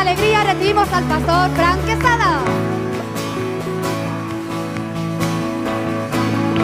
alegría 0.00 0.44
recibimos 0.44 0.92
al 0.92 1.04
pastor 1.04 1.50
Frank 1.56 1.84
Quesada. 1.84 2.40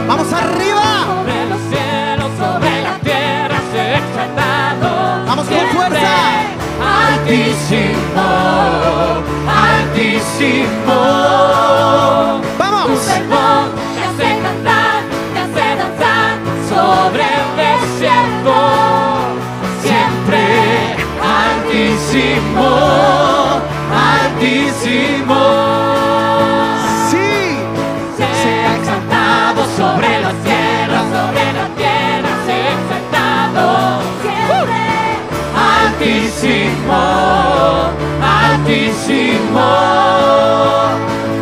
¡Vamos 0.06 0.32
arriba! 0.32 1.06
Sobre 1.06 1.46
los 1.46 1.60
cielos, 1.70 2.30
sobre 2.38 2.82
la 2.82 2.98
tierra, 2.98 3.58
se 3.72 3.94
exaltado. 3.96 5.24
¡Vamos 5.26 5.46
con 5.46 5.66
fuerza! 5.68 6.44
Altísimo, 7.08 8.28
altísimo. 9.48 10.94
Tu 12.46 12.98
¡Vamos! 13.30 13.83
Altísimo, 36.34 36.92
altísimo. 38.20 39.68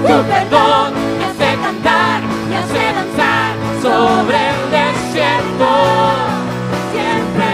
Tu 0.06 0.16
perdón 0.28 0.92
me 1.18 1.24
hace 1.24 1.48
cantar, 1.62 2.20
me 2.48 2.56
hace 2.58 2.92
danzar 2.92 3.52
sobre 3.80 4.36
el 4.50 4.60
desierto. 4.70 5.70
Siempre 6.92 7.52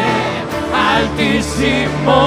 altísimo, 0.74 2.19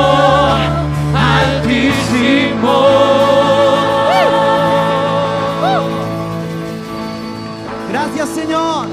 altísimo. 1.13 2.75
Gracias 7.89 8.29
Señor. 8.29 8.87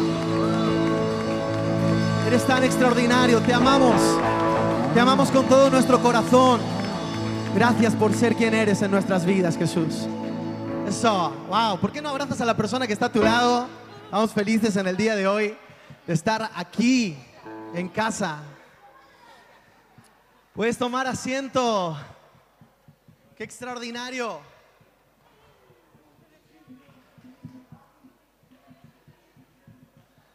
Eres 2.27 2.45
tan 2.45 2.65
extraordinario, 2.65 3.41
te 3.41 3.55
amamos. 3.55 4.19
Te 4.99 5.03
amamos 5.03 5.31
con 5.31 5.47
todo 5.47 5.71
nuestro 5.71 6.03
corazón. 6.03 6.61
Gracias 7.55 7.95
por 7.95 8.13
ser 8.13 8.35
quien 8.35 8.53
eres 8.53 8.83
en 8.83 8.91
nuestras 8.91 9.25
vidas, 9.25 9.57
Jesús. 9.57 10.09
Eso, 10.89 11.31
wow. 11.49 11.79
¿Por 11.79 11.93
qué 11.93 12.03
no 12.03 12.09
abrazas 12.09 12.41
a 12.41 12.45
la 12.45 12.57
persona 12.57 12.85
que 12.85 12.95
está 12.95 13.07
a 13.07 13.13
tu 13.13 13.23
lado? 13.23 13.69
Estamos 14.07 14.33
felices 14.33 14.75
en 14.75 14.89
el 14.89 14.97
día 14.97 15.15
de 15.15 15.29
hoy 15.29 15.57
de 16.05 16.13
estar 16.13 16.51
aquí 16.53 17.17
en 17.75 17.89
casa. 17.89 18.41
Puedes 20.53 20.77
tomar 20.77 21.07
asiento. 21.07 21.97
Qué 23.37 23.45
extraordinario. 23.45 24.41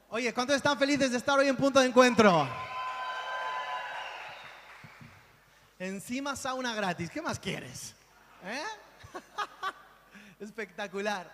Oye, 0.09 0.33
¿cuántos 0.33 0.55
están 0.55 0.79
felices 0.79 1.11
de 1.11 1.17
estar 1.17 1.37
hoy 1.37 1.49
en 1.49 1.57
punto 1.57 1.81
de 1.81 1.87
encuentro? 1.87 2.47
Encima 5.83 6.37
sauna 6.37 6.73
gratis, 6.73 7.09
¿qué 7.09 7.21
más 7.21 7.37
quieres? 7.37 7.93
¿Eh? 8.45 8.63
Espectacular. 10.39 11.29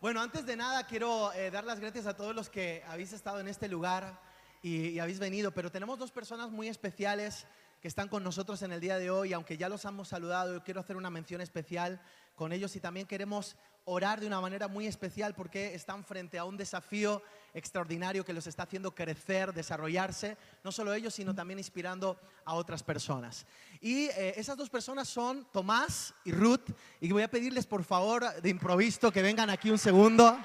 Bueno, 0.00 0.22
antes 0.22 0.46
de 0.46 0.56
nada 0.56 0.86
quiero 0.86 1.30
eh, 1.34 1.50
dar 1.50 1.64
las 1.64 1.78
gracias 1.78 2.06
a 2.06 2.16
todos 2.16 2.34
los 2.34 2.48
que 2.48 2.82
habéis 2.88 3.12
estado 3.12 3.38
en 3.40 3.48
este 3.48 3.68
lugar 3.68 4.18
y, 4.62 4.98
habéis 4.98 5.18
venido, 5.18 5.52
pero 5.52 5.70
tenemos 5.70 5.98
dos 5.98 6.10
personas 6.10 6.50
muy 6.50 6.68
especiales 6.68 7.46
que 7.82 7.88
están 7.88 8.08
con 8.08 8.24
nosotros 8.24 8.62
en 8.62 8.72
el 8.72 8.80
día 8.80 8.96
de 8.96 9.10
hoy, 9.10 9.34
aunque 9.34 9.58
ya 9.58 9.68
los 9.68 9.84
hemos 9.84 10.08
saludado, 10.08 10.64
quiero 10.64 10.80
hacer 10.80 10.96
una 10.96 11.10
mención 11.10 11.42
especial 11.42 12.00
con 12.34 12.54
ellos 12.54 12.74
y 12.76 12.80
también 12.80 13.06
queremos 13.06 13.56
orar 13.84 14.20
de 14.20 14.26
una 14.26 14.40
manera 14.40 14.68
muy 14.68 14.86
especial 14.86 15.34
porque 15.34 15.74
están 15.74 16.02
frente 16.02 16.38
a 16.38 16.46
un 16.46 16.56
desafío 16.56 17.22
extraordinario 17.54 18.24
que 18.24 18.32
los 18.32 18.46
está 18.46 18.62
haciendo 18.62 18.94
crecer, 18.94 19.52
desarrollarse, 19.52 20.36
no 20.64 20.72
solo 20.72 20.94
ellos, 20.94 21.14
sino 21.14 21.34
también 21.34 21.58
inspirando 21.58 22.18
a 22.44 22.54
otras 22.54 22.82
personas. 22.82 23.46
Y 23.80 24.06
eh, 24.06 24.34
esas 24.36 24.56
dos 24.56 24.70
personas 24.70 25.08
son 25.08 25.46
Tomás 25.52 26.14
y 26.24 26.32
Ruth, 26.32 26.70
y 27.00 27.12
voy 27.12 27.22
a 27.22 27.30
pedirles 27.30 27.66
por 27.66 27.84
favor 27.84 28.40
de 28.40 28.48
improviso 28.48 29.12
que 29.12 29.22
vengan 29.22 29.50
aquí 29.50 29.70
un 29.70 29.78
segundo. 29.78 30.38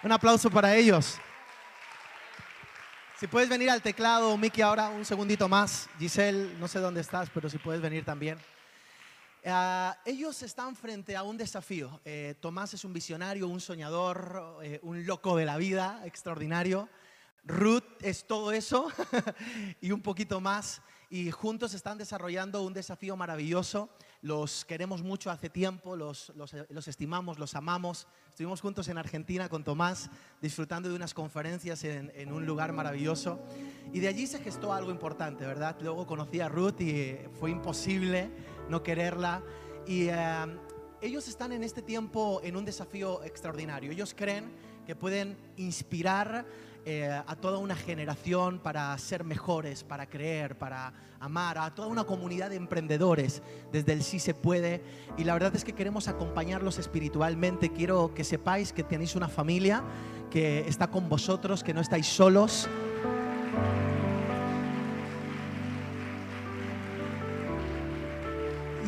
Un 0.00 0.12
aplauso 0.12 0.48
para 0.48 0.76
ellos. 0.76 1.18
Si 3.18 3.26
puedes 3.26 3.48
venir 3.48 3.68
al 3.68 3.82
teclado, 3.82 4.36
Miki, 4.36 4.62
ahora 4.62 4.90
un 4.90 5.04
segundito 5.04 5.48
más. 5.48 5.88
Giselle, 5.98 6.54
no 6.60 6.68
sé 6.68 6.78
dónde 6.78 7.00
estás, 7.00 7.28
pero 7.34 7.50
si 7.50 7.58
puedes 7.58 7.82
venir 7.82 8.04
también. 8.04 8.38
Ah, 9.50 9.96
ellos 10.04 10.42
están 10.42 10.76
frente 10.76 11.16
a 11.16 11.22
un 11.22 11.38
desafío. 11.38 12.00
Eh, 12.04 12.34
Tomás 12.38 12.74
es 12.74 12.84
un 12.84 12.92
visionario, 12.92 13.48
un 13.48 13.60
soñador, 13.60 14.58
eh, 14.62 14.78
un 14.82 15.06
loco 15.06 15.36
de 15.36 15.46
la 15.46 15.56
vida, 15.56 16.02
extraordinario. 16.04 16.88
Ruth 17.44 17.84
es 18.02 18.26
todo 18.26 18.52
eso 18.52 18.88
y 19.80 19.90
un 19.92 20.02
poquito 20.02 20.38
más. 20.40 20.82
Y 21.10 21.30
juntos 21.30 21.72
están 21.72 21.96
desarrollando 21.96 22.62
un 22.62 22.74
desafío 22.74 23.16
maravilloso. 23.16 23.88
Los 24.20 24.66
queremos 24.66 25.02
mucho 25.02 25.30
hace 25.30 25.48
tiempo, 25.48 25.96
los, 25.96 26.30
los- 26.36 26.54
los 26.68 26.86
estimamos, 26.86 27.38
los 27.38 27.54
amamos. 27.54 28.06
Estuvimos 28.28 28.60
juntos 28.60 28.88
en 28.88 28.98
Argentina 28.98 29.48
con 29.48 29.64
Tomás, 29.64 30.10
disfrutando 30.42 30.90
de 30.90 30.94
unas 30.96 31.14
conferencias 31.14 31.82
en, 31.84 32.12
en 32.14 32.32
un 32.32 32.44
lugar 32.44 32.74
maravilloso. 32.74 33.40
Y 33.94 34.00
de 34.00 34.08
allí 34.08 34.26
se 34.26 34.40
gestó 34.40 34.74
algo 34.74 34.90
importante, 34.90 35.46
¿verdad? 35.46 35.78
Luego 35.80 36.06
conocí 36.06 36.40
a 36.40 36.50
Ruth 36.50 36.78
y 36.82 37.16
fue 37.40 37.50
imposible 37.50 38.30
no 38.68 38.82
quererla. 38.82 39.42
Y 39.86 40.08
ellos 41.00 41.28
están 41.28 41.52
en 41.52 41.64
este 41.64 41.82
tiempo 41.82 42.40
en 42.42 42.56
un 42.56 42.64
desafío 42.64 43.22
extraordinario. 43.22 43.92
Ellos 43.92 44.14
creen 44.16 44.50
que 44.86 44.96
pueden 44.96 45.36
inspirar 45.56 46.46
eh, 46.84 47.10
a 47.26 47.36
toda 47.36 47.58
una 47.58 47.76
generación 47.76 48.60
para 48.60 48.96
ser 48.96 49.22
mejores, 49.22 49.84
para 49.84 50.08
creer, 50.08 50.56
para 50.56 50.94
amar, 51.20 51.58
a 51.58 51.74
toda 51.74 51.88
una 51.88 52.04
comunidad 52.04 52.48
de 52.50 52.56
emprendedores 52.56 53.42
desde 53.70 53.92
el 53.92 54.02
sí 54.02 54.18
se 54.18 54.32
puede. 54.32 54.82
Y 55.18 55.24
la 55.24 55.34
verdad 55.34 55.54
es 55.54 55.64
que 55.64 55.74
queremos 55.74 56.08
acompañarlos 56.08 56.78
espiritualmente. 56.78 57.70
Quiero 57.70 58.14
que 58.14 58.24
sepáis 58.24 58.72
que 58.72 58.84
tenéis 58.84 59.14
una 59.16 59.28
familia 59.28 59.84
que 60.30 60.60
está 60.60 60.86
con 60.86 61.08
vosotros, 61.08 61.62
que 61.62 61.74
no 61.74 61.80
estáis 61.80 62.06
solos. 62.06 62.68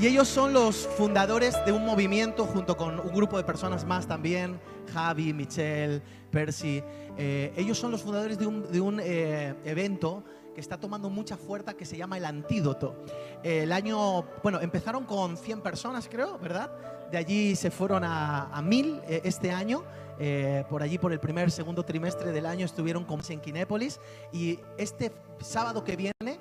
Y 0.01 0.07
ellos 0.07 0.29
son 0.29 0.55
los 0.55 0.87
fundadores 0.97 1.55
de 1.67 1.73
un 1.73 1.85
movimiento 1.85 2.47
junto 2.47 2.75
con 2.75 2.99
un 2.99 3.13
grupo 3.13 3.37
de 3.37 3.45
personas 3.45 3.85
más 3.85 4.07
también, 4.07 4.59
Javi, 4.95 5.35
Michelle, 5.35 6.01
Percy. 6.31 6.83
Eh, 7.19 7.53
ellos 7.55 7.77
son 7.77 7.91
los 7.91 8.01
fundadores 8.01 8.39
de 8.39 8.47
un, 8.47 8.73
de 8.73 8.81
un, 8.81 8.99
eh, 8.99 9.55
evento 9.67 10.25
que 10.55 10.61
está 10.63 10.79
tomando 10.79 11.11
mucha 11.11 11.37
fuerza 11.37 11.75
que 11.75 11.85
se 11.85 11.99
llama 11.99 12.17
El 12.17 12.25
Antídoto. 12.25 13.05
Eh, 13.43 13.65
el 13.65 13.73
año, 13.73 14.25
bueno, 14.43 14.61
empezaron 14.63 15.05
con 15.05 15.37
100 15.37 15.61
personas 15.61 16.09
creo, 16.11 16.39
¿verdad? 16.39 16.71
De 17.11 17.19
allí 17.19 17.55
se 17.55 17.71
fueron 17.71 18.03
a, 18.03 18.57
a 18.57 18.63
1000 18.63 19.03
eh, 19.07 19.21
este 19.25 19.51
año. 19.51 19.85
Eh, 20.23 20.65
por 20.69 20.83
allí, 20.83 20.99
por 20.99 21.13
el 21.13 21.19
primer, 21.19 21.51
segundo 21.51 21.83
trimestre 21.83 22.31
del 22.31 22.45
año, 22.45 22.67
estuvieron 22.67 23.05
con 23.05 23.21
en 23.29 23.41
Kinépolis. 23.41 24.01
Y 24.33 24.59
este 24.77 25.13
sábado 25.41 25.83
que 25.83 25.97
viene, 25.97 26.39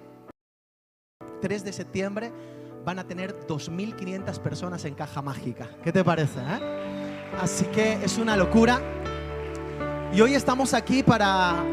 3 1.42 1.64
de 1.64 1.74
septiembre, 1.74 2.32
van 2.90 2.98
a 2.98 3.04
tener 3.04 3.46
2.500 3.46 4.40
personas 4.40 4.84
en 4.84 4.96
caja 4.96 5.22
mágica. 5.22 5.70
¿Qué 5.84 5.92
te 5.92 6.04
parece? 6.04 6.40
eh? 6.40 7.30
Así 7.40 7.66
que 7.66 7.94
es 8.04 8.18
una 8.18 8.36
locura. 8.36 8.82
Y 10.12 10.20
hoy 10.22 10.34
estamos 10.34 10.74
aquí 10.74 11.04
para 11.04 11.64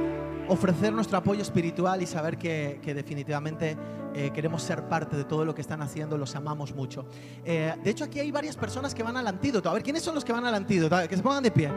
ofrecer 0.49 0.93
nuestro 0.93 1.17
apoyo 1.17 1.41
espiritual 1.41 2.03
y 2.03 2.07
saber 2.07 2.37
que, 2.37 2.81
que 2.83 2.93
definitivamente 2.93 3.79
eh, 4.15 4.31
queremos 4.35 4.63
ser 4.63 4.83
parte 4.91 5.17
de 5.17 5.25
todo 5.25 5.47
lo 5.47 5.55
que 5.55 5.63
están 5.63 5.81
haciendo, 5.81 6.19
los 6.19 6.37
amamos 6.37 6.75
mucho. 6.75 7.07
Eh, 7.47 7.75
de 7.83 7.91
hecho, 7.91 8.05
aquí 8.05 8.21
hay 8.21 8.31
varias 8.31 8.55
personas 8.59 8.95
que 8.95 9.03
van 9.03 9.17
al 9.17 9.27
antídoto. 9.27 9.71
A 9.71 9.73
ver, 9.73 9.83
¿quiénes 9.83 10.03
son 10.03 10.15
los 10.15 10.23
que 10.23 10.35
van 10.35 10.45
al 10.45 10.55
antídoto? 10.55 10.97
Ver, 10.97 11.09
que 11.09 11.17
se 11.17 11.23
pongan 11.23 11.43
de 11.43 11.51
pie. 11.51 11.73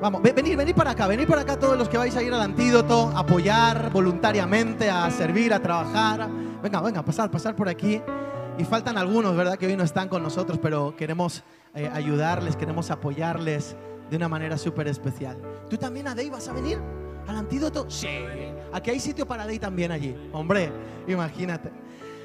Vamos, 0.00 0.22
ve- 0.22 0.32
venid, 0.32 0.56
venid 0.56 0.74
para 0.76 0.92
acá, 0.92 1.08
venid 1.08 1.26
para 1.26 1.40
acá 1.40 1.58
todos 1.58 1.76
los 1.76 1.88
que 1.88 1.98
vais 1.98 2.14
a 2.14 2.22
ir 2.22 2.32
al 2.32 2.42
antídoto, 2.42 3.12
apoyar 3.16 3.90
voluntariamente, 3.90 4.88
a 4.88 5.10
servir, 5.10 5.52
a 5.52 5.58
trabajar. 5.60 6.28
Venga, 6.62 6.80
venga, 6.80 7.04
pasar, 7.04 7.28
pasar 7.28 7.56
por 7.56 7.68
aquí. 7.68 8.00
Y 8.56 8.64
faltan 8.64 8.96
algunos, 8.98 9.36
¿verdad? 9.36 9.58
Que 9.58 9.66
hoy 9.66 9.76
no 9.76 9.82
están 9.82 10.08
con 10.08 10.22
nosotros, 10.22 10.58
pero 10.62 10.94
queremos 10.96 11.42
eh, 11.74 11.90
ayudarles, 11.92 12.54
queremos 12.54 12.90
apoyarles 12.92 13.74
de 14.08 14.16
una 14.16 14.28
manera 14.28 14.56
súper 14.56 14.86
especial. 14.86 15.36
¿Tú 15.68 15.76
también, 15.76 16.06
Adey, 16.06 16.30
vas 16.30 16.46
a 16.48 16.52
venir 16.52 16.78
al 17.26 17.36
antídoto? 17.36 17.90
Sí. 17.90 18.08
Aquí 18.72 18.90
hay 18.90 19.00
sitio 19.00 19.26
para 19.26 19.42
Adey 19.42 19.58
también 19.58 19.90
allí. 19.90 20.14
Hombre, 20.32 20.70
imagínate. 21.08 21.72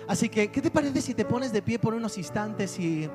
Así 0.07 0.29
que, 0.29 0.51
¿qué 0.51 0.61
te 0.61 0.69
parece 0.69 1.01
si 1.01 1.15
te 1.15 1.25
pones 1.25 1.51
de 1.51 1.63
pie 1.63 1.79
por 1.79 1.95
unos 1.95 2.15
instantes 2.17 2.79
y, 2.79 3.09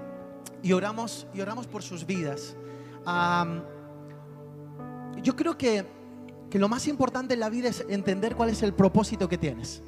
y 0.62 0.72
oramos, 0.72 1.28
y 1.32 1.40
oramos 1.40 1.68
por 1.68 1.84
sus 1.84 2.04
vidas? 2.04 2.56
Am, 3.04 3.62
yo 5.22 5.36
creo 5.36 5.56
que, 5.56 5.84
que 6.50 6.58
lo 6.58 6.68
más 6.68 6.88
importante 6.88 7.34
en 7.34 7.40
la 7.40 7.48
vida 7.48 7.68
es 7.68 7.84
entender 7.88 8.34
cuál 8.34 8.50
es 8.50 8.62
el 8.64 8.74
propósito 8.74 9.28
que 9.28 9.38
tienes. 9.38 9.82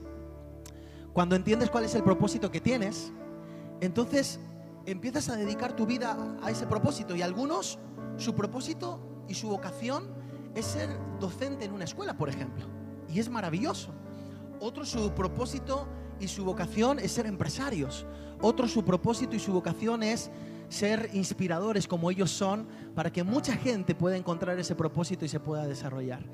Cuando 1.16 1.34
entiendes 1.34 1.70
cuál 1.70 1.86
es 1.86 1.94
el 1.94 2.02
propósito 2.02 2.50
que 2.50 2.60
tienes, 2.60 3.10
entonces 3.80 4.38
empiezas 4.84 5.30
a 5.30 5.36
dedicar 5.36 5.74
tu 5.74 5.86
vida 5.86 6.14
a 6.42 6.50
ese 6.50 6.66
propósito. 6.66 7.16
Y 7.16 7.22
algunos, 7.22 7.78
su 8.18 8.34
propósito 8.34 9.00
y 9.26 9.32
su 9.32 9.48
vocación 9.48 10.10
es 10.54 10.66
ser 10.66 10.90
docente 11.18 11.64
en 11.64 11.72
una 11.72 11.84
escuela, 11.84 12.18
por 12.18 12.28
ejemplo. 12.28 12.66
Y 13.08 13.18
es 13.18 13.30
maravilloso. 13.30 13.94
Otros, 14.60 14.90
su 14.90 15.10
propósito 15.12 15.88
y 16.20 16.28
su 16.28 16.44
vocación 16.44 16.98
es 16.98 17.12
ser 17.12 17.24
empresarios. 17.24 18.04
Otros, 18.42 18.70
su 18.72 18.84
propósito 18.84 19.34
y 19.36 19.38
su 19.38 19.54
vocación 19.54 20.02
es 20.02 20.30
ser 20.68 21.08
inspiradores 21.14 21.88
como 21.88 22.10
ellos 22.10 22.30
son 22.30 22.68
para 22.94 23.10
que 23.10 23.24
mucha 23.24 23.56
gente 23.56 23.94
pueda 23.94 24.18
encontrar 24.18 24.58
ese 24.58 24.74
propósito 24.74 25.24
y 25.24 25.30
se 25.30 25.40
pueda 25.40 25.66
desarrollar. 25.66 26.26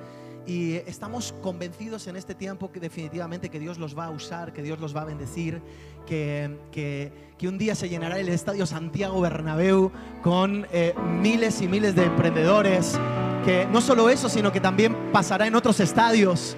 Y 0.47 0.75
estamos 0.87 1.33
convencidos 1.41 2.07
en 2.09 2.17
este 2.17 2.35
tiempo 2.35 2.73
que 2.73 2.81
definitivamente 2.81 3.49
que 3.49 3.61
Dios 3.61 3.79
los 3.79 3.97
va 3.97 4.07
a 4.07 4.11
usar, 4.11 4.53
que 4.53 4.63
Dios 4.63 4.81
los 4.81 4.95
va 4.95 5.03
a 5.03 5.05
bendecir, 5.05 5.63
que, 6.07 6.59
que, 6.73 7.13
que 7.39 7.49
un 7.49 7.59
día 7.59 7.75
se 7.75 7.89
llenará 7.89 8.19
el 8.19 8.29
Estadio 8.29 8.67
Santiago 8.67 9.21
Bernabéu 9.21 9.93
con 10.23 10.67
eh, 10.73 10.95
miles 11.21 11.63
y 11.63 11.69
miles 11.69 11.95
de 11.95 12.05
emprendedores, 12.05 12.99
que 13.45 13.67
no 13.67 13.81
solo 13.81 14.09
eso, 14.09 14.29
sino 14.29 14.51
que 14.51 14.61
también 14.61 15.13
pasará 15.13 15.47
en 15.47 15.55
otros 15.55 15.79
estadios. 15.79 16.57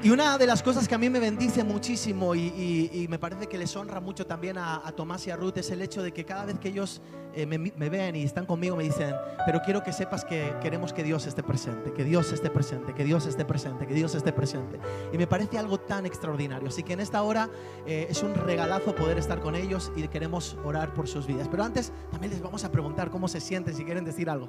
Y 0.00 0.10
una 0.10 0.38
de 0.38 0.46
las 0.46 0.62
cosas 0.62 0.86
que 0.86 0.94
a 0.94 0.98
mí 0.98 1.10
me 1.10 1.18
bendice 1.18 1.64
muchísimo 1.64 2.34
y, 2.36 3.06
me 3.10 3.18
parece 3.18 3.48
que 3.48 3.58
les 3.58 3.74
honra 3.74 4.00
mucho 4.00 4.26
también 4.26 4.56
a, 4.56 4.86
a 4.86 4.92
Tomás 4.92 5.26
y 5.26 5.30
a 5.30 5.36
Ruth 5.36 5.56
es 5.56 5.70
el 5.72 5.82
hecho 5.82 6.02
de 6.02 6.12
que 6.12 6.24
cada 6.24 6.44
vez 6.44 6.58
que 6.60 6.68
ellos 6.68 7.00
eh, 7.34 7.46
me, 7.46 7.58
me 7.58 7.90
ven 7.90 8.14
y 8.14 8.22
están 8.22 8.46
conmigo 8.46 8.76
me 8.76 8.84
dicen, 8.84 9.14
pero 9.44 9.60
quiero 9.64 9.82
que 9.82 9.92
sepas 9.92 10.24
que 10.24 10.54
queremos 10.62 10.92
que 10.92 11.02
Dios 11.02 11.26
esté 11.26 11.42
presente, 11.42 11.92
que 11.92 12.04
Dios 12.04 12.32
esté 12.32 12.48
presente, 12.48 12.94
que 12.94 13.04
Dios 13.04 13.26
esté 13.26 13.44
presente, 13.44 13.86
que 13.88 13.94
Dios 13.94 14.14
esté 14.14 14.32
presente. 14.32 14.78
Y 15.12 15.18
me 15.18 15.26
parece 15.26 15.58
algo 15.58 15.78
tan 15.78 16.06
extraordinario. 16.06 16.68
Así 16.68 16.84
que 16.84 16.92
en 16.92 17.00
esta 17.00 17.22
hora 17.22 17.50
eh, 17.84 18.06
es 18.08 18.22
un 18.22 18.34
regalazo 18.34 18.94
poder 18.94 19.18
estar 19.18 19.40
con 19.40 19.56
ellos 19.56 19.90
y 19.96 20.06
queremos 20.06 20.56
orar 20.64 20.94
por 20.94 21.08
sus 21.08 21.26
vidas. 21.26 21.48
Pero 21.48 21.64
antes 21.64 21.92
también 22.12 22.32
les 22.32 22.40
vamos 22.40 22.62
a 22.64 22.70
preguntar 22.70 23.10
cómo 23.10 23.26
se 23.26 23.40
sienten, 23.40 23.74
si 23.74 23.84
quieren 23.84 24.04
decir 24.04 24.30
algo. 24.30 24.48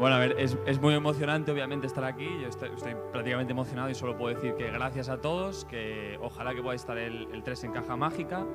Bueno, 0.00 0.16
a 0.16 0.18
ver, 0.18 0.36
es, 0.38 0.56
es 0.64 0.80
muy 0.80 0.94
emocionante 0.94 1.52
obviamente 1.52 1.86
estar 1.86 2.04
aquí. 2.04 2.26
Yo 2.40 2.48
estoy, 2.48 2.70
estoy 2.74 2.96
prácticamente 3.12 3.52
emocionado 3.52 3.90
y 3.90 3.94
solo 3.94 4.16
puedo 4.16 4.34
decir 4.34 4.54
que 4.54 4.70
gracias 4.70 5.10
a 5.10 5.20
todos, 5.20 5.66
que 5.66 6.18
ojalá 6.22 6.54
que 6.54 6.62
podáis 6.62 6.80
estar 6.80 6.96
el, 6.96 7.28
el 7.34 7.42
3 7.42 7.64
en 7.64 7.72
Caja 7.72 7.96
Mágica, 7.96 8.46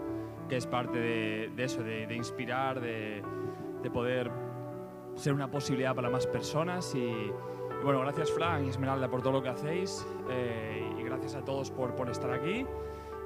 que 0.49 0.57
es 0.57 0.65
parte 0.65 0.97
de, 0.97 1.51
eso, 1.63 1.83
de, 1.83 2.11
inspirar, 2.15 2.81
de, 2.81 3.21
de 3.83 3.91
poder 3.91 4.31
ser 5.13 5.33
una 5.33 5.51
posibilidad 5.51 5.93
para 5.93 6.09
más 6.09 6.25
personas. 6.25 6.95
Y, 6.95 7.31
bueno, 7.83 7.99
gracias 7.99 8.31
Fran 8.31 8.65
y 8.65 8.69
Esmeralda 8.69 9.07
por 9.07 9.21
todo 9.21 9.33
lo 9.33 9.43
que 9.43 9.49
hacéis 9.49 10.03
eh, 10.31 10.95
y 10.97 11.03
gracias 11.03 11.35
a 11.35 11.45
todos 11.45 11.69
por, 11.69 11.95
por 11.95 12.09
estar 12.09 12.31
aquí 12.31 12.65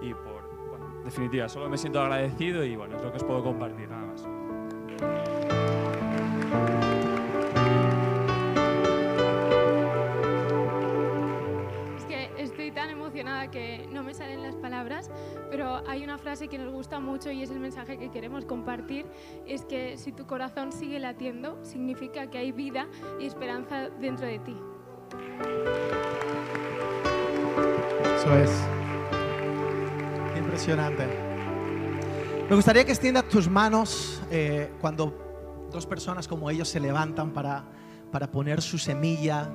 y 0.01 0.13
por, 0.13 0.43
bueno, 0.67 0.93
en 0.97 1.05
definitiva, 1.05 1.47
solo 1.47 1.69
me 1.69 1.77
siento 1.77 2.01
agradecido 2.01 2.65
y 2.65 2.75
bueno, 2.75 2.97
es 2.97 3.01
lo 3.01 3.11
que 3.11 3.17
os 3.17 3.23
puedo 3.23 3.41
compartir, 3.41 3.89
nada 3.89 3.98
frase 16.39 16.47
que 16.47 16.57
nos 16.57 16.71
gusta 16.71 17.01
mucho 17.01 17.31
y 17.31 17.43
es 17.43 17.51
el 17.51 17.59
mensaje 17.59 17.97
que 17.97 18.09
queremos 18.11 18.45
compartir, 18.45 19.05
es 19.45 19.65
que 19.65 19.97
si 19.97 20.13
tu 20.13 20.25
corazón 20.25 20.71
sigue 20.71 20.97
latiendo, 20.97 21.59
significa 21.63 22.29
que 22.29 22.37
hay 22.37 22.53
vida 22.53 22.87
y 23.19 23.25
esperanza 23.25 23.89
dentro 23.99 24.25
de 24.25 24.39
ti. 24.39 24.55
Eso 28.15 28.37
es. 28.37 28.51
Impresionante. 30.37 31.07
Me 32.49 32.55
gustaría 32.55 32.85
que 32.85 32.91
extiendas 32.91 33.27
tus 33.27 33.49
manos 33.49 34.21
eh, 34.31 34.71
cuando 34.79 35.67
dos 35.69 35.85
personas 35.85 36.25
como 36.25 36.49
ellos 36.49 36.69
se 36.69 36.79
levantan 36.79 37.33
para, 37.33 37.65
para 38.13 38.31
poner 38.31 38.61
su 38.61 38.77
semilla 38.77 39.51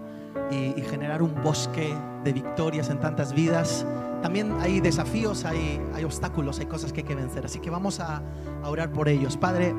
y, 0.50 0.78
y 0.78 0.82
generar 0.82 1.22
un 1.22 1.42
bosque 1.42 1.96
de 2.24 2.32
victorias 2.34 2.90
en 2.90 3.00
tantas 3.00 3.32
vidas. 3.32 3.86
También 4.24 4.54
hay 4.58 4.80
desafíos, 4.80 5.44
hay, 5.44 6.02
obstáculos, 6.02 6.58
hay 6.58 6.64
cosas 6.64 6.94
que 6.94 7.00
hay 7.02 7.06
que 7.06 7.14
vencer. 7.14 7.44
Así 7.44 7.58
que 7.58 7.68
vamos 7.68 8.00
a, 8.00 8.22
orar 8.64 8.90
por 8.90 9.10
ellos. 9.10 9.36
Padre, 9.36 9.74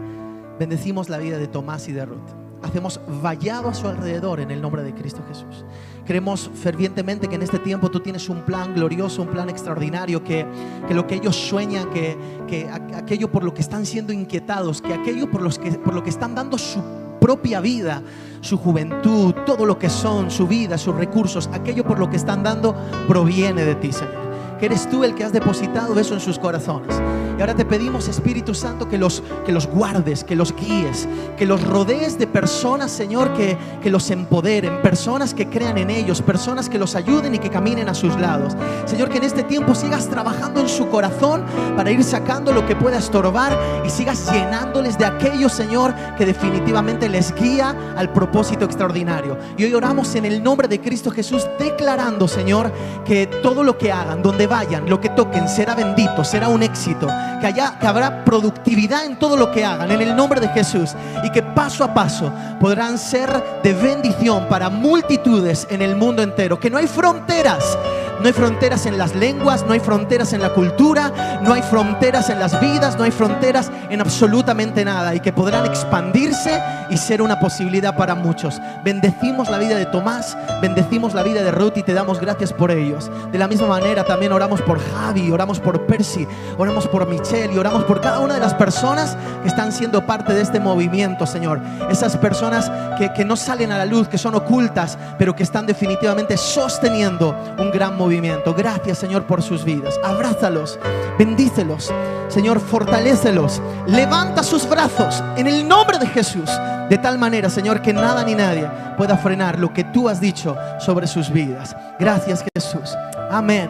bendecimos 0.59 1.09
la 1.09 1.17
vida 1.17 1.39
de 1.39 1.47
Tomás 1.47 1.87
y 1.87 1.93
de 1.93 2.05
Ruth. 2.05 2.29
Hacemos 2.61 3.01
vallado 3.23 3.69
a 3.69 3.73
su 3.73 3.87
alrededor 3.87 4.39
en 4.39 4.51
el 4.51 4.61
nombre 4.61 4.83
de 4.83 4.93
Cristo 4.93 5.23
Jesús. 5.27 5.65
Creemos 6.05 6.51
fervientemente 6.53 7.27
que 7.27 7.33
en 7.33 7.41
este 7.41 7.57
tiempo 7.57 7.89
tú 7.89 8.01
tienes 8.01 8.29
un 8.29 8.43
plan 8.43 8.75
glorioso, 8.75 9.23
un 9.23 9.29
plan 9.29 9.49
extraordinario, 9.49 10.23
que, 10.23 10.45
que 10.87 10.93
lo 10.93 11.07
que 11.07 11.15
ellos 11.15 11.35
sueñan, 11.35 11.89
que, 11.89 12.15
que 12.47 12.69
aquello 12.69 13.31
por 13.31 13.43
lo 13.43 13.51
que 13.51 13.61
están 13.61 13.83
siendo 13.83 14.13
inquietados, 14.13 14.79
que 14.79 14.93
aquello 14.93 15.31
por, 15.31 15.41
los 15.41 15.57
que, 15.57 15.71
por 15.71 15.95
lo 15.95 16.03
que 16.03 16.11
están 16.11 16.35
dando 16.35 16.59
su 16.59 16.83
propia 17.19 17.61
vida, 17.61 18.03
su 18.41 18.59
juventud, 18.59 19.33
todo 19.43 19.65
lo 19.65 19.79
que 19.79 19.89
son, 19.89 20.29
su 20.29 20.47
vida, 20.47 20.77
sus 20.77 20.93
recursos, 20.93 21.49
aquello 21.51 21.83
por 21.83 21.97
lo 21.97 22.11
que 22.11 22.17
están 22.17 22.43
dando 22.43 22.75
proviene 23.07 23.65
de 23.65 23.73
ti, 23.73 23.91
Señor. 23.91 24.34
Que 24.59 24.67
eres 24.67 24.89
tú 24.89 25.03
el 25.03 25.15
que 25.15 25.23
has 25.23 25.33
depositado 25.33 25.99
eso 25.99 26.13
en 26.13 26.19
sus 26.19 26.39
corazones. 26.39 26.95
Y 27.37 27.41
ahora 27.41 27.53
te 27.53 27.65
pedimos, 27.65 28.07
Espíritu 28.07 28.53
Santo, 28.53 28.87
que 28.87 28.97
los, 28.97 29.21
que 29.45 29.51
los 29.51 29.67
guardes, 29.67 30.23
que 30.23 30.35
los 30.35 30.55
guíes, 30.55 31.07
que 31.37 31.45
los 31.45 31.61
rodees 31.67 32.17
de 32.17 32.27
personas, 32.27 32.91
Señor, 32.91 33.33
que, 33.33 33.57
que 33.81 33.89
los 33.89 34.09
empoderen, 34.09 34.81
personas 34.81 35.33
que 35.33 35.49
crean 35.49 35.77
en 35.77 35.89
ellos, 35.89 36.21
personas 36.21 36.69
que 36.69 36.79
los 36.79 36.95
ayuden 36.95 37.35
y 37.35 37.39
que 37.39 37.49
caminen 37.49 37.89
a 37.89 37.93
sus 37.93 38.17
lados. 38.17 38.55
Señor, 38.85 39.09
que 39.09 39.17
en 39.17 39.25
este 39.25 39.43
tiempo 39.43 39.75
sigas 39.75 40.07
trabajando 40.07 40.61
en 40.61 40.69
su 40.69 40.87
corazón 40.87 41.43
para 41.75 41.91
ir 41.91 42.03
sacando 42.03 42.53
lo 42.53 42.65
que 42.65 42.75
pueda 42.75 42.99
estorbar 42.99 43.57
y 43.85 43.89
sigas 43.89 44.31
llenándoles 44.31 44.97
de 44.97 45.05
aquello, 45.05 45.49
Señor, 45.49 45.93
que 46.17 46.25
definitivamente 46.25 47.09
les 47.09 47.35
guía 47.35 47.75
al 47.97 48.13
propósito 48.13 48.63
extraordinario. 48.63 49.37
Y 49.57 49.65
hoy 49.65 49.73
oramos 49.73 50.15
en 50.15 50.23
el 50.23 50.41
nombre 50.41 50.69
de 50.69 50.79
Cristo 50.79 51.11
Jesús, 51.11 51.45
declarando, 51.59 52.29
Señor, 52.29 52.71
que 53.03 53.27
todo 53.27 53.63
lo 53.63 53.77
que 53.77 53.91
hagan, 53.91 54.21
donde 54.21 54.44
vayan, 54.47 54.89
lo 54.89 54.99
que 54.99 55.09
toquen, 55.09 55.47
será 55.47 55.75
bendito, 55.75 56.23
será 56.23 56.47
un 56.47 56.63
éxito, 56.63 57.07
que, 57.39 57.47
haya, 57.47 57.77
que 57.79 57.87
habrá 57.87 58.23
productividad 58.23 59.05
en 59.05 59.17
todo 59.17 59.37
lo 59.37 59.51
que 59.51 59.65
hagan, 59.65 59.91
en 59.91 60.01
el 60.01 60.15
nombre 60.15 60.39
de 60.39 60.49
Jesús, 60.49 60.95
y 61.23 61.29
que 61.31 61.41
paso 61.41 61.83
a 61.83 61.93
paso 61.93 62.31
podrán 62.59 62.97
ser 62.97 63.61
de 63.63 63.73
bendición 63.73 64.47
para 64.47 64.69
multitudes 64.69 65.67
en 65.69 65.81
el 65.81 65.95
mundo 65.95 66.21
entero, 66.21 66.59
que 66.59 66.69
no 66.69 66.77
hay 66.77 66.87
fronteras. 66.87 67.77
No 68.25 68.29
hay 68.29 68.33
fronteras 68.33 68.87
en 68.87 68.97
las 68.97 69.13
lenguas, 69.13 69.63
no 69.67 69.73
hay 69.73 69.79
fronteras 69.79 70.33
en 70.33 70.41
la 70.41 70.51
cultura, 70.51 71.39
no 71.43 71.53
hay 71.53 71.61
fronteras 71.61 72.27
en 72.31 72.39
las 72.39 72.59
vidas, 72.59 72.97
no 72.97 73.03
hay 73.03 73.11
fronteras 73.11 73.69
en 73.87 74.01
absolutamente 74.01 74.83
nada 74.83 75.13
y 75.13 75.19
que 75.19 75.31
podrán 75.31 75.63
expandirse 75.67 76.59
y 76.89 76.97
ser 76.97 77.21
una 77.21 77.39
posibilidad 77.39 77.95
para 77.95 78.15
muchos. 78.15 78.59
Bendecimos 78.83 79.47
la 79.51 79.59
vida 79.59 79.75
de 79.75 79.85
Tomás, 79.85 80.35
bendecimos 80.59 81.13
la 81.13 81.21
vida 81.21 81.43
de 81.43 81.51
Ruth 81.51 81.73
y 81.77 81.83
te 81.83 81.93
damos 81.93 82.19
gracias 82.19 82.51
por 82.51 82.71
ellos. 82.71 83.11
De 83.31 83.37
la 83.37 83.47
misma 83.47 83.67
manera 83.67 84.03
también 84.03 84.31
oramos 84.31 84.59
por 84.63 84.79
Javi, 84.79 85.29
oramos 85.29 85.59
por 85.59 85.85
Percy, 85.85 86.27
oramos 86.57 86.87
por 86.87 87.07
Michelle 87.07 87.53
y 87.53 87.59
oramos 87.59 87.83
por 87.83 88.01
cada 88.01 88.21
una 88.21 88.33
de 88.33 88.39
las 88.39 88.55
personas 88.55 89.15
que 89.43 89.49
están 89.49 89.71
siendo 89.71 90.03
parte 90.07 90.33
de 90.33 90.41
este 90.41 90.59
movimiento, 90.59 91.27
Señor. 91.27 91.61
Esas 91.91 92.17
personas 92.17 92.71
que, 92.97 93.13
que 93.13 93.23
no 93.23 93.35
salen 93.35 93.71
a 93.71 93.77
la 93.77 93.85
luz, 93.85 94.07
que 94.07 94.17
son 94.17 94.33
ocultas, 94.33 94.97
pero 95.19 95.35
que 95.35 95.43
están 95.43 95.67
definitivamente 95.67 96.37
sosteniendo 96.37 97.35
un 97.59 97.69
gran 97.69 97.95
movimiento. 97.95 98.14
Gracias, 98.21 98.97
Señor, 98.97 99.23
por 99.23 99.41
sus 99.41 99.65
vidas. 99.65 99.99
Abrázalos, 100.03 100.79
bendícelos. 101.17 101.91
Señor, 102.29 102.59
fortalécelos. 102.59 103.61
Levanta 103.87 104.43
sus 104.43 104.67
brazos 104.67 105.23
en 105.35 105.47
el 105.47 105.67
nombre 105.67 105.97
de 105.99 106.07
Jesús. 106.07 106.49
De 106.89 106.97
tal 106.97 107.17
manera, 107.17 107.49
Señor, 107.49 107.81
que 107.81 107.93
nada 107.93 108.23
ni 108.23 108.35
nadie 108.35 108.69
pueda 108.97 109.17
frenar 109.17 109.59
lo 109.59 109.73
que 109.73 109.83
tú 109.85 110.07
has 110.07 110.21
dicho 110.21 110.55
sobre 110.79 111.07
sus 111.07 111.29
vidas. 111.29 111.75
Gracias, 111.99 112.43
Jesús. 112.55 112.95
Amén. 113.29 113.69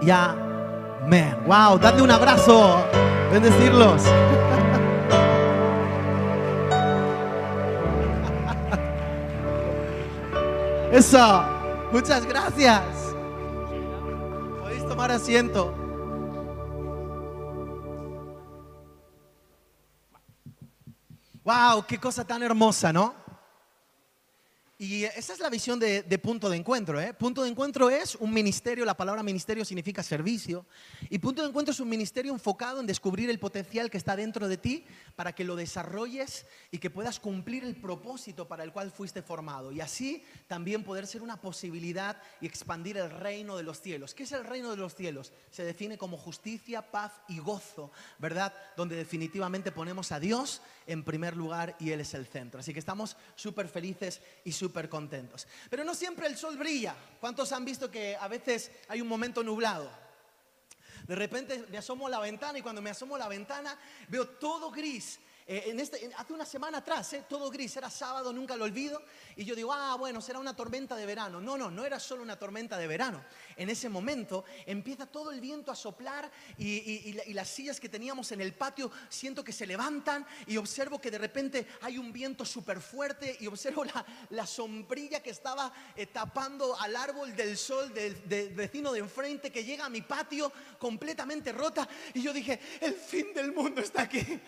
Y 0.00 0.10
amén. 0.10 1.36
Wow, 1.46 1.78
dadle 1.78 2.02
un 2.02 2.10
abrazo. 2.10 2.84
Bendecirlos. 3.30 4.02
Eso. 10.92 11.44
Muchas 11.92 12.26
gracias. 12.26 13.07
Tomar 14.98 15.12
asiento. 15.12 15.72
Wow, 21.44 21.86
qué 21.86 22.00
cosa 22.00 22.24
tan 22.24 22.42
hermosa, 22.42 22.92
¿no? 22.92 23.14
Y 24.80 25.02
esa 25.02 25.32
es 25.32 25.40
la 25.40 25.50
visión 25.50 25.80
de, 25.80 26.04
Punto 26.22 26.48
de 26.48 26.56
Encuentro. 26.56 27.00
¿eh? 27.00 27.12
Punto 27.12 27.42
de 27.42 27.48
Encuentro 27.48 27.90
es 27.90 28.14
un 28.14 28.32
ministerio, 28.32 28.84
la 28.84 28.96
palabra 28.96 29.24
ministerio 29.24 29.64
significa 29.64 30.04
servicio. 30.04 30.66
Y 31.10 31.18
Punto 31.18 31.42
de 31.42 31.48
Encuentro 31.48 31.72
es 31.72 31.80
un 31.80 31.88
ministerio 31.88 32.32
enfocado 32.32 32.78
en 32.78 32.86
descubrir 32.86 33.28
el 33.28 33.40
potencial 33.40 33.90
que 33.90 33.96
está 33.96 34.14
dentro 34.14 34.46
de 34.46 34.56
ti 34.56 34.84
para 35.16 35.34
que 35.34 35.42
lo 35.42 35.56
desarrolles 35.56 36.46
y 36.70 36.78
que 36.78 36.90
puedas 36.90 37.18
cumplir 37.18 37.64
el 37.64 37.74
propósito 37.74 38.46
para 38.46 38.62
el 38.62 38.72
cual 38.72 38.92
fuiste 38.92 39.20
formado. 39.20 39.72
Y 39.72 39.80
así 39.80 40.22
también 40.46 40.84
poder 40.84 41.08
ser 41.08 41.22
una 41.22 41.40
posibilidad 41.40 42.22
y 42.40 42.46
expandir 42.46 42.98
el 42.98 43.10
reino 43.10 43.56
de 43.56 43.64
los 43.64 43.80
cielos. 43.80 44.14
¿Qué 44.14 44.22
es 44.22 44.30
el 44.30 44.44
reino 44.44 44.70
de 44.70 44.76
los 44.76 44.94
cielos? 44.94 45.32
Se 45.50 45.64
define 45.64 45.98
como 45.98 46.16
justicia, 46.16 46.92
paz 46.92 47.14
y 47.26 47.40
gozo, 47.40 47.90
¿verdad? 48.20 48.54
Donde 48.76 48.94
definitivamente 48.94 49.72
ponemos 49.72 50.12
a 50.12 50.20
Dios 50.20 50.62
en 50.88 51.04
primer 51.04 51.36
lugar 51.36 51.76
y 51.78 51.90
Él 51.90 52.00
es 52.00 52.14
el 52.14 52.26
centro. 52.26 52.58
Así 52.58 52.72
que 52.72 52.80
estamos 52.80 53.16
súper 53.36 53.68
felices 53.68 54.20
y 54.44 54.52
súper 54.52 54.88
contentos. 54.88 55.46
Pero 55.70 55.84
no 55.84 55.94
siempre 55.94 56.26
el 56.26 56.36
sol 56.36 56.56
brilla. 56.56 56.96
¿Cuántos 57.20 57.52
han 57.52 57.64
visto 57.64 57.90
que 57.90 58.16
a 58.16 58.26
veces 58.26 58.72
hay 58.88 59.00
un 59.00 59.08
momento 59.08 59.44
nublado? 59.44 59.90
De 61.06 61.14
repente 61.14 61.64
me 61.70 61.78
asomo 61.78 62.06
a 62.06 62.10
la 62.10 62.20
ventana 62.20 62.58
y 62.58 62.62
cuando 62.62 62.82
me 62.82 62.90
asomo 62.90 63.16
a 63.16 63.18
la 63.18 63.28
ventana 63.28 63.78
veo 64.08 64.26
todo 64.26 64.70
gris 64.70 65.20
eh, 65.50 65.70
en 65.70 65.80
este, 65.80 66.10
hace 66.14 66.34
una 66.34 66.44
semana 66.44 66.78
atrás, 66.78 67.10
eh, 67.14 67.24
todo 67.26 67.50
gris, 67.50 67.74
era 67.74 67.88
sábado, 67.88 68.34
nunca 68.34 68.54
lo 68.54 68.64
olvido, 68.64 69.02
y 69.34 69.46
yo 69.46 69.56
digo, 69.56 69.72
ah, 69.72 69.96
bueno, 69.96 70.20
será 70.20 70.38
una 70.38 70.54
tormenta 70.54 70.94
de 70.94 71.06
verano. 71.06 71.40
No, 71.40 71.56
no, 71.56 71.70
no 71.70 71.86
era 71.86 71.98
solo 71.98 72.22
una 72.22 72.38
tormenta 72.38 72.76
de 72.76 72.86
verano. 72.86 73.24
En 73.56 73.70
ese 73.70 73.88
momento 73.88 74.44
empieza 74.66 75.06
todo 75.06 75.30
el 75.30 75.40
viento 75.40 75.72
a 75.72 75.74
soplar 75.74 76.30
y, 76.58 77.14
las 77.32 77.48
sillas 77.48 77.80
que 77.80 77.88
teníamos 77.88 78.30
en 78.32 78.40
el 78.42 78.52
patio 78.52 78.90
siento 79.08 79.42
que 79.42 79.52
se 79.52 79.66
levantan 79.66 80.26
y 80.46 80.56
observo 80.56 81.00
que 81.00 81.10
de 81.10 81.18
repente 81.18 81.66
hay 81.80 81.96
un 81.96 82.12
viento 82.12 82.44
súper 82.44 82.80
fuerte 82.80 83.36
y 83.40 83.46
observo 83.46 83.84
la, 84.30 84.46
sombrilla 84.46 85.22
que 85.22 85.30
estaba 85.30 85.72
eh, 85.96 86.06
tapando 86.06 86.78
al 86.78 86.96
árbol 86.96 87.34
del 87.36 87.56
sol 87.56 87.94
del, 87.94 88.28
del 88.28 88.54
vecino 88.54 88.92
de 88.92 89.00
enfrente 89.00 89.52
que 89.52 89.64
llega 89.64 89.86
a 89.86 89.88
mi 89.88 90.02
patio 90.02 90.52
completamente 90.78 91.52
rota 91.52 91.88
y 92.12 92.22
yo 92.22 92.32
dije, 92.32 92.60
el 92.80 92.94
fin 92.94 93.32
del 93.32 93.52
mundo 93.52 93.80
está 93.80 94.02
aquí. 94.02 94.40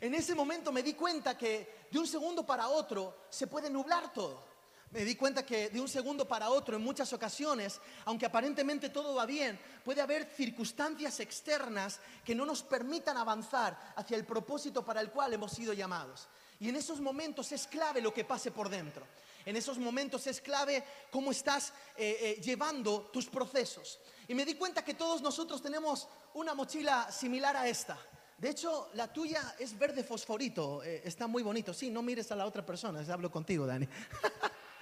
En 0.00 0.14
ese 0.14 0.34
momento 0.34 0.72
me 0.72 0.82
di 0.82 0.94
cuenta 0.94 1.36
que 1.36 1.86
de 1.90 1.98
un 1.98 2.06
segundo 2.06 2.44
para 2.44 2.68
otro 2.68 3.26
se 3.30 3.46
puede 3.46 3.70
nublar 3.70 4.12
todo. 4.12 4.48
Me 4.90 5.04
di 5.04 5.16
cuenta 5.16 5.44
que 5.44 5.68
de 5.68 5.80
un 5.80 5.88
segundo 5.88 6.26
para 6.26 6.48
otro, 6.48 6.76
en 6.76 6.82
muchas 6.82 7.12
ocasiones, 7.12 7.78
aunque 8.06 8.24
aparentemente 8.24 8.88
todo 8.88 9.14
va 9.14 9.26
bien, 9.26 9.60
puede 9.84 10.00
haber 10.00 10.24
circunstancias 10.24 11.20
externas 11.20 12.00
que 12.24 12.34
no 12.34 12.46
nos 12.46 12.62
permitan 12.62 13.18
avanzar 13.18 13.92
hacia 13.96 14.16
el 14.16 14.24
propósito 14.24 14.82
para 14.82 15.02
el 15.02 15.10
cual 15.10 15.34
hemos 15.34 15.52
sido 15.52 15.74
llamados. 15.74 16.28
Y 16.58 16.70
en 16.70 16.76
esos 16.76 17.00
momentos 17.00 17.52
es 17.52 17.66
clave 17.66 18.00
lo 18.00 18.14
que 18.14 18.24
pase 18.24 18.50
por 18.50 18.70
dentro. 18.70 19.06
En 19.44 19.56
esos 19.56 19.78
momentos 19.78 20.26
es 20.26 20.40
clave 20.40 20.82
cómo 21.10 21.32
estás 21.32 21.72
eh, 21.96 22.36
eh, 22.38 22.40
llevando 22.42 23.10
tus 23.12 23.26
procesos. 23.26 23.98
Y 24.26 24.34
me 24.34 24.44
di 24.44 24.54
cuenta 24.54 24.84
que 24.84 24.94
todos 24.94 25.20
nosotros 25.20 25.62
tenemos 25.62 26.08
una 26.34 26.54
mochila 26.54 27.12
similar 27.12 27.56
a 27.56 27.68
esta. 27.68 27.98
De 28.38 28.50
hecho, 28.50 28.90
la 28.94 29.12
tuya 29.12 29.56
es 29.58 29.76
verde 29.76 30.04
fosforito, 30.04 30.80
eh, 30.84 31.02
está 31.04 31.26
muy 31.26 31.42
bonito. 31.42 31.74
Sí, 31.74 31.90
no 31.90 32.02
mires 32.02 32.30
a 32.30 32.36
la 32.36 32.46
otra 32.46 32.64
persona, 32.64 33.00
hablo 33.12 33.32
contigo, 33.32 33.66
Dani. 33.66 33.88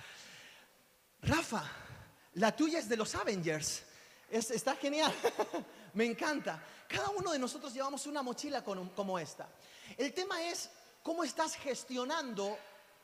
Rafa, 1.22 1.64
la 2.34 2.54
tuya 2.54 2.78
es 2.78 2.88
de 2.88 2.98
los 2.98 3.14
Avengers. 3.14 3.82
está 4.30 4.76
genial, 4.76 5.10
me 5.94 6.04
encanta. 6.04 6.62
Cada 6.86 7.08
uno 7.08 7.32
de 7.32 7.38
nosotros 7.38 7.72
llevamos 7.72 8.06
una 8.06 8.22
mochila 8.22 8.62
como 8.62 9.18
esta. 9.18 9.48
El 9.96 10.12
tema 10.12 10.42
es 10.42 10.68
cómo 11.02 11.24
estás 11.24 11.56
gestionando 11.56 12.58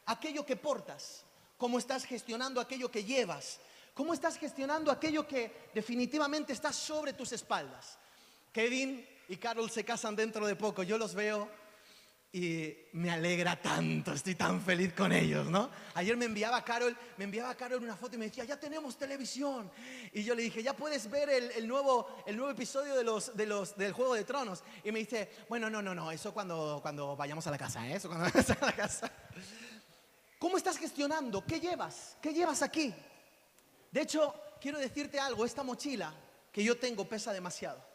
aquello 0.04 0.44
que 0.44 0.56
portas, 0.56 1.24
cómo 1.56 1.78
estás 1.78 2.04
gestionando 2.04 2.60
aquello 2.60 2.90
que 2.90 3.04
llevas, 3.04 3.58
cómo 3.94 4.12
estás 4.12 4.36
gestionando 4.36 4.90
aquello 4.90 5.26
que 5.26 5.70
definitivamente 5.74 6.52
está 6.52 6.74
sobre 6.74 7.14
tus 7.14 7.32
espaldas. 7.32 7.96
Kevin 8.52 9.06
y 9.28 9.36
Carol 9.36 9.70
se 9.70 9.84
casan 9.84 10.16
dentro 10.16 10.46
de 10.46 10.56
poco. 10.56 10.82
Yo 10.82 10.98
los 10.98 11.14
veo 11.14 11.48
y 12.34 12.74
me 12.92 13.10
alegra 13.10 13.60
tanto, 13.60 14.12
estoy 14.12 14.34
tan 14.34 14.62
feliz 14.62 14.94
con 14.94 15.12
ellos, 15.12 15.48
¿no? 15.48 15.68
Ayer 15.94 16.16
me 16.16 16.24
enviaba 16.24 16.64
Carol, 16.64 16.96
me 17.18 17.24
enviaba 17.24 17.54
Carol 17.54 17.82
una 17.82 17.94
foto 17.94 18.16
y 18.16 18.18
me 18.18 18.24
decía, 18.24 18.44
ya 18.44 18.58
tenemos 18.58 18.96
televisión. 18.96 19.70
Y 20.14 20.24
yo 20.24 20.34
le 20.34 20.42
dije, 20.42 20.62
ya 20.62 20.74
puedes 20.74 21.10
ver 21.10 21.28
el, 21.28 21.68
nuevo, 21.68 22.08
episodio 22.26 22.94
de 22.94 23.04
los, 23.04 23.36
de 23.36 23.44
los, 23.44 23.76
del 23.76 23.92
Juego 23.92 24.14
de 24.14 24.24
Tronos. 24.24 24.64
Y 24.82 24.90
me 24.92 25.00
dice, 25.00 25.30
bueno, 25.50 25.68
no, 25.68 25.82
no, 25.82 25.94
no, 25.94 26.10
eso 26.10 26.32
cuando, 26.32 26.78
cuando 26.80 27.14
vayamos 27.16 27.46
a 27.46 27.50
la 27.50 27.58
casa, 27.58 27.86
¿eh? 27.86 27.96
Eso 27.96 28.08
cuando 28.08 28.24
vayamos 28.32 28.50
a 28.62 28.66
la 28.66 28.72
casa. 28.72 29.12
¿Cómo 30.38 30.56
estás 30.56 30.78
gestionando? 30.78 31.44
¿Qué 31.44 31.60
llevas? 31.60 32.16
¿Qué 32.22 32.32
llevas 32.32 32.62
aquí? 32.62 32.94
De 33.90 34.00
hecho, 34.00 34.34
quiero 34.58 34.78
decirte 34.78 35.20
algo, 35.20 35.44
esta 35.44 35.62
mochila 35.62 36.14
que 36.50 36.64
yo 36.64 36.78
tengo 36.78 37.06
pesa 37.06 37.30
demasiado. 37.34 37.91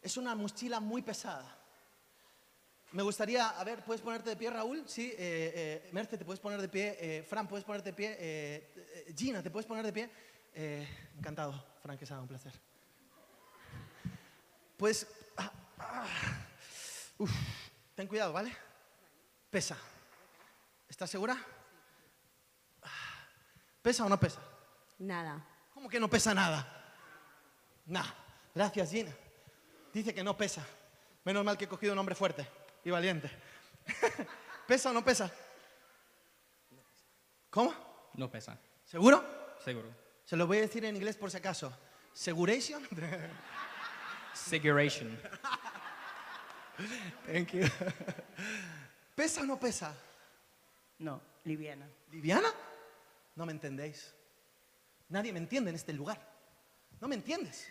Es 0.00 0.16
una 0.16 0.34
mochila 0.34 0.80
muy 0.80 1.02
pesada. 1.02 1.58
Me 2.92 3.02
gustaría, 3.02 3.50
a 3.50 3.64
ver, 3.64 3.84
¿puedes 3.84 4.00
ponerte 4.00 4.30
de 4.30 4.36
pie, 4.36 4.50
Raúl? 4.50 4.88
Sí, 4.88 5.12
eh, 5.12 5.84
eh 5.84 5.90
Merce, 5.92 6.16
¿te 6.16 6.24
puedes 6.24 6.40
poner 6.40 6.60
de 6.60 6.68
pie? 6.68 6.96
Eh, 6.98 7.22
Fran, 7.22 7.46
¿puedes 7.46 7.64
ponerte 7.64 7.90
de 7.90 7.94
pie? 7.94 9.14
Gina, 9.14 9.42
¿te 9.42 9.50
puedes 9.50 9.66
poner 9.66 9.84
de 9.84 9.92
pie? 9.92 10.10
encantado, 11.18 11.52
Fran, 11.82 11.98
que 11.98 12.06
sea 12.06 12.18
un 12.18 12.26
placer. 12.26 12.52
Pues, 14.76 15.06
ah, 15.36 15.52
ah, 15.78 16.06
ten 17.94 18.06
cuidado, 18.06 18.32
¿vale? 18.32 18.56
Pesa. 19.50 19.76
¿Estás 20.88 21.10
segura? 21.10 21.36
¿Pesa 23.82 24.04
o 24.04 24.08
no 24.08 24.18
pesa? 24.18 24.40
Nada. 24.98 25.44
¿Cómo 25.74 25.88
que 25.88 26.00
no 26.00 26.08
pesa 26.08 26.32
nada? 26.32 26.66
Nada. 27.86 28.14
Gracias, 28.54 28.90
Gina. 28.90 29.12
Dice 29.92 30.14
que 30.14 30.22
no 30.22 30.36
pesa. 30.36 30.64
Menos 31.24 31.44
mal 31.44 31.58
que 31.58 31.64
he 31.64 31.68
cogido 31.68 31.92
un 31.92 31.98
hombre 31.98 32.14
fuerte 32.14 32.46
y 32.84 32.90
valiente. 32.90 33.30
¿Pesa 34.66 34.90
o 34.90 34.92
no 34.92 35.04
pesa? 35.04 35.30
¿Cómo? 37.50 37.74
No 38.14 38.30
pesa. 38.30 38.58
¿Seguro? 38.84 39.56
Seguro. 39.64 39.88
Se 40.24 40.36
lo 40.36 40.46
voy 40.46 40.58
a 40.58 40.60
decir 40.62 40.84
en 40.84 40.96
inglés 40.96 41.16
por 41.16 41.30
si 41.30 41.38
acaso. 41.38 41.72
¿Seguration? 42.12 42.86
Seguration. 44.34 45.18
Thank 47.26 47.52
you. 47.52 47.64
¿Pesa 49.14 49.40
o 49.40 49.44
no 49.44 49.58
pesa? 49.58 49.94
No, 50.98 51.20
liviana. 51.44 51.88
¿Liviana? 52.10 52.48
No 53.34 53.46
me 53.46 53.52
entendéis. 53.52 54.14
Nadie 55.08 55.32
me 55.32 55.38
entiende 55.38 55.70
en 55.70 55.76
este 55.76 55.92
lugar. 55.92 56.20
No 57.00 57.08
me 57.08 57.14
entiendes. 57.14 57.68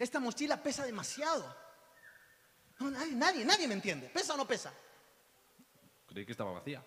Esta 0.00 0.18
mochila 0.18 0.62
pesa 0.62 0.86
demasiado. 0.86 1.44
nadie, 2.80 3.44
nadie, 3.44 3.68
me 3.68 3.74
entiende. 3.74 4.08
¿Pesa 4.08 4.32
o 4.32 4.36
no 4.38 4.48
pesa? 4.48 4.72
Creí 6.06 6.24
que 6.24 6.32
estaba 6.32 6.52
vacía. 6.52 6.82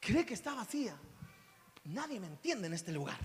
Cree 0.00 0.24
que 0.24 0.32
está 0.32 0.54
vacía. 0.54 0.96
Nadie 1.84 2.18
me 2.18 2.26
entiende 2.26 2.66
en 2.66 2.72
este 2.72 2.92
lugar. 2.92 3.18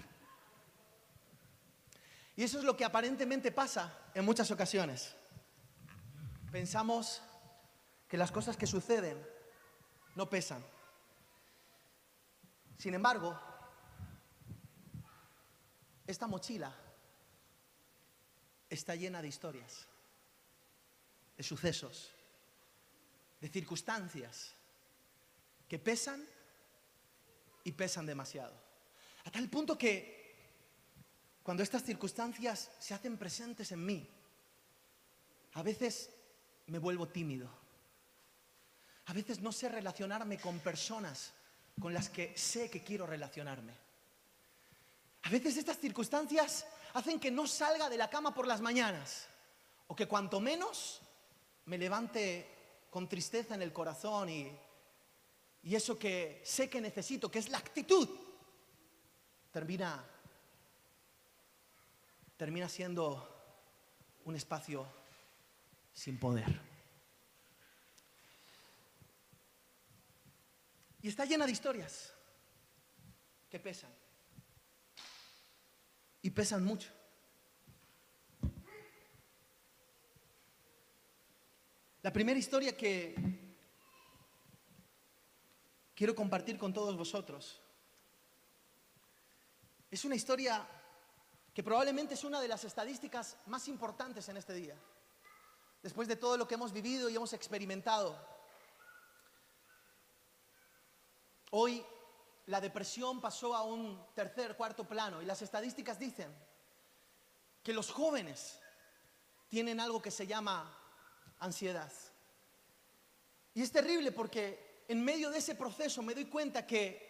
Y 2.36 2.44
eso 2.44 2.60
es 2.60 2.66
lo 2.66 2.76
que 2.76 2.84
aparentemente 2.84 3.54
pasa 3.54 4.12
en 4.14 4.26
muchas 4.26 4.52
ocasiones. 4.52 5.16
Pensamos 6.52 7.22
que 8.10 8.18
las 8.18 8.34
cosas 8.34 8.58
que 8.58 8.68
suceden 8.68 9.26
no 10.16 10.30
pesan. 10.30 10.62
Sin 12.78 12.94
embargo, 12.94 13.40
esta 16.06 16.28
mochila 16.28 16.76
está 18.70 18.96
llena 18.96 19.22
de 19.22 19.28
historias, 19.28 19.88
de 21.38 21.44
sucesos, 21.44 22.12
de 23.42 23.50
circunstancias 23.50 24.54
que 25.68 25.80
pesan 25.80 26.26
y 27.64 27.72
pesan 27.72 28.06
demasiado. 28.06 28.54
A 29.26 29.32
tal 29.32 29.50
punto 29.50 29.78
que 29.78 30.20
cuando 31.44 31.64
estas 31.64 31.84
circunstancias 31.84 32.72
se 32.80 32.94
hacen 32.94 33.18
presentes 33.18 33.72
en 33.72 33.86
mí, 33.86 34.08
a 35.54 35.64
veces 35.64 36.10
me 36.68 36.80
vuelvo 36.80 37.08
tímido. 37.08 37.50
A 39.06 39.14
veces 39.14 39.40
no 39.40 39.52
sé 39.52 39.70
relacionarme 39.70 40.40
con 40.40 40.60
personas 40.60 41.34
con 41.80 41.94
las 41.94 42.10
que 42.10 42.38
sé 42.38 42.70
que 42.70 42.84
quiero 42.84 43.08
relacionarme. 43.08 43.74
A 45.24 45.30
veces 45.30 45.58
estas 45.58 45.80
circunstancias 45.80 46.66
hacen 46.94 47.20
que 47.20 47.32
no 47.32 47.48
salga 47.48 47.90
de 47.90 47.98
la 47.98 48.10
cama 48.10 48.34
por 48.34 48.48
las 48.48 48.62
mañanas 48.62 49.28
o 49.88 49.96
que 49.96 50.08
cuanto 50.08 50.40
menos 50.40 51.02
me 51.66 51.78
levante 51.78 52.88
con 52.90 53.08
tristeza 53.08 53.56
en 53.56 53.62
el 53.62 53.74
corazón 53.74 54.30
y, 54.30 54.52
y 55.64 55.76
eso 55.76 55.98
que 55.98 56.42
sé 56.44 56.70
que 56.70 56.82
necesito, 56.82 57.30
que 57.30 57.40
es 57.40 57.50
la 57.50 57.58
actitud, 57.58 58.10
termina, 59.52 60.04
termina 62.38 62.70
siendo 62.70 63.28
un 64.26 64.36
espacio 64.36 64.86
sin 65.94 66.20
poder. 66.20 66.70
Y 71.02 71.08
está 71.08 71.26
llena 71.26 71.46
de 71.46 71.52
historias 71.52 72.14
que 73.50 73.60
pesan. 73.60 73.99
Y 76.22 76.30
pesan 76.32 76.64
mucho. 76.64 76.90
La 82.02 82.14
primera 82.14 82.40
historia 82.40 82.78
que 82.78 83.16
quiero 85.94 86.16
compartir 86.16 86.58
con 86.58 86.74
todos 86.74 86.96
vosotros 86.96 87.62
es 89.92 90.06
una 90.06 90.16
historia 90.16 90.66
que 91.54 91.62
probablemente 91.62 92.14
es 92.14 92.24
una 92.24 92.40
de 92.40 92.48
las 92.48 92.64
estadísticas 92.64 93.36
más 93.48 93.68
importantes 93.68 94.30
en 94.30 94.38
este 94.38 94.54
día. 94.54 94.76
Después 95.84 96.08
de 96.08 96.16
todo 96.16 96.38
lo 96.38 96.48
que 96.48 96.56
hemos 96.56 96.72
vivido 96.72 97.10
y 97.10 97.16
hemos 97.16 97.34
experimentado, 97.34 98.18
hoy 101.52 101.86
la 102.50 102.60
depresión 102.60 103.22
pasó 103.22 103.56
a 103.56 103.64
un 103.64 104.08
tercer, 104.16 104.58
cuarto 104.58 104.84
plano 104.84 105.22
y 105.22 105.26
las 105.26 105.42
estadísticas 105.44 106.00
dicen 106.00 106.36
que 107.62 107.74
los 107.74 107.92
jóvenes 107.92 108.60
tienen 109.48 109.80
algo 109.80 110.02
que 110.02 110.10
se 110.10 110.26
llama 110.26 110.76
ansiedad. 111.38 111.92
Y 113.54 113.62
es 113.62 113.72
terrible 113.72 114.12
porque 114.12 114.84
en 114.88 115.04
medio 115.04 115.30
de 115.30 115.38
ese 115.38 115.54
proceso 115.54 116.02
me 116.02 116.16
doy 116.16 116.26
cuenta 116.26 116.66
que 116.66 117.08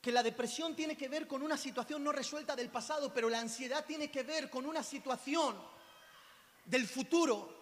que 0.00 0.12
la 0.12 0.22
depresión 0.22 0.76
tiene 0.76 0.96
que 0.96 1.08
ver 1.08 1.26
con 1.26 1.42
una 1.42 1.56
situación 1.56 2.04
no 2.04 2.12
resuelta 2.12 2.54
del 2.54 2.70
pasado, 2.70 3.12
pero 3.12 3.28
la 3.28 3.40
ansiedad 3.40 3.84
tiene 3.84 4.10
que 4.10 4.22
ver 4.22 4.48
con 4.48 4.64
una 4.64 4.82
situación 4.82 5.60
del 6.64 6.86
futuro, 6.86 7.52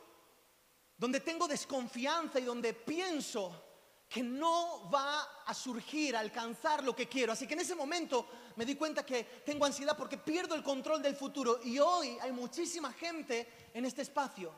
donde 0.99 1.21
tengo 1.21 1.49
desconfianza 1.49 2.39
y 2.39 2.45
donde 2.45 2.75
pienso 2.75 3.66
que 4.09 4.23
no 4.23 4.89
va 4.91 5.43
a 5.45 5.55
surgir, 5.55 6.17
a 6.17 6.21
alcanzar 6.21 6.85
lo 6.85 6.95
que 6.95 7.09
quiero. 7.09 7.33
Así 7.33 7.47
que 7.47 7.55
en 7.55 7.61
ese 7.61 7.75
momento 7.75 8.27
me 8.57 8.65
di 8.65 8.77
cuenta 8.77 9.05
que 9.05 9.25
tengo 9.45 9.65
ansiedad 9.65 9.97
porque 9.97 10.19
pierdo 10.19 10.55
el 10.55 10.63
control 10.63 11.03
del 11.03 11.17
futuro. 11.17 11.61
Y 11.65 11.79
hoy 11.79 12.17
hay 12.21 12.33
muchísima 12.33 12.93
gente 12.93 13.49
en 13.75 13.85
este 13.85 14.03
espacio. 14.03 14.53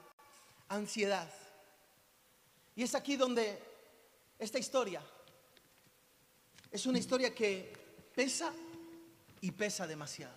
Ansiedad. 0.68 1.30
Y 2.76 2.82
es 2.82 2.94
aquí 2.94 3.16
donde 3.16 3.58
esta 4.38 4.58
historia 4.58 5.02
es 6.70 6.86
una 6.86 6.98
historia 6.98 7.34
que 7.34 7.72
pesa 8.14 8.52
y 9.40 9.50
pesa 9.52 9.86
demasiado. 9.86 10.36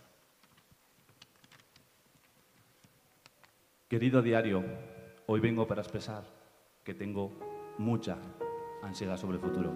Querido 3.89 4.21
diario, 4.21 4.63
hoy 5.27 5.41
vengo 5.41 5.67
para 5.67 5.81
expresar 5.81 6.23
que 6.83 6.93
tengo 6.93 7.31
mucha 7.77 8.17
ansiedad 8.81 9.17
sobre 9.17 9.37
el 9.37 9.43
futuro. 9.43 9.71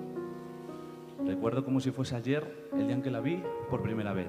Recuerdo 1.26 1.64
como 1.64 1.80
si 1.80 1.92
fuese 1.92 2.16
ayer 2.16 2.70
el 2.74 2.88
día 2.88 2.96
en 2.96 3.02
que 3.02 3.12
la 3.12 3.20
vi 3.20 3.44
por 3.70 3.82
primera 3.82 4.14
vez. 4.14 4.28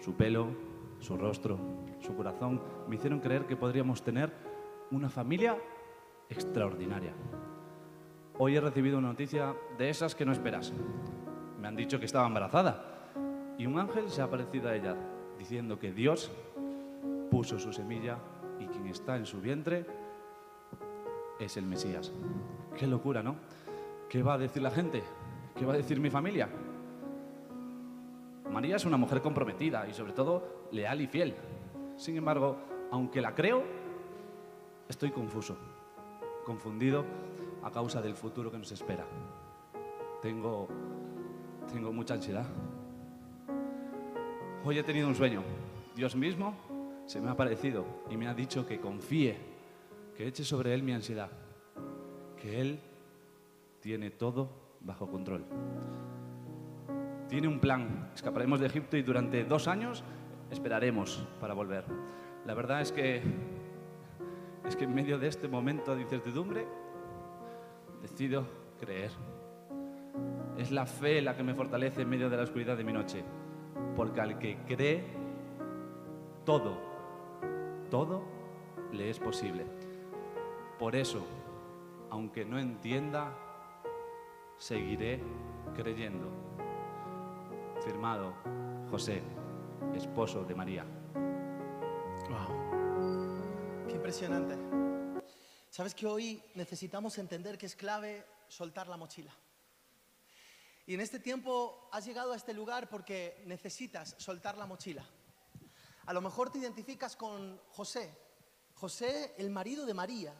Su 0.00 0.14
pelo, 0.14 0.48
su 1.00 1.16
rostro, 1.16 1.58
su 2.00 2.14
corazón 2.14 2.60
me 2.88 2.96
hicieron 2.96 3.20
creer 3.20 3.46
que 3.46 3.56
podríamos 3.56 4.02
tener 4.02 4.32
una 4.90 5.08
familia 5.08 5.56
extraordinaria. 6.28 7.12
Hoy 8.38 8.56
he 8.56 8.60
recibido 8.60 8.98
una 8.98 9.08
noticia 9.08 9.54
de 9.78 9.90
esas 9.90 10.14
que 10.14 10.24
no 10.24 10.32
esperas. 10.32 10.72
Me 11.60 11.68
han 11.68 11.76
dicho 11.76 11.98
que 11.98 12.06
estaba 12.06 12.26
embarazada 12.26 13.10
y 13.58 13.66
un 13.66 13.78
ángel 13.78 14.10
se 14.10 14.20
ha 14.20 14.24
aparecido 14.24 14.68
a 14.68 14.74
ella 14.74 14.96
diciendo 15.38 15.78
que 15.78 15.92
Dios 15.92 16.30
puso 17.30 17.58
su 17.58 17.72
semilla 17.72 18.18
y 18.58 18.66
quien 18.66 18.86
está 18.86 19.16
en 19.16 19.26
su 19.26 19.40
vientre 19.40 19.86
es 21.38 21.56
el 21.56 21.66
Mesías. 21.66 22.12
Qué 22.76 22.86
locura, 22.86 23.22
¿no? 23.22 23.36
¿Qué 24.12 24.22
va 24.22 24.34
a 24.34 24.38
decir 24.38 24.60
la 24.60 24.70
gente? 24.70 25.02
¿Qué 25.58 25.64
va 25.64 25.72
a 25.72 25.76
decir 25.78 25.98
mi 25.98 26.10
familia? 26.10 26.46
María 28.50 28.76
es 28.76 28.84
una 28.84 28.98
mujer 28.98 29.22
comprometida 29.22 29.88
y 29.88 29.94
sobre 29.94 30.12
todo 30.12 30.66
leal 30.70 31.00
y 31.00 31.06
fiel. 31.06 31.34
Sin 31.96 32.18
embargo, 32.18 32.58
aunque 32.90 33.22
la 33.22 33.34
creo, 33.34 33.64
estoy 34.86 35.12
confuso, 35.12 35.56
confundido 36.44 37.06
a 37.62 37.70
causa 37.70 38.02
del 38.02 38.14
futuro 38.14 38.50
que 38.50 38.58
nos 38.58 38.70
espera. 38.70 39.06
Tengo 40.20 40.68
tengo 41.72 41.90
mucha 41.90 42.12
ansiedad. 42.12 42.44
Hoy 44.62 44.76
he 44.78 44.82
tenido 44.82 45.08
un 45.08 45.14
sueño. 45.14 45.42
Dios 45.96 46.16
mismo 46.16 46.54
se 47.06 47.18
me 47.18 47.28
ha 47.28 47.32
aparecido 47.32 47.86
y 48.10 48.18
me 48.18 48.28
ha 48.28 48.34
dicho 48.34 48.66
que 48.66 48.78
confíe, 48.78 49.38
que 50.14 50.26
eche 50.26 50.44
sobre 50.44 50.74
Él 50.74 50.82
mi 50.82 50.92
ansiedad, 50.92 51.30
que 52.36 52.60
Él 52.60 52.91
tiene 53.82 54.10
todo 54.10 54.48
bajo 54.80 55.08
control. 55.10 55.44
Tiene 57.28 57.48
un 57.48 57.58
plan. 57.58 58.10
Escaparemos 58.14 58.60
de 58.60 58.66
Egipto 58.66 58.96
y 58.96 59.02
durante 59.02 59.44
dos 59.44 59.66
años 59.66 60.04
esperaremos 60.50 61.26
para 61.40 61.52
volver. 61.52 61.84
La 62.46 62.54
verdad 62.54 62.80
es 62.80 62.92
que 62.92 63.20
es 64.64 64.76
que 64.76 64.84
en 64.84 64.94
medio 64.94 65.18
de 65.18 65.26
este 65.26 65.48
momento 65.48 65.96
de 65.96 66.02
incertidumbre 66.02 66.64
decido 68.00 68.46
creer. 68.78 69.10
Es 70.56 70.70
la 70.70 70.86
fe 70.86 71.20
la 71.20 71.36
que 71.36 71.42
me 71.42 71.54
fortalece 71.54 72.02
en 72.02 72.08
medio 72.08 72.30
de 72.30 72.36
la 72.36 72.44
oscuridad 72.44 72.76
de 72.76 72.84
mi 72.84 72.92
noche. 72.92 73.24
Porque 73.96 74.20
al 74.20 74.38
que 74.38 74.58
cree, 74.66 75.04
todo, 76.44 76.78
todo 77.90 78.22
le 78.92 79.10
es 79.10 79.18
posible. 79.18 79.66
Por 80.78 80.94
eso, 80.94 81.26
aunque 82.10 82.44
no 82.44 82.58
entienda, 82.58 83.34
seguiré 84.62 85.20
creyendo. 85.74 86.30
Firmado 87.84 88.32
José, 88.88 89.20
esposo 89.92 90.44
de 90.44 90.54
María. 90.54 90.84
Wow. 92.30 93.88
Qué 93.88 93.96
impresionante. 93.96 94.56
Sabes 95.68 95.96
que 95.96 96.06
hoy 96.06 96.40
necesitamos 96.54 97.18
entender 97.18 97.58
que 97.58 97.66
es 97.66 97.74
clave 97.74 98.24
soltar 98.46 98.86
la 98.86 98.96
mochila. 98.96 99.34
Y 100.86 100.94
en 100.94 101.00
este 101.00 101.18
tiempo 101.18 101.88
has 101.90 102.06
llegado 102.06 102.32
a 102.32 102.36
este 102.36 102.54
lugar 102.54 102.88
porque 102.88 103.42
necesitas 103.46 104.14
soltar 104.18 104.56
la 104.56 104.66
mochila. 104.66 105.04
A 106.06 106.12
lo 106.12 106.20
mejor 106.20 106.50
te 106.50 106.58
identificas 106.58 107.16
con 107.16 107.60
José, 107.70 108.16
José 108.74 109.34
el 109.38 109.50
marido 109.50 109.86
de 109.86 109.94
María. 109.94 110.32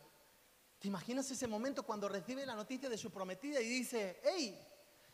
¿Te 0.82 0.88
imaginas 0.88 1.30
ese 1.30 1.46
momento 1.46 1.84
cuando 1.84 2.08
recibe 2.08 2.44
la 2.44 2.56
noticia 2.56 2.88
de 2.88 2.98
su 2.98 3.08
prometida 3.08 3.60
y 3.60 3.68
dice, 3.68 4.20
hey, 4.24 4.60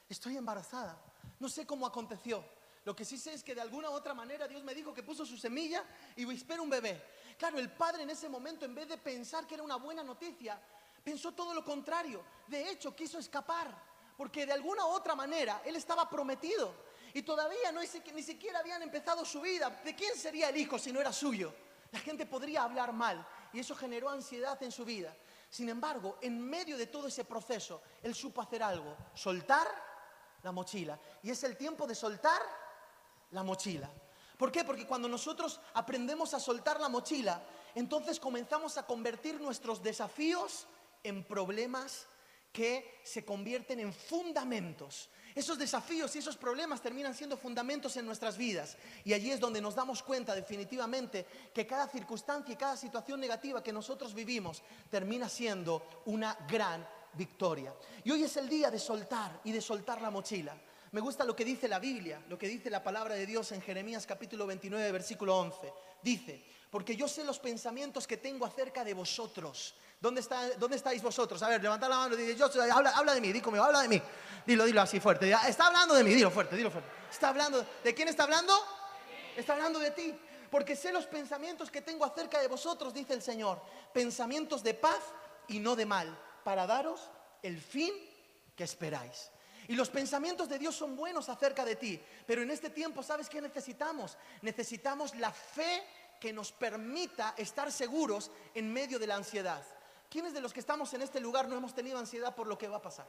estoy 0.09 0.39
embarazada? 0.39 0.99
No 1.39 1.47
sé 1.51 1.67
cómo 1.67 1.85
aconteció. 1.85 2.43
Lo 2.87 2.97
que 2.97 3.05
sí 3.05 3.19
sé 3.19 3.35
es 3.35 3.43
que 3.43 3.55
de 3.55 3.61
alguna 3.61 3.91
u 3.91 3.93
otra 3.93 4.15
manera 4.15 4.49
Dios 4.49 4.65
me 4.65 4.75
dijo 4.75 4.95
que 4.95 5.03
puso 5.03 5.27
su 5.27 5.37
semilla 5.37 5.85
y 6.17 6.27
espero 6.33 6.63
un 6.63 6.71
bebé. 6.71 7.05
Claro, 7.37 7.59
el 7.59 7.71
padre 7.71 8.05
en 8.05 8.09
ese 8.09 8.31
momento, 8.31 8.65
en 8.65 8.75
vez 8.75 8.89
de 8.89 8.97
pensar 8.97 9.47
que 9.47 9.57
era 9.57 9.63
una 9.63 9.77
buena 9.77 10.03
noticia, 10.03 10.59
pensó 11.05 11.33
todo 11.33 11.53
lo 11.53 11.63
contrario. 11.63 12.25
De 12.47 12.71
hecho, 12.71 12.97
quiso 12.97 13.19
escapar 13.19 13.71
porque 14.17 14.47
de 14.47 14.55
alguna 14.55 14.87
u 14.87 14.89
otra 14.89 15.15
manera 15.15 15.61
él 15.67 15.77
estaba 15.77 16.09
prometido 16.09 16.73
y 17.13 17.21
todavía 17.21 17.73
no, 17.73 17.83
ni 18.15 18.23
siquiera 18.23 18.61
habían 18.61 18.81
empezado 18.81 19.23
su 19.23 19.43
vida. 19.43 19.69
¿De 19.85 19.95
quién 19.95 20.17
sería 20.17 20.49
el 20.49 20.57
hijo 20.57 20.79
si 20.79 20.93
no 20.93 21.01
era 21.03 21.13
suyo? 21.13 21.53
La 21.93 21.99
gente 21.99 22.25
podría 22.25 22.63
hablar 22.63 22.95
mal 22.95 23.27
y 23.53 23.61
eso 23.61 23.75
generó 23.75 24.09
ansiedad 24.09 24.63
en 24.63 24.73
su 24.73 24.87
vida. 24.87 25.15
Sin 25.49 25.69
embargo, 25.69 26.19
en 26.21 26.41
medio 26.41 26.77
de 26.77 26.87
todo 26.87 27.09
ese 27.09 27.25
proceso, 27.25 27.83
él 28.03 28.15
supo 28.15 28.43
hacer 28.43 28.63
algo, 28.63 28.97
soltar 29.15 29.67
la 30.43 30.53
mochila. 30.53 30.99
Y 31.23 31.31
es 31.31 31.43
el 31.45 31.57
tiempo 31.57 31.87
de 31.87 31.95
soltar 31.95 32.41
la 33.31 33.43
mochila. 33.43 33.91
¿Por 34.37 34.53
qué? 34.53 34.65
Porque 34.65 34.87
cuando 34.87 35.09
nosotros 35.09 35.61
aprendemos 35.75 36.33
a 36.35 36.41
soltar 36.41 36.81
la 36.81 36.89
mochila, 36.89 37.43
entonces 37.75 38.21
comenzamos 38.21 38.79
a 38.79 38.87
convertir 38.87 39.41
nuestros 39.41 39.83
desafíos 39.83 40.67
en 41.03 41.25
problemas 41.25 42.07
que 42.53 43.01
se 43.03 43.25
convierten 43.25 43.81
en 43.81 43.93
fundamentos. 43.93 45.09
Esos 45.35 45.59
desafíos 45.59 46.15
y 46.17 46.19
esos 46.19 46.37
problemas 46.37 46.81
terminan 46.81 47.15
siendo 47.15 47.37
fundamentos 47.37 47.97
en 47.97 48.07
nuestras 48.07 48.37
vidas. 48.37 48.77
Y 49.05 49.13
allí 49.13 49.31
es 49.31 49.41
donde 49.41 49.61
nos 49.61 49.75
damos 49.75 50.03
cuenta 50.03 50.35
definitivamente 50.35 51.27
que 51.55 51.67
cada 51.67 51.89
circunstancia 51.89 52.53
y 52.53 52.57
cada 52.57 52.77
situación 52.77 53.21
negativa 53.21 53.63
que 53.63 53.73
nosotros 53.73 54.15
vivimos 54.15 54.63
termina 54.91 55.29
siendo 55.29 56.03
una 56.07 56.37
gran 56.49 56.87
victoria. 57.15 57.75
Y 58.05 58.11
hoy 58.11 58.25
es 58.25 58.37
el 58.37 58.49
día 58.49 58.71
de 58.71 58.79
soltar 58.79 59.41
y 59.45 59.53
de 59.53 59.61
soltar 59.61 60.01
la 60.01 60.11
mochila. 60.11 60.57
Me 60.93 61.01
gusta 61.01 61.25
lo 61.25 61.37
que 61.37 61.45
dice 61.45 61.69
la 61.69 61.79
Biblia, 61.79 62.23
lo 62.29 62.39
que 62.39 62.49
dice 62.49 62.71
la 62.71 62.83
palabra 62.83 63.15
de 63.15 63.27
Dios 63.27 63.53
en 63.53 63.61
Jeremías 63.61 64.07
capítulo 64.07 64.47
29, 64.47 64.91
versículo 64.91 65.37
11. 65.39 65.71
Dice, 66.03 66.43
porque 66.71 66.97
yo 66.97 67.07
sé 67.07 67.25
los 67.25 67.39
pensamientos 67.39 68.07
que 68.07 68.17
tengo 68.17 68.47
acerca 68.47 68.85
de 68.85 68.95
vosotros 68.95 69.75
¿Dónde, 70.01 70.21
está, 70.21 70.51
¿Dónde 70.57 70.77
estáis 70.77 71.03
vosotros? 71.03 71.43
A 71.43 71.49
ver, 71.49 71.61
levantad 71.61 71.89
la 71.89 71.97
mano 71.97 72.15
y 72.15 72.19
dice, 72.19 72.37
yo, 72.37 72.47
habla, 72.73 72.91
habla 72.91 73.15
de 73.15 73.21
mí, 73.21 73.33
di 73.33 73.41
conmigo, 73.41 73.65
habla 73.65 73.83
de 73.83 73.89
mí. 73.89 74.01
Dilo, 74.47 74.65
dilo 74.65 74.81
así 74.81 75.01
fuerte. 75.01 75.31
Está 75.47 75.67
hablando 75.67 75.95
de 75.95 76.05
mí, 76.05 76.15
dilo 76.15 76.31
fuerte, 76.31 76.57
dilo 76.57 76.71
fuerte. 76.71 76.89
Está 77.11 77.31
hablando, 77.31 77.67
¿de 77.83 77.95
quién 77.95 78.07
está 78.07 78.23
hablando? 78.23 78.53
Está 79.37 79.55
hablando 79.55 79.81
de 79.81 79.91
ti. 79.91 80.15
Porque 80.51 80.77
sé 80.77 80.93
los 80.93 81.07
pensamientos 81.07 81.71
que 81.71 81.83
tengo 81.83 82.05
acerca 82.05 82.41
de 82.41 82.49
vosotros, 82.49 82.95
dice 82.95 83.13
el 83.13 83.23
Señor. 83.23 83.61
Pensamientos 83.93 84.63
de 84.63 84.75
paz 84.75 85.01
y 85.49 85.59
no 85.59 85.75
de 85.75 85.85
mal, 85.85 86.17
para 86.45 86.67
daros 86.67 87.11
el 87.43 87.61
fin 87.61 87.93
que 88.55 88.65
esperáis. 88.65 89.31
Y 89.67 89.75
los 89.75 89.91
pensamientos 89.91 90.49
de 90.49 90.59
Dios 90.59 90.77
son 90.77 90.97
buenos 90.97 91.29
acerca 91.29 91.65
de 91.65 91.77
ti. 91.77 92.01
Pero 92.27 92.43
en 92.43 92.51
este 92.51 92.71
tiempo, 92.71 93.03
¿sabes 93.03 93.29
qué 93.29 93.41
necesitamos? 93.41 94.17
Necesitamos 94.43 95.15
la 95.17 95.33
fe 95.33 95.83
que 96.21 96.33
nos 96.33 96.53
permita 96.53 97.35
estar 97.37 97.71
seguros 97.71 98.31
en 98.55 98.73
medio 98.73 98.99
de 98.99 99.07
la 99.07 99.17
ansiedad. 99.17 99.63
¿Quiénes 100.09 100.33
de 100.33 100.41
los 100.41 100.53
que 100.53 100.61
estamos 100.61 100.93
en 100.95 101.03
este 101.03 101.21
lugar 101.21 101.49
no 101.49 101.57
hemos 101.57 101.75
tenido 101.75 101.99
ansiedad 101.99 102.35
por 102.35 102.47
lo 102.47 102.57
que 102.57 102.69
va 102.69 102.79
a 102.79 102.83
pasar? 102.83 103.07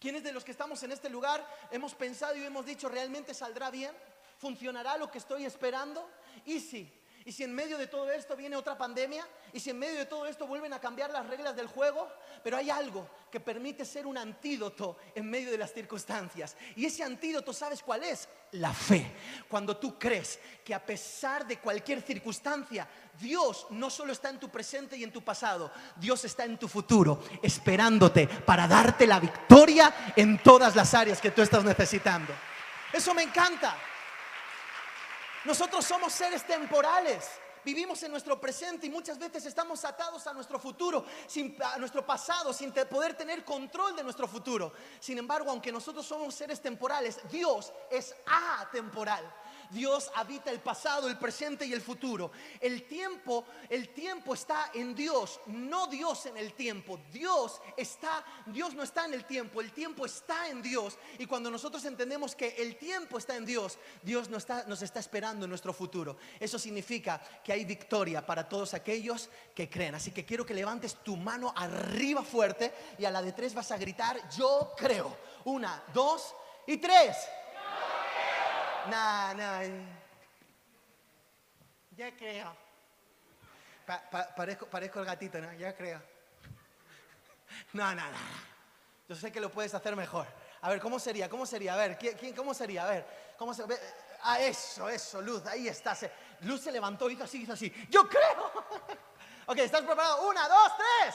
¿Quiénes 0.00 0.22
de 0.22 0.32
los 0.32 0.44
que 0.44 0.52
estamos 0.52 0.82
en 0.82 0.92
este 0.92 1.08
lugar 1.08 1.44
hemos 1.70 1.94
pensado 1.94 2.36
y 2.36 2.44
hemos 2.44 2.66
dicho, 2.66 2.88
¿realmente 2.88 3.34
saldrá 3.34 3.70
bien? 3.70 3.92
¿Funcionará 4.38 4.96
lo 4.96 5.10
que 5.10 5.18
estoy 5.18 5.44
esperando? 5.44 6.08
Y 6.44 6.60
si, 6.60 6.92
y 7.28 7.32
si 7.32 7.44
en 7.44 7.54
medio 7.54 7.76
de 7.76 7.88
todo 7.88 8.10
esto 8.10 8.34
viene 8.34 8.56
otra 8.56 8.78
pandemia, 8.78 9.22
y 9.52 9.60
si 9.60 9.68
en 9.68 9.78
medio 9.78 9.98
de 9.98 10.06
todo 10.06 10.24
esto 10.24 10.46
vuelven 10.46 10.72
a 10.72 10.80
cambiar 10.80 11.10
las 11.10 11.26
reglas 11.26 11.54
del 11.54 11.66
juego, 11.66 12.08
pero 12.42 12.56
hay 12.56 12.70
algo 12.70 13.06
que 13.30 13.38
permite 13.38 13.84
ser 13.84 14.06
un 14.06 14.16
antídoto 14.16 14.96
en 15.14 15.28
medio 15.28 15.50
de 15.50 15.58
las 15.58 15.74
circunstancias. 15.74 16.56
Y 16.74 16.86
ese 16.86 17.04
antídoto, 17.04 17.52
¿sabes 17.52 17.82
cuál 17.82 18.02
es? 18.02 18.30
La 18.52 18.72
fe. 18.72 19.12
Cuando 19.46 19.76
tú 19.76 19.98
crees 19.98 20.40
que 20.64 20.72
a 20.72 20.82
pesar 20.82 21.46
de 21.46 21.58
cualquier 21.58 22.00
circunstancia, 22.00 22.88
Dios 23.20 23.66
no 23.72 23.90
solo 23.90 24.14
está 24.14 24.30
en 24.30 24.40
tu 24.40 24.48
presente 24.48 24.96
y 24.96 25.04
en 25.04 25.12
tu 25.12 25.22
pasado, 25.22 25.70
Dios 25.96 26.24
está 26.24 26.46
en 26.46 26.56
tu 26.56 26.66
futuro, 26.66 27.22
esperándote 27.42 28.26
para 28.26 28.66
darte 28.66 29.06
la 29.06 29.20
victoria 29.20 30.12
en 30.16 30.42
todas 30.42 30.74
las 30.74 30.94
áreas 30.94 31.20
que 31.20 31.32
tú 31.32 31.42
estás 31.42 31.62
necesitando. 31.62 32.32
Eso 32.90 33.12
me 33.12 33.22
encanta. 33.22 33.76
Nosotros 35.48 35.82
somos 35.86 36.12
seres 36.12 36.46
temporales. 36.46 37.26
Vivimos 37.64 38.02
en 38.02 38.10
nuestro 38.10 38.38
presente 38.38 38.86
y 38.86 38.90
muchas 38.90 39.18
veces 39.18 39.46
estamos 39.46 39.82
atados 39.82 40.26
a 40.26 40.34
nuestro 40.34 40.58
futuro, 40.58 41.06
sin, 41.26 41.56
a 41.62 41.78
nuestro 41.78 42.04
pasado, 42.04 42.52
sin 42.52 42.70
poder 42.70 43.14
tener 43.14 43.46
control 43.46 43.96
de 43.96 44.04
nuestro 44.04 44.28
futuro. 44.28 44.74
Sin 45.00 45.16
embargo, 45.16 45.50
aunque 45.50 45.72
nosotros 45.72 46.04
somos 46.04 46.34
seres 46.34 46.60
temporales, 46.60 47.18
Dios 47.30 47.72
es 47.90 48.14
atemporal. 48.26 49.24
Dios 49.70 50.10
habita 50.14 50.50
el 50.50 50.60
pasado, 50.60 51.08
el 51.08 51.18
presente 51.18 51.66
y 51.66 51.72
el 51.72 51.80
futuro. 51.80 52.30
El 52.60 52.84
tiempo, 52.84 53.44
el 53.68 53.90
tiempo 53.90 54.34
está 54.34 54.70
en 54.74 54.94
Dios, 54.94 55.40
no 55.46 55.86
Dios 55.86 56.26
en 56.26 56.36
el 56.36 56.52
tiempo. 56.54 56.98
Dios 57.12 57.60
está, 57.76 58.24
Dios 58.46 58.74
no 58.74 58.82
está 58.82 59.04
en 59.04 59.14
el 59.14 59.24
tiempo, 59.24 59.60
el 59.60 59.72
tiempo 59.72 60.06
está 60.06 60.48
en 60.48 60.62
Dios. 60.62 60.98
Y 61.18 61.26
cuando 61.26 61.50
nosotros 61.50 61.84
entendemos 61.84 62.34
que 62.34 62.48
el 62.58 62.76
tiempo 62.76 63.18
está 63.18 63.36
en 63.36 63.46
Dios, 63.46 63.78
Dios 64.02 64.28
nos 64.28 64.42
está, 64.42 64.64
nos 64.64 64.82
está 64.82 65.00
esperando 65.00 65.44
en 65.44 65.50
nuestro 65.50 65.72
futuro. 65.72 66.16
Eso 66.40 66.58
significa 66.58 67.20
que 67.44 67.52
hay 67.52 67.64
victoria 67.64 68.24
para 68.24 68.48
todos 68.48 68.74
aquellos 68.74 69.28
que 69.54 69.68
creen. 69.68 69.94
Así 69.94 70.10
que 70.10 70.24
quiero 70.24 70.46
que 70.46 70.54
levantes 70.54 70.96
tu 71.02 71.16
mano 71.16 71.52
arriba 71.56 72.22
fuerte 72.22 72.72
y 72.98 73.04
a 73.04 73.10
la 73.10 73.22
de 73.22 73.32
tres 73.32 73.54
vas 73.54 73.70
a 73.70 73.78
gritar, 73.78 74.28
yo 74.30 74.72
creo. 74.76 75.16
Una, 75.44 75.82
dos 75.92 76.34
y 76.66 76.76
tres. 76.78 77.16
Nah, 78.90 79.34
nah. 79.34 79.62
Ya 81.96 82.16
creo. 82.16 82.54
Pa- 83.86 84.02
pa- 84.10 84.34
parezco, 84.34 84.66
parezco 84.66 85.00
el 85.00 85.06
gatito, 85.06 85.38
¿no? 85.40 85.52
Ya 85.54 85.74
creo. 85.74 86.00
No, 87.72 87.94
no, 87.94 88.02
no. 88.10 88.18
Yo 89.08 89.16
sé 89.16 89.32
que 89.32 89.40
lo 89.40 89.50
puedes 89.50 89.74
hacer 89.74 89.96
mejor. 89.96 90.26
A 90.60 90.70
ver, 90.70 90.80
¿cómo 90.80 90.98
sería? 90.98 91.28
¿Cómo 91.28 91.46
sería? 91.46 91.74
A 91.74 91.76
ver, 91.76 91.96
¿quién, 91.98 92.34
cómo 92.34 92.52
sería? 92.54 92.84
A 92.84 92.90
ver, 92.90 93.06
¿cómo 93.38 93.54
se? 93.54 93.64
Ah, 94.22 94.40
eso, 94.40 94.88
eso, 94.88 95.22
Luz, 95.22 95.46
ahí 95.46 95.68
está. 95.68 95.96
Luz 96.42 96.60
se 96.60 96.72
levantó, 96.72 97.08
hizo 97.08 97.24
así, 97.24 97.42
hizo 97.42 97.52
así. 97.54 97.72
¡Yo 97.88 98.08
creo! 98.08 98.52
ok, 99.46 99.58
¿estás 99.58 99.82
preparado? 99.82 100.28
Una, 100.28 100.46
dos, 100.48 100.72
tres. 100.76 101.14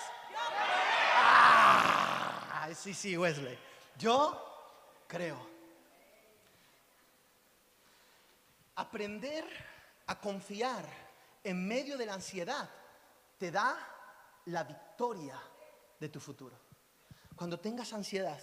Ah, 1.15 2.67
sí, 2.75 2.93
sí, 2.93 3.17
Wesley. 3.17 3.57
Yo 3.97 4.41
creo. 5.07 5.52
Aprender 8.75 9.45
a 10.07 10.19
confiar 10.19 10.85
en 11.43 11.67
medio 11.67 11.97
de 11.97 12.05
la 12.05 12.13
ansiedad 12.13 12.69
te 13.37 13.51
da 13.51 13.77
la 14.45 14.63
victoria 14.63 15.39
de 15.99 16.09
tu 16.09 16.19
futuro. 16.19 16.57
Cuando 17.35 17.59
tengas 17.59 17.93
ansiedad, 17.93 18.39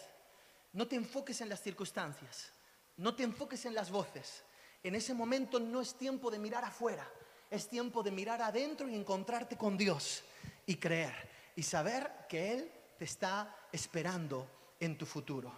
no 0.73 0.87
te 0.87 0.97
enfoques 0.97 1.41
en 1.41 1.49
las 1.49 1.61
circunstancias, 1.61 2.53
no 2.97 3.15
te 3.15 3.23
enfoques 3.23 3.65
en 3.67 3.75
las 3.75 3.91
voces. 3.91 4.43
En 4.83 4.95
ese 4.95 5.15
momento 5.15 5.59
no 5.61 5.81
es 5.81 5.95
tiempo 5.95 6.31
de 6.31 6.39
mirar 6.39 6.65
afuera, 6.65 7.07
es 7.51 7.69
tiempo 7.69 8.03
de 8.03 8.11
mirar 8.11 8.41
adentro 8.41 8.89
y 8.89 8.95
encontrarte 8.95 9.57
con 9.57 9.77
Dios 9.77 10.23
y 10.67 10.77
creer 10.77 11.29
y 11.57 11.63
saber 11.63 12.27
que 12.29 12.53
Él 12.53 12.73
te 12.99 13.05
está 13.05 13.67
esperando 13.73 14.49
en 14.79 14.97
tu 14.97 15.07
futuro. 15.07 15.53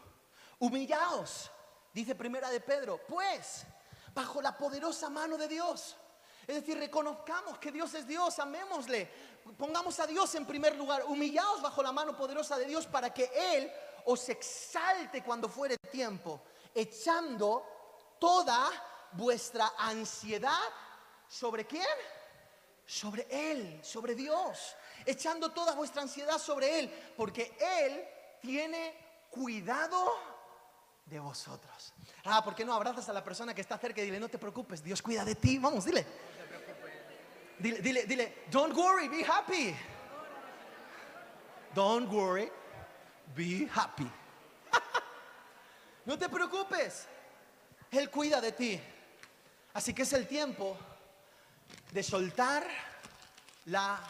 Humillaos, 0.58 1.50
dice 1.92 2.14
primera 2.14 2.50
de 2.50 2.60
Pedro, 2.60 3.00
pues 3.06 3.66
bajo 4.14 4.42
la 4.42 4.56
poderosa 4.56 5.08
mano 5.08 5.36
de 5.36 5.48
Dios. 5.48 5.96
Es 6.46 6.56
decir, 6.56 6.76
reconozcamos 6.76 7.58
que 7.58 7.70
Dios 7.70 7.94
es 7.94 8.06
Dios, 8.06 8.38
amémosle, 8.38 9.08
pongamos 9.56 9.98
a 10.00 10.06
Dios 10.06 10.34
en 10.34 10.44
primer 10.44 10.76
lugar, 10.76 11.04
humillaos 11.06 11.62
bajo 11.62 11.82
la 11.82 11.92
mano 11.92 12.16
poderosa 12.16 12.56
de 12.56 12.66
Dios 12.66 12.86
para 12.86 13.14
que 13.14 13.30
Él 13.54 13.72
os 14.06 14.28
exalte 14.28 15.22
cuando 15.22 15.48
fuere 15.48 15.76
tiempo, 15.90 16.42
echando 16.74 18.16
toda 18.18 18.68
vuestra 19.12 19.72
ansiedad 19.78 20.58
sobre 21.28 21.66
quién? 21.66 21.86
Sobre 22.84 23.26
Él, 23.30 23.80
sobre 23.84 24.14
Dios, 24.16 24.74
echando 25.06 25.52
toda 25.52 25.74
vuestra 25.74 26.02
ansiedad 26.02 26.38
sobre 26.38 26.80
Él, 26.80 27.12
porque 27.16 27.56
Él 27.60 28.04
tiene 28.40 29.26
cuidado 29.30 30.12
de 31.06 31.20
vosotros. 31.20 31.92
Ah, 32.24 32.42
¿por 32.42 32.54
qué 32.54 32.64
no 32.64 32.72
abrazas 32.72 33.08
a 33.08 33.12
la 33.12 33.24
persona 33.24 33.54
que 33.54 33.60
está 33.60 33.76
cerca 33.78 34.00
y 34.00 34.04
dile, 34.04 34.20
no 34.20 34.28
te 34.28 34.38
preocupes, 34.38 34.82
Dios 34.82 35.02
cuida 35.02 35.24
de 35.24 35.34
ti? 35.34 35.58
Vamos, 35.58 35.84
dile. 35.84 36.06
Dile, 37.58 37.80
dile, 37.80 38.04
dile, 38.06 38.44
don't 38.50 38.76
worry, 38.76 39.08
be 39.08 39.24
happy. 39.24 39.74
Don't 41.74 42.10
worry, 42.12 42.50
be 43.34 43.68
happy. 43.74 44.08
no 46.04 46.18
te 46.18 46.28
preocupes, 46.28 47.06
Él 47.90 48.10
cuida 48.10 48.40
de 48.40 48.52
ti. 48.52 48.80
Así 49.74 49.94
que 49.94 50.02
es 50.02 50.12
el 50.12 50.26
tiempo 50.26 50.76
de 51.90 52.02
soltar 52.02 52.64
la 53.66 54.00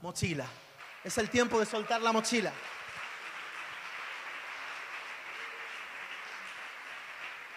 mochila. 0.00 0.46
Es 1.02 1.18
el 1.18 1.28
tiempo 1.28 1.58
de 1.58 1.66
soltar 1.66 2.00
la 2.00 2.12
mochila. 2.12 2.52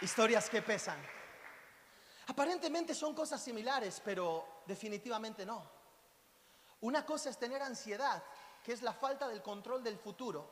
Historias 0.04 0.50
que 0.50 0.62
pesan. 0.62 1.02
Aparentemente 2.28 2.94
son 2.94 3.16
cosas 3.16 3.42
similares, 3.42 4.02
pero 4.04 4.64
definitivamente 4.66 5.46
no. 5.46 5.66
Una 6.82 7.06
cosa 7.06 7.30
es 7.30 7.40
tener 7.40 7.62
ansiedad, 7.62 8.22
que 8.62 8.74
es 8.74 8.82
la 8.82 8.92
falta 8.92 9.30
del 9.30 9.42
control 9.42 9.82
del 9.82 9.98
futuro, 9.98 10.46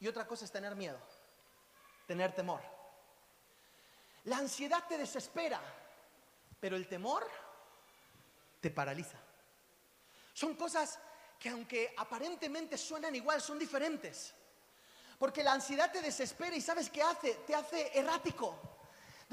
y 0.00 0.08
otra 0.08 0.26
cosa 0.26 0.46
es 0.46 0.50
tener 0.50 0.74
miedo, 0.74 0.98
tener 2.06 2.34
temor. 2.34 2.62
La 4.24 4.38
ansiedad 4.38 4.86
te 4.88 4.96
desespera, 4.96 5.60
pero 6.58 6.74
el 6.74 6.88
temor 6.88 7.28
te 8.62 8.70
paraliza. 8.70 9.18
Son 10.32 10.54
cosas 10.54 10.98
que 11.38 11.50
aunque 11.50 11.94
aparentemente 11.98 12.78
suenan 12.78 13.14
igual, 13.14 13.42
son 13.42 13.58
diferentes. 13.58 14.32
Porque 15.18 15.42
la 15.42 15.52
ansiedad 15.52 15.92
te 15.92 16.00
desespera 16.00 16.56
y 16.56 16.62
¿sabes 16.62 16.88
qué 16.88 17.02
hace? 17.02 17.34
Te 17.46 17.54
hace 17.54 17.98
errático. 17.98 18.73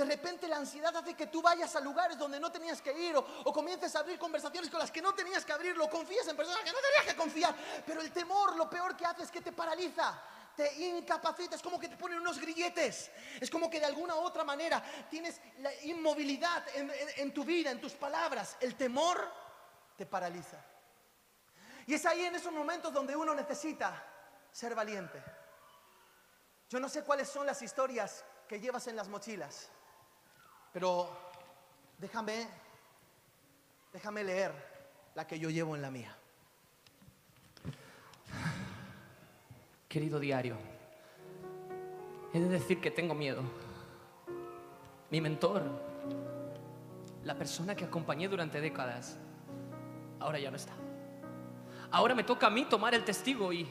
De 0.02 0.08
repente 0.08 0.48
la 0.48 0.58
ansiedad 0.58 0.98
hace 0.98 1.14
que 1.14 1.28
tú 1.28 1.44
vayas 1.44 1.76
a 1.76 1.80
lugares 1.80 2.18
donde 2.18 2.40
no 2.40 2.52
tenías 2.52 2.82
que 2.82 2.92
ir 2.92 3.16
o, 3.16 3.54
comiences 3.54 3.96
a 3.96 4.00
abrir 4.00 4.18
conversaciones 4.18 4.68
con 4.68 4.80
las 4.80 4.90
que 4.90 5.00
no 5.00 5.14
tenías 5.14 5.46
que 5.46 5.54
abrir, 5.54 5.78
lo 5.78 5.88
confías 5.92 6.28
en 6.28 6.36
personas 6.36 6.64
que 6.64 6.72
no 6.72 6.80
tenías 6.80 7.14
que 7.14 7.16
confiar. 7.16 7.56
Pero 7.86 8.02
el 8.02 8.12
temor 8.12 8.56
lo 8.56 8.68
peor 8.68 8.98
que 8.98 9.06
hace 9.06 9.22
es 9.22 9.30
que 9.30 9.42
te 9.42 9.52
paraliza, 9.52 10.20
te 10.56 10.74
incapacita, 10.88 11.56
es 11.56 11.62
como 11.62 11.80
que 11.80 11.88
te 11.88 11.98
ponen 11.98 12.18
unos 12.18 12.40
grilletes. 12.40 13.12
Es 13.40 13.48
como 13.52 13.70
que 13.70 13.80
de 13.80 13.86
alguna 13.86 14.16
otra 14.16 14.44
manera 14.44 14.84
tienes 15.08 15.40
la 15.60 15.72
inmovilidad 15.84 16.66
en 16.74 17.32
tu 17.32 17.44
vida, 17.44 17.70
en 17.70 17.80
tus 17.80 17.94
palabras. 17.94 18.58
El 18.60 18.74
temor 18.74 19.32
te 19.96 20.08
paraliza. 20.08 20.58
Y 21.86 21.94
es 21.94 22.04
ahí 22.08 22.26
en 22.26 22.34
esos 22.34 22.52
momentos 22.52 22.92
donde 22.92 23.16
uno 23.16 23.36
necesita 23.36 24.04
ser 24.52 24.74
valiente. 24.74 25.22
Yo 26.70 26.80
no 26.80 26.90
sé 26.90 27.04
cuáles 27.04 27.30
son 27.30 27.46
las 27.46 27.62
historias 27.62 28.26
que 28.48 28.60
llevas 28.60 28.88
en 28.88 28.96
las 28.96 29.08
mochilas, 29.08 29.70
pero 30.74 31.10
déjame, 31.98 32.48
déjame 33.94 34.24
leer 34.24 34.52
la 35.16 35.28
que 35.28 35.38
yo 35.40 35.50
llevo 35.50 35.76
en 35.76 35.82
la 35.82 35.92
mía. 35.92 36.16
Querido 39.88 40.20
diario, 40.20 40.56
he 42.34 42.40
de 42.40 42.48
decir 42.48 42.80
que 42.80 42.92
tengo 42.92 43.14
miedo. 43.14 43.44
Mi 45.10 45.20
mentor, 45.20 45.64
la 47.26 47.36
persona 47.36 47.76
que 47.76 47.84
acompañé 47.84 48.30
durante 48.30 48.62
décadas, 48.62 49.18
ahora 50.20 50.40
ya 50.40 50.50
no 50.50 50.56
está. 50.56 50.74
Ahora 51.92 52.16
me 52.16 52.24
toca 52.24 52.48
a 52.48 52.50
mí 52.50 52.64
tomar 52.64 52.96
el 52.96 53.04
testigo 53.04 53.52
y 53.52 53.68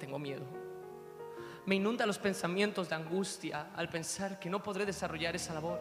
tengo 0.00 0.18
miedo. 0.18 0.59
Me 1.66 1.74
inunda 1.74 2.06
los 2.06 2.18
pensamientos 2.18 2.88
de 2.88 2.94
angustia 2.94 3.70
al 3.76 3.88
pensar 3.88 4.38
que 4.38 4.50
no 4.50 4.62
podré 4.62 4.86
desarrollar 4.86 5.36
esa 5.36 5.54
labor. 5.54 5.80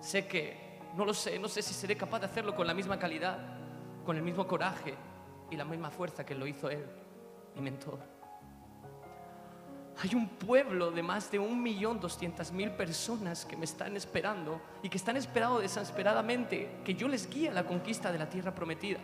Sé 0.00 0.26
que, 0.26 0.78
no 0.94 1.04
lo 1.04 1.14
sé, 1.14 1.38
no 1.38 1.48
sé 1.48 1.62
si 1.62 1.74
seré 1.74 1.96
capaz 1.96 2.20
de 2.20 2.26
hacerlo 2.26 2.54
con 2.54 2.66
la 2.66 2.74
misma 2.74 2.98
calidad, 2.98 3.38
con 4.04 4.16
el 4.16 4.22
mismo 4.22 4.46
coraje 4.46 4.94
y 5.50 5.56
la 5.56 5.64
misma 5.64 5.90
fuerza 5.90 6.24
que 6.24 6.34
lo 6.34 6.46
hizo 6.46 6.68
él, 6.68 6.84
mi 7.54 7.62
mentor. 7.62 7.98
Hay 10.02 10.14
un 10.14 10.28
pueblo 10.28 10.90
de 10.90 11.02
más 11.02 11.30
de 11.30 11.38
un 11.38 11.62
millón 11.62 12.00
doscientas 12.00 12.52
mil 12.52 12.70
personas 12.70 13.44
que 13.44 13.56
me 13.56 13.64
están 13.66 13.96
esperando 13.96 14.60
y 14.82 14.88
que 14.88 14.96
están 14.96 15.16
esperando 15.16 15.60
desesperadamente 15.60 16.80
que 16.84 16.94
yo 16.94 17.06
les 17.06 17.28
guíe 17.28 17.50
a 17.50 17.52
la 17.52 17.66
conquista 17.66 18.10
de 18.10 18.18
la 18.18 18.28
tierra 18.28 18.54
prometida. 18.54 19.00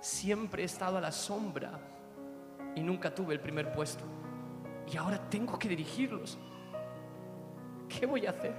Siempre 0.00 0.62
he 0.62 0.66
estado 0.66 0.98
a 0.98 1.00
la 1.00 1.12
sombra 1.12 1.80
y 2.74 2.80
nunca 2.80 3.14
tuve 3.14 3.34
el 3.34 3.40
primer 3.40 3.72
puesto. 3.72 4.04
Y 4.90 4.96
ahora 4.96 5.18
tengo 5.30 5.58
que 5.58 5.68
dirigirlos. 5.68 6.38
¿Qué 7.88 8.06
voy 8.06 8.26
a 8.26 8.30
hacer? 8.30 8.54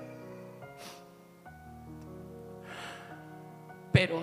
Pero 3.92 4.22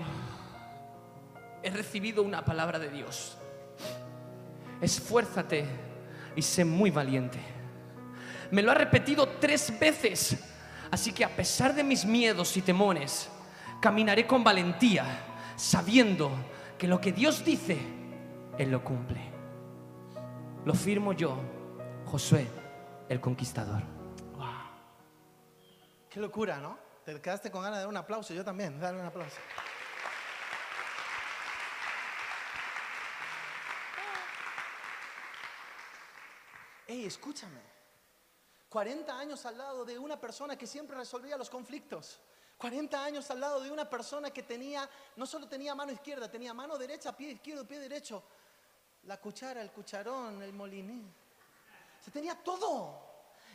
he 1.62 1.70
recibido 1.70 2.22
una 2.22 2.44
palabra 2.44 2.78
de 2.78 2.90
Dios. 2.90 3.38
Esfuérzate 4.80 5.64
y 6.34 6.42
sé 6.42 6.64
muy 6.64 6.90
valiente. 6.90 7.38
Me 8.50 8.62
lo 8.62 8.70
ha 8.70 8.74
repetido 8.74 9.26
tres 9.40 9.78
veces. 9.78 10.36
Así 10.90 11.12
que 11.12 11.24
a 11.24 11.34
pesar 11.34 11.74
de 11.74 11.82
mis 11.82 12.04
miedos 12.04 12.54
y 12.58 12.60
temores, 12.60 13.30
caminaré 13.80 14.26
con 14.26 14.44
valentía, 14.44 15.06
sabiendo 15.56 16.30
que 16.76 16.86
lo 16.86 17.00
que 17.00 17.12
Dios 17.12 17.42
dice, 17.42 17.78
Él 18.58 18.70
lo 18.70 18.84
cumple. 18.84 19.31
Lo 20.64 20.74
firmo 20.74 21.12
yo, 21.12 21.36
Josué, 22.06 22.46
el 23.08 23.20
conquistador. 23.20 23.82
Qué 26.08 26.20
locura, 26.20 26.58
¿no? 26.58 26.78
Te 27.04 27.20
quedaste 27.20 27.50
con 27.50 27.62
ganas 27.62 27.78
de 27.78 27.80
dar 27.80 27.88
un 27.88 27.96
aplauso, 27.96 28.32
yo 28.32 28.44
también, 28.44 28.78
dale 28.78 29.00
un 29.00 29.06
aplauso. 29.06 29.38
Ey, 36.86 37.06
escúchame. 37.06 37.60
40 38.68 39.18
años 39.18 39.44
al 39.46 39.58
lado 39.58 39.84
de 39.84 39.98
una 39.98 40.20
persona 40.20 40.56
que 40.56 40.68
siempre 40.68 40.96
resolvía 40.96 41.36
los 41.36 41.50
conflictos. 41.50 42.20
40 42.58 43.04
años 43.04 43.28
al 43.32 43.40
lado 43.40 43.60
de 43.60 43.70
una 43.72 43.90
persona 43.90 44.30
que 44.30 44.44
tenía, 44.44 44.88
no 45.16 45.26
solo 45.26 45.48
tenía 45.48 45.74
mano 45.74 45.90
izquierda, 45.90 46.30
tenía 46.30 46.54
mano 46.54 46.78
derecha, 46.78 47.16
pie 47.16 47.32
izquierdo, 47.32 47.66
pie 47.66 47.80
derecho. 47.80 48.22
La 49.04 49.16
cuchara, 49.18 49.60
el 49.60 49.70
cucharón, 49.70 50.42
el 50.42 50.52
molinín. 50.52 51.12
Se 52.04 52.10
tenía 52.10 52.34
todo. 52.36 53.00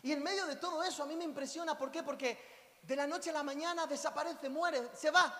Y 0.03 0.11
en 0.11 0.21
medio 0.21 0.45
de 0.45 0.57
todo 0.57 0.83
eso 0.83 1.03
a 1.03 1.05
mí 1.05 1.15
me 1.15 1.23
impresiona, 1.23 1.77
¿por 1.77 1.91
qué? 1.91 2.03
Porque 2.03 2.37
de 2.83 2.95
la 2.95 3.07
noche 3.07 3.29
a 3.29 3.33
la 3.33 3.43
mañana 3.43 3.87
desaparece, 3.87 4.49
muere, 4.49 4.89
se 4.93 5.09
va. 5.11 5.37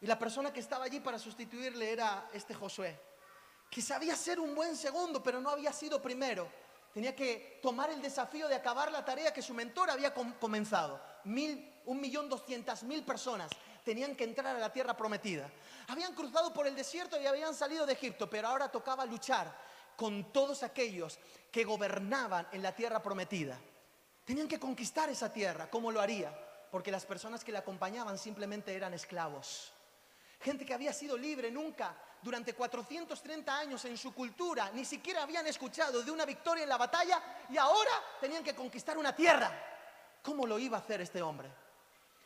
Y 0.00 0.06
la 0.06 0.18
persona 0.18 0.52
que 0.52 0.60
estaba 0.60 0.84
allí 0.84 1.00
para 1.00 1.18
sustituirle 1.18 1.92
era 1.92 2.28
este 2.32 2.54
Josué, 2.54 2.98
que 3.70 3.80
sabía 3.82 4.16
ser 4.16 4.40
un 4.40 4.54
buen 4.54 4.76
segundo, 4.76 5.22
pero 5.22 5.40
no 5.40 5.50
había 5.50 5.72
sido 5.72 6.00
primero. 6.02 6.48
Tenía 6.92 7.14
que 7.14 7.58
tomar 7.62 7.90
el 7.90 8.02
desafío 8.02 8.48
de 8.48 8.54
acabar 8.54 8.90
la 8.90 9.04
tarea 9.04 9.32
que 9.32 9.42
su 9.42 9.54
mentor 9.54 9.90
había 9.90 10.12
com- 10.12 10.32
comenzado. 10.40 11.00
Mil, 11.24 11.72
un 11.86 12.00
millón 12.00 12.28
doscientas 12.28 12.82
mil 12.82 13.04
personas 13.04 13.50
tenían 13.84 14.14
que 14.14 14.24
entrar 14.24 14.54
a 14.54 14.58
la 14.58 14.72
tierra 14.72 14.96
prometida. 14.96 15.50
Habían 15.88 16.14
cruzado 16.14 16.52
por 16.52 16.66
el 16.66 16.74
desierto 16.74 17.20
y 17.20 17.26
habían 17.26 17.54
salido 17.54 17.86
de 17.86 17.94
Egipto, 17.94 18.28
pero 18.30 18.48
ahora 18.48 18.70
tocaba 18.70 19.04
luchar 19.06 19.52
con 19.96 20.32
todos 20.32 20.62
aquellos 20.62 21.18
que 21.50 21.64
gobernaban 21.64 22.46
en 22.52 22.62
la 22.62 22.74
tierra 22.74 23.02
prometida. 23.02 23.58
Tenían 24.24 24.48
que 24.48 24.60
conquistar 24.60 25.10
esa 25.10 25.32
tierra. 25.32 25.68
¿Cómo 25.68 25.90
lo 25.90 26.00
haría? 26.00 26.32
Porque 26.70 26.92
las 26.92 27.04
personas 27.04 27.44
que 27.44 27.52
le 27.52 27.58
acompañaban 27.58 28.18
simplemente 28.18 28.74
eran 28.74 28.94
esclavos. 28.94 29.72
Gente 30.40 30.64
que 30.64 30.74
había 30.74 30.92
sido 30.92 31.16
libre 31.16 31.50
nunca 31.50 31.94
durante 32.22 32.54
430 32.54 33.58
años 33.58 33.84
en 33.84 33.98
su 33.98 34.14
cultura, 34.14 34.70
ni 34.72 34.84
siquiera 34.84 35.22
habían 35.22 35.46
escuchado 35.46 36.02
de 36.02 36.10
una 36.10 36.24
victoria 36.24 36.62
en 36.62 36.68
la 36.68 36.76
batalla 36.76 37.20
y 37.50 37.56
ahora 37.56 37.90
tenían 38.20 38.44
que 38.44 38.54
conquistar 38.54 38.96
una 38.96 39.14
tierra. 39.14 39.71
¿Cómo 40.22 40.46
lo 40.46 40.58
iba 40.58 40.78
a 40.78 40.80
hacer 40.80 41.00
este 41.00 41.20
hombre? 41.20 41.50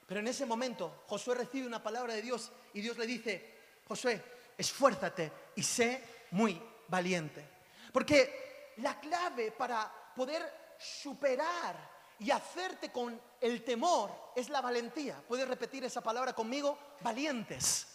Pero 0.07 0.21
en 0.21 0.29
ese 0.29 0.47
momento 0.47 1.03
Josué 1.09 1.35
recibe 1.35 1.67
una 1.67 1.83
palabra 1.83 2.15
de 2.15 2.23
Dios 2.23 2.53
y 2.75 2.81
Dios 2.81 2.97
le 2.97 3.07
dice, 3.07 3.55
Josué, 3.89 4.23
esfuérzate 4.57 5.33
y 5.57 5.63
sé 5.63 6.05
muy 6.31 6.61
valiente. 6.89 7.45
Porque 7.93 8.75
la 8.77 9.01
clave 9.01 9.53
para 9.53 9.91
poder 10.15 10.77
superar 10.79 11.97
y 12.19 12.31
hacerte 12.31 12.93
con 12.93 13.21
el 13.41 13.65
temor 13.65 14.33
es 14.37 14.49
la 14.49 14.61
valentía. 14.61 15.21
¿Puedes 15.27 15.49
repetir 15.49 15.85
esa 15.85 16.03
palabra 16.03 16.33
conmigo? 16.33 16.79
Valientes. 17.01 17.87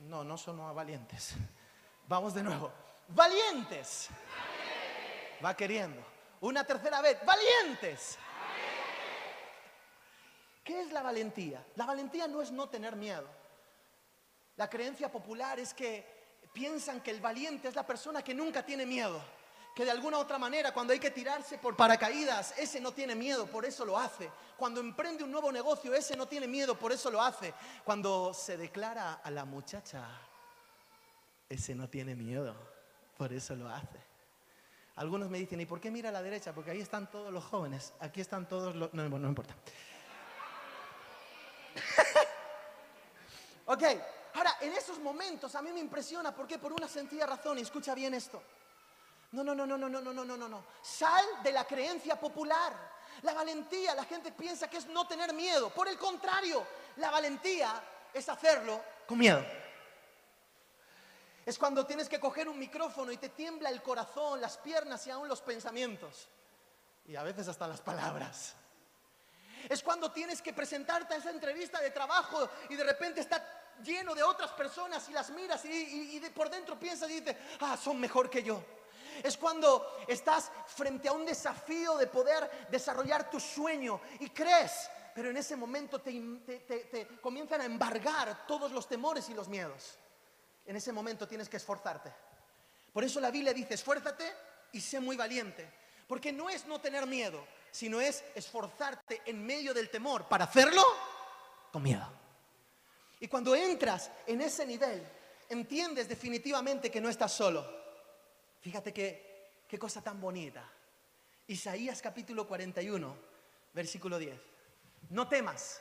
No, 0.00 0.24
no 0.24 0.38
son 0.38 0.74
valientes. 0.74 1.34
Vamos 2.08 2.34
de 2.34 2.42
nuevo. 2.42 2.72
Valientes. 3.08 4.08
Va 5.44 5.56
queriendo. 5.56 6.15
Una 6.40 6.64
tercera 6.64 7.00
vez. 7.00 7.18
Valientes. 7.24 8.18
¿Qué 10.62 10.80
es 10.80 10.90
la 10.90 11.02
valentía? 11.02 11.64
La 11.76 11.86
valentía 11.86 12.26
no 12.26 12.42
es 12.42 12.50
no 12.50 12.68
tener 12.68 12.96
miedo. 12.96 13.28
La 14.56 14.68
creencia 14.68 15.12
popular 15.12 15.60
es 15.60 15.72
que 15.72 16.04
piensan 16.52 17.00
que 17.00 17.10
el 17.10 17.20
valiente 17.20 17.68
es 17.68 17.74
la 17.74 17.86
persona 17.86 18.22
que 18.22 18.34
nunca 18.34 18.64
tiene 18.64 18.84
miedo. 18.84 19.22
Que 19.76 19.84
de 19.84 19.90
alguna 19.90 20.18
otra 20.18 20.38
manera, 20.38 20.72
cuando 20.72 20.94
hay 20.94 20.98
que 20.98 21.10
tirarse 21.10 21.58
por 21.58 21.76
paracaídas, 21.76 22.54
ese 22.58 22.80
no 22.80 22.92
tiene 22.92 23.14
miedo, 23.14 23.46
por 23.46 23.66
eso 23.66 23.84
lo 23.84 23.98
hace. 23.98 24.30
Cuando 24.56 24.80
emprende 24.80 25.22
un 25.22 25.30
nuevo 25.30 25.52
negocio, 25.52 25.94
ese 25.94 26.16
no 26.16 26.26
tiene 26.26 26.48
miedo, 26.48 26.78
por 26.78 26.92
eso 26.92 27.10
lo 27.10 27.20
hace. 27.20 27.52
Cuando 27.84 28.32
se 28.32 28.56
declara 28.56 29.20
a 29.22 29.30
la 29.30 29.44
muchacha, 29.44 30.08
ese 31.48 31.74
no 31.74 31.88
tiene 31.90 32.16
miedo, 32.16 32.56
por 33.18 33.34
eso 33.34 33.54
lo 33.54 33.68
hace. 33.68 34.15
Algunos 34.96 35.28
me 35.28 35.38
dicen, 35.38 35.60
¿y 35.60 35.66
por 35.66 35.78
qué 35.80 35.90
mira 35.90 36.08
a 36.08 36.12
la 36.12 36.22
derecha? 36.22 36.54
Porque 36.54 36.70
ahí 36.70 36.80
están 36.80 37.10
todos 37.10 37.30
los 37.32 37.44
jóvenes, 37.44 37.92
aquí 38.00 38.22
están 38.22 38.48
todos 38.48 38.74
los... 38.74 38.92
No, 38.94 39.06
no 39.08 39.28
importa. 39.28 39.54
ok, 43.66 43.82
ahora, 44.34 44.56
en 44.62 44.72
esos 44.72 44.98
momentos 44.98 45.54
a 45.54 45.60
mí 45.60 45.70
me 45.70 45.80
impresiona, 45.80 46.34
¿por 46.34 46.46
qué? 46.46 46.58
Por 46.58 46.72
una 46.72 46.88
sencilla 46.88 47.26
razón, 47.26 47.58
y 47.58 47.60
escucha 47.60 47.94
bien 47.94 48.14
esto. 48.14 48.42
No, 49.32 49.44
no, 49.44 49.54
no, 49.54 49.66
no, 49.66 49.76
no, 49.76 49.88
no, 49.88 50.00
no, 50.00 50.12
no, 50.12 50.36
no, 50.36 50.48
no. 50.48 50.64
Sal 50.80 51.26
de 51.42 51.52
la 51.52 51.64
creencia 51.64 52.18
popular. 52.18 52.96
La 53.22 53.34
valentía, 53.34 53.94
la 53.94 54.04
gente 54.04 54.32
piensa 54.32 54.68
que 54.68 54.78
es 54.78 54.86
no 54.86 55.06
tener 55.06 55.34
miedo. 55.34 55.68
Por 55.70 55.88
el 55.88 55.98
contrario, 55.98 56.66
la 56.96 57.10
valentía 57.10 57.82
es 58.14 58.28
hacerlo 58.28 58.82
con 59.06 59.18
miedo. 59.18 59.44
Es 61.46 61.60
cuando 61.60 61.86
tienes 61.86 62.08
que 62.08 62.18
coger 62.18 62.48
un 62.48 62.58
micrófono 62.58 63.12
y 63.12 63.18
te 63.18 63.28
tiembla 63.28 63.70
el 63.70 63.80
corazón, 63.80 64.40
las 64.40 64.58
piernas 64.58 65.06
y 65.06 65.10
aún 65.10 65.28
los 65.28 65.40
pensamientos. 65.40 66.28
Y 67.06 67.14
a 67.14 67.22
veces 67.22 67.46
hasta 67.46 67.68
las 67.68 67.80
palabras. 67.80 68.56
Es 69.68 69.80
cuando 69.80 70.10
tienes 70.10 70.42
que 70.42 70.52
presentarte 70.52 71.14
a 71.14 71.18
esa 71.18 71.30
entrevista 71.30 71.80
de 71.80 71.92
trabajo 71.92 72.48
y 72.68 72.74
de 72.74 72.82
repente 72.82 73.20
está 73.20 73.44
lleno 73.84 74.12
de 74.16 74.24
otras 74.24 74.50
personas 74.52 75.08
y 75.08 75.12
las 75.12 75.30
miras 75.30 75.64
y, 75.64 76.20
por 76.34 76.50
dentro 76.50 76.76
piensas 76.80 77.08
y 77.10 77.20
dices, 77.20 77.36
ah, 77.60 77.76
son 77.76 78.00
mejor 78.00 78.28
que 78.28 78.42
yo. 78.42 78.60
Es 79.22 79.36
cuando 79.36 79.98
estás 80.08 80.50
frente 80.66 81.08
a 81.08 81.12
un 81.12 81.24
desafío 81.24 81.96
de 81.96 82.08
poder 82.08 82.66
desarrollar 82.70 83.30
tu 83.30 83.38
sueño 83.38 84.00
y 84.18 84.30
crees, 84.30 84.90
pero 85.14 85.30
en 85.30 85.36
ese 85.36 85.54
momento 85.54 86.00
te 86.00 87.18
comienzan 87.20 87.60
a 87.60 87.66
embargar 87.66 88.48
todos 88.48 88.72
los 88.72 88.88
temores 88.88 89.28
y 89.28 89.34
los 89.34 89.46
miedos. 89.46 89.96
En 90.66 90.76
ese 90.76 90.92
momento 90.92 91.28
tienes 91.28 91.48
que 91.48 91.56
esforzarte. 91.56 92.12
Por 92.92 93.04
eso 93.04 93.20
la 93.20 93.30
Biblia 93.30 93.52
dice, 93.52 93.74
esfuérzate 93.74 94.32
y 94.72 94.80
sé 94.80 95.00
muy 95.00 95.16
valiente. 95.16 95.70
Porque 96.08 96.32
no 96.32 96.48
es 96.48 96.66
no 96.66 96.80
tener 96.80 97.06
miedo, 97.06 97.46
sino 97.70 98.00
es 98.00 98.24
esforzarte 98.34 99.22
en 99.26 99.44
medio 99.44 99.74
del 99.74 99.90
temor 99.90 100.28
para 100.28 100.44
hacerlo 100.44 100.82
con 101.72 101.82
miedo. 101.82 102.06
Y 103.20 103.28
cuando 103.28 103.54
entras 103.54 104.10
en 104.26 104.40
ese 104.40 104.66
nivel, 104.66 105.06
entiendes 105.48 106.08
definitivamente 106.08 106.90
que 106.90 107.00
no 107.00 107.08
estás 107.08 107.32
solo. 107.32 107.66
Fíjate 108.60 108.92
qué, 108.92 109.64
qué 109.68 109.78
cosa 109.78 110.02
tan 110.02 110.20
bonita. 110.20 110.68
Isaías 111.48 112.02
capítulo 112.02 112.46
41, 112.46 113.16
versículo 113.72 114.18
10. 114.18 114.40
No 115.10 115.28
temas, 115.28 115.80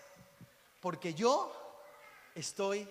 porque 0.80 1.14
yo 1.14 1.82
estoy... 2.36 2.88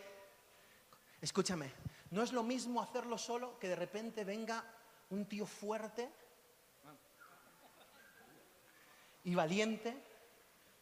Escúchame, 1.20 1.72
no 2.14 2.22
es 2.22 2.32
lo 2.32 2.44
mismo 2.44 2.80
hacerlo 2.80 3.18
solo 3.18 3.58
que 3.58 3.66
de 3.68 3.74
repente 3.74 4.22
venga 4.24 4.62
un 5.10 5.26
tío 5.26 5.46
fuerte 5.46 6.08
y 9.24 9.34
valiente. 9.34 10.00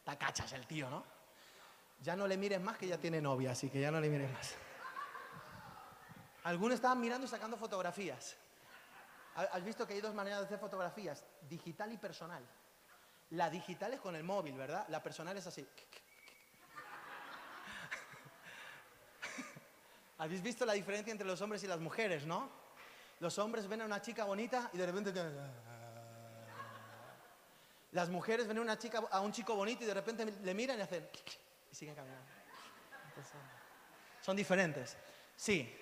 Tacachas 0.04 0.52
el 0.52 0.66
tío, 0.66 0.90
¿no? 0.90 1.02
Ya 2.02 2.16
no 2.16 2.26
le 2.26 2.36
mires 2.36 2.60
más 2.60 2.76
que 2.76 2.86
ya 2.86 2.98
tiene 2.98 3.20
novia, 3.22 3.52
así 3.52 3.70
que 3.70 3.80
ya 3.80 3.90
no 3.90 3.98
le 3.98 4.10
mires 4.10 4.30
más. 4.30 4.54
Algunos 6.44 6.74
estaban 6.74 7.00
mirando 7.00 7.24
y 7.26 7.30
sacando 7.30 7.56
fotografías. 7.56 8.36
¿Ha- 9.36 9.42
¿Has 9.56 9.64
visto 9.64 9.86
que 9.86 9.94
hay 9.94 10.00
dos 10.02 10.12
maneras 10.14 10.40
de 10.40 10.46
hacer 10.46 10.58
fotografías? 10.58 11.24
Digital 11.48 11.92
y 11.92 11.96
personal. 11.96 12.42
La 13.30 13.48
digital 13.48 13.94
es 13.94 14.00
con 14.00 14.16
el 14.16 14.24
móvil, 14.24 14.54
¿verdad? 14.56 14.84
La 14.88 15.02
personal 15.02 15.34
es 15.38 15.46
así. 15.46 15.66
¿Habéis 20.22 20.40
visto 20.40 20.64
la 20.64 20.74
diferencia 20.74 21.10
entre 21.10 21.26
los 21.26 21.40
hombres 21.40 21.64
y 21.64 21.66
las 21.66 21.80
mujeres, 21.80 22.26
no? 22.26 22.48
Los 23.18 23.40
hombres 23.40 23.66
ven 23.66 23.80
a 23.80 23.86
una 23.86 24.00
chica 24.00 24.22
bonita 24.22 24.70
y 24.72 24.78
de 24.78 24.86
repente... 24.86 25.12
Las 27.90 28.08
mujeres 28.08 28.46
ven 28.46 28.58
a 28.58 28.60
una 28.60 28.78
chica, 28.78 29.02
a 29.10 29.20
un 29.20 29.32
chico 29.32 29.56
bonito 29.56 29.82
y 29.82 29.86
de 29.88 29.94
repente 29.94 30.24
le 30.24 30.54
miran 30.54 30.78
y 30.78 30.82
hacen... 30.82 31.08
Y 31.72 31.74
siguen 31.74 31.96
caminando. 31.96 32.24
Entonces, 33.08 33.32
son 34.20 34.36
diferentes. 34.36 34.96
Sí, 35.34 35.76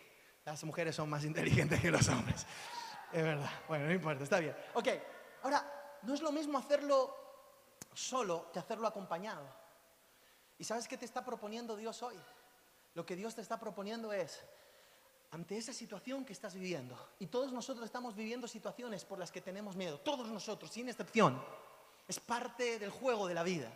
las 0.47 0.65
mujeres 0.65 0.97
son 0.97 1.11
más 1.11 1.23
inteligentes 1.25 1.79
que 1.79 1.91
los 1.91 2.09
hombres. 2.09 2.47
Es 3.13 3.23
verdad. 3.23 3.51
Bueno, 3.69 3.89
no 3.89 3.93
importa, 3.93 4.25
está 4.25 4.41
bien. 4.41 4.57
Ok, 4.73 4.89
ahora, 5.43 5.99
no 6.01 6.15
es 6.15 6.23
lo 6.23 6.33
mismo 6.33 6.57
hacerlo 6.57 7.15
solo 7.93 8.51
que 8.51 8.59
hacerlo 8.59 8.87
acompañado. 8.87 9.47
¿Y 10.57 10.65
sabes 10.65 10.89
qué 10.89 10.97
te 10.97 11.05
está 11.05 11.23
proponiendo 11.23 11.77
Dios 11.77 12.03
hoy? 12.03 12.19
Lo 12.95 13.07
que 13.07 13.17
Dios 13.17 13.35
te 13.35 13.41
está 13.41 13.59
proponiendo 13.59 14.13
es, 14.13 14.41
ante 15.31 15.57
esa 15.57 15.73
situación 15.73 16.25
que 16.25 16.33
estás 16.33 16.55
viviendo, 16.55 16.97
y 17.19 17.27
todos 17.27 17.53
nosotros 17.53 17.85
estamos 17.85 18.17
viviendo 18.17 18.49
situaciones 18.49 19.05
por 19.05 19.19
las 19.19 19.31
que 19.31 19.41
tenemos 19.41 19.77
miedo, 19.77 19.99
todos 20.01 20.29
nosotros, 20.29 20.71
sin 20.71 20.89
excepción, 20.89 21.41
es 22.09 22.19
parte 22.19 22.79
del 22.79 22.91
juego 22.91 23.29
de 23.29 23.35
la 23.35 23.45
vida. 23.45 23.73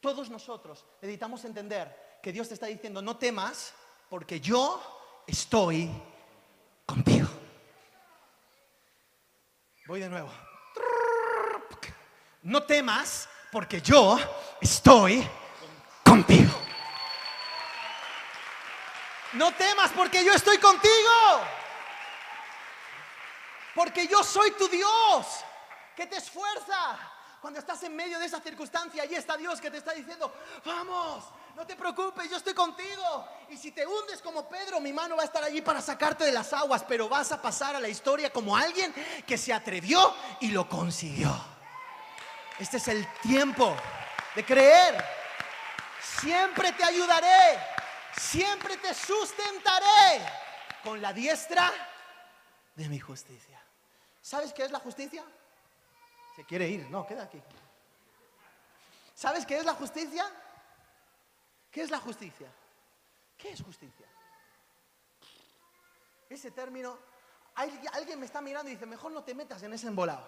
Todos 0.00 0.30
nosotros 0.30 0.84
necesitamos 1.00 1.44
entender 1.44 2.18
que 2.22 2.32
Dios 2.32 2.48
te 2.48 2.54
está 2.54 2.66
diciendo, 2.66 3.02
no 3.02 3.16
temas, 3.16 3.74
porque 4.08 4.40
yo 4.40 4.80
estoy 5.26 5.90
contigo. 6.86 7.28
Voy 9.86 10.00
de 10.00 10.08
nuevo. 10.08 10.30
No 12.42 12.62
temas, 12.62 13.28
porque 13.52 13.80
yo 13.80 14.18
estoy 14.60 15.26
contigo. 16.04 16.52
No 19.34 19.52
temas, 19.52 19.90
porque 19.92 20.24
yo 20.24 20.32
estoy 20.32 20.58
contigo. 20.58 21.10
Porque 23.74 24.06
yo 24.06 24.22
soy 24.22 24.52
tu 24.52 24.68
Dios, 24.68 25.26
que 25.96 26.06
te 26.06 26.16
esfuerza. 26.16 26.98
Cuando 27.40 27.58
estás 27.60 27.82
en 27.82 27.94
medio 27.94 28.18
de 28.18 28.24
esa 28.24 28.40
circunstancia, 28.40 29.02
ahí 29.02 29.14
está 29.14 29.36
Dios 29.36 29.60
que 29.60 29.70
te 29.70 29.76
está 29.76 29.92
diciendo, 29.92 30.32
vamos, 30.64 31.24
no 31.54 31.66
te 31.66 31.76
preocupes, 31.76 32.30
yo 32.30 32.38
estoy 32.38 32.54
contigo. 32.54 33.28
Y 33.50 33.58
si 33.58 33.70
te 33.70 33.86
hundes 33.86 34.22
como 34.22 34.48
Pedro, 34.48 34.80
mi 34.80 34.94
mano 34.94 35.16
va 35.16 35.22
a 35.22 35.26
estar 35.26 35.44
allí 35.44 35.60
para 35.60 35.82
sacarte 35.82 36.24
de 36.24 36.32
las 36.32 36.52
aguas, 36.54 36.84
pero 36.88 37.06
vas 37.08 37.32
a 37.32 37.42
pasar 37.42 37.76
a 37.76 37.80
la 37.80 37.88
historia 37.88 38.32
como 38.32 38.56
alguien 38.56 38.94
que 39.26 39.36
se 39.36 39.52
atrevió 39.52 40.14
y 40.40 40.52
lo 40.52 40.66
consiguió. 40.68 41.32
Este 42.58 42.78
es 42.78 42.88
el 42.88 43.06
tiempo 43.20 43.76
de 44.34 44.44
creer. 44.44 45.04
Siempre 46.20 46.72
te 46.72 46.84
ayudaré, 46.84 47.58
siempre 48.16 48.76
te 48.76 48.94
sustentaré 48.94 50.26
con 50.82 51.00
la 51.00 51.12
diestra 51.12 51.70
de 52.74 52.88
mi 52.88 52.98
justicia. 52.98 53.60
¿Sabes 54.20 54.52
qué 54.52 54.64
es 54.64 54.70
la 54.70 54.78
justicia? 54.80 55.24
Se 56.34 56.44
quiere 56.44 56.68
ir, 56.68 56.88
no, 56.90 57.06
queda 57.06 57.24
aquí. 57.24 57.40
¿Sabes 59.14 59.46
qué 59.46 59.58
es 59.58 59.64
la 59.64 59.74
justicia? 59.74 60.26
¿Qué 61.70 61.82
es 61.82 61.90
la 61.90 61.98
justicia? 61.98 62.48
¿Qué 63.36 63.50
es 63.50 63.62
justicia? 63.62 64.06
Ese 66.28 66.50
término, 66.50 66.98
alguien 67.54 68.18
me 68.18 68.26
está 68.26 68.40
mirando 68.40 68.70
y 68.70 68.74
dice, 68.74 68.86
mejor 68.86 69.12
no 69.12 69.22
te 69.22 69.34
metas 69.34 69.62
en 69.62 69.72
ese 69.72 69.86
embolado. 69.86 70.26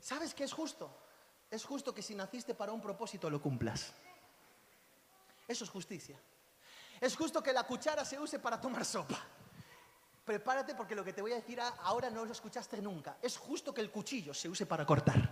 ¿Sabes 0.00 0.34
qué 0.34 0.44
es 0.44 0.52
justo? 0.52 0.90
Es 1.50 1.64
justo 1.64 1.94
que 1.94 2.02
si 2.02 2.14
naciste 2.14 2.54
para 2.54 2.72
un 2.72 2.80
propósito 2.80 3.30
lo 3.30 3.40
cumplas. 3.40 3.92
Eso 5.48 5.64
es 5.64 5.70
justicia. 5.70 6.18
Es 7.00 7.16
justo 7.16 7.42
que 7.42 7.52
la 7.52 7.64
cuchara 7.64 8.04
se 8.04 8.18
use 8.18 8.38
para 8.38 8.60
tomar 8.60 8.84
sopa. 8.84 9.18
Prepárate 10.24 10.74
porque 10.74 10.94
lo 10.94 11.02
que 11.02 11.12
te 11.12 11.22
voy 11.22 11.32
a 11.32 11.36
decir 11.36 11.60
ahora 11.60 12.10
no 12.10 12.24
lo 12.24 12.32
escuchaste 12.32 12.80
nunca. 12.82 13.16
Es 13.22 13.38
justo 13.38 13.72
que 13.72 13.80
el 13.80 13.90
cuchillo 13.90 14.34
se 14.34 14.48
use 14.48 14.66
para 14.66 14.84
cortar. 14.84 15.30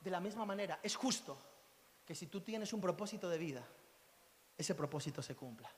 De 0.00 0.10
la 0.10 0.20
misma 0.20 0.44
manera, 0.44 0.80
es 0.82 0.96
justo 0.96 1.38
que 2.04 2.14
si 2.14 2.26
tú 2.26 2.40
tienes 2.40 2.72
un 2.72 2.80
propósito 2.80 3.28
de 3.28 3.38
vida, 3.38 3.64
ese 4.58 4.74
propósito 4.74 5.22
se 5.22 5.36
cumpla. 5.36 5.70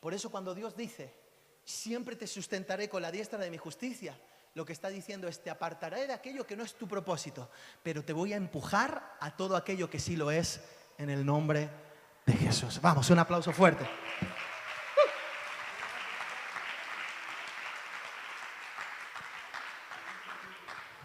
Por 0.00 0.12
eso 0.12 0.30
cuando 0.30 0.54
Dios 0.54 0.76
dice, 0.76 1.14
siempre 1.64 2.14
te 2.14 2.26
sustentaré 2.26 2.88
con 2.88 3.02
la 3.02 3.10
diestra 3.10 3.38
de 3.38 3.50
mi 3.50 3.56
justicia, 3.56 4.18
lo 4.54 4.64
que 4.64 4.72
está 4.72 4.88
diciendo 4.88 5.28
es, 5.28 5.42
te 5.42 5.50
apartaré 5.50 6.06
de 6.06 6.12
aquello 6.12 6.46
que 6.46 6.56
no 6.56 6.64
es 6.64 6.74
tu 6.74 6.86
propósito, 6.86 7.50
pero 7.82 8.04
te 8.04 8.12
voy 8.12 8.32
a 8.32 8.36
empujar 8.36 9.16
a 9.20 9.36
todo 9.36 9.56
aquello 9.56 9.88
que 9.88 9.98
sí 9.98 10.16
lo 10.16 10.30
es 10.30 10.60
en 10.98 11.10
el 11.10 11.24
nombre 11.24 11.60
de 11.60 11.87
Jesús. 12.32 12.80
Vamos, 12.80 13.08
un 13.10 13.18
aplauso 13.18 13.52
fuerte. 13.52 13.88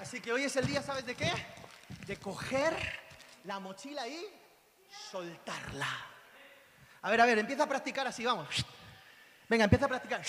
Así 0.01 0.21
que 0.21 0.31
hoy 0.31 0.43
es 0.43 0.55
el 0.55 0.67
día, 0.67 0.81
¿sabes 0.81 1.05
de 1.05 1.15
qué? 1.15 1.31
De 2.05 2.17
coger 2.17 2.75
la 3.45 3.59
mochila 3.59 4.07
y 4.07 4.25
soltarla. 5.11 5.87
A 7.01 7.09
ver, 7.09 7.21
a 7.21 7.25
ver, 7.25 7.39
empieza 7.39 7.63
a 7.63 7.67
practicar 7.67 8.07
así, 8.07 8.23
vamos. 8.23 8.47
Venga, 9.49 9.63
empieza 9.63 9.85
a 9.85 9.89
practicar. 9.89 10.21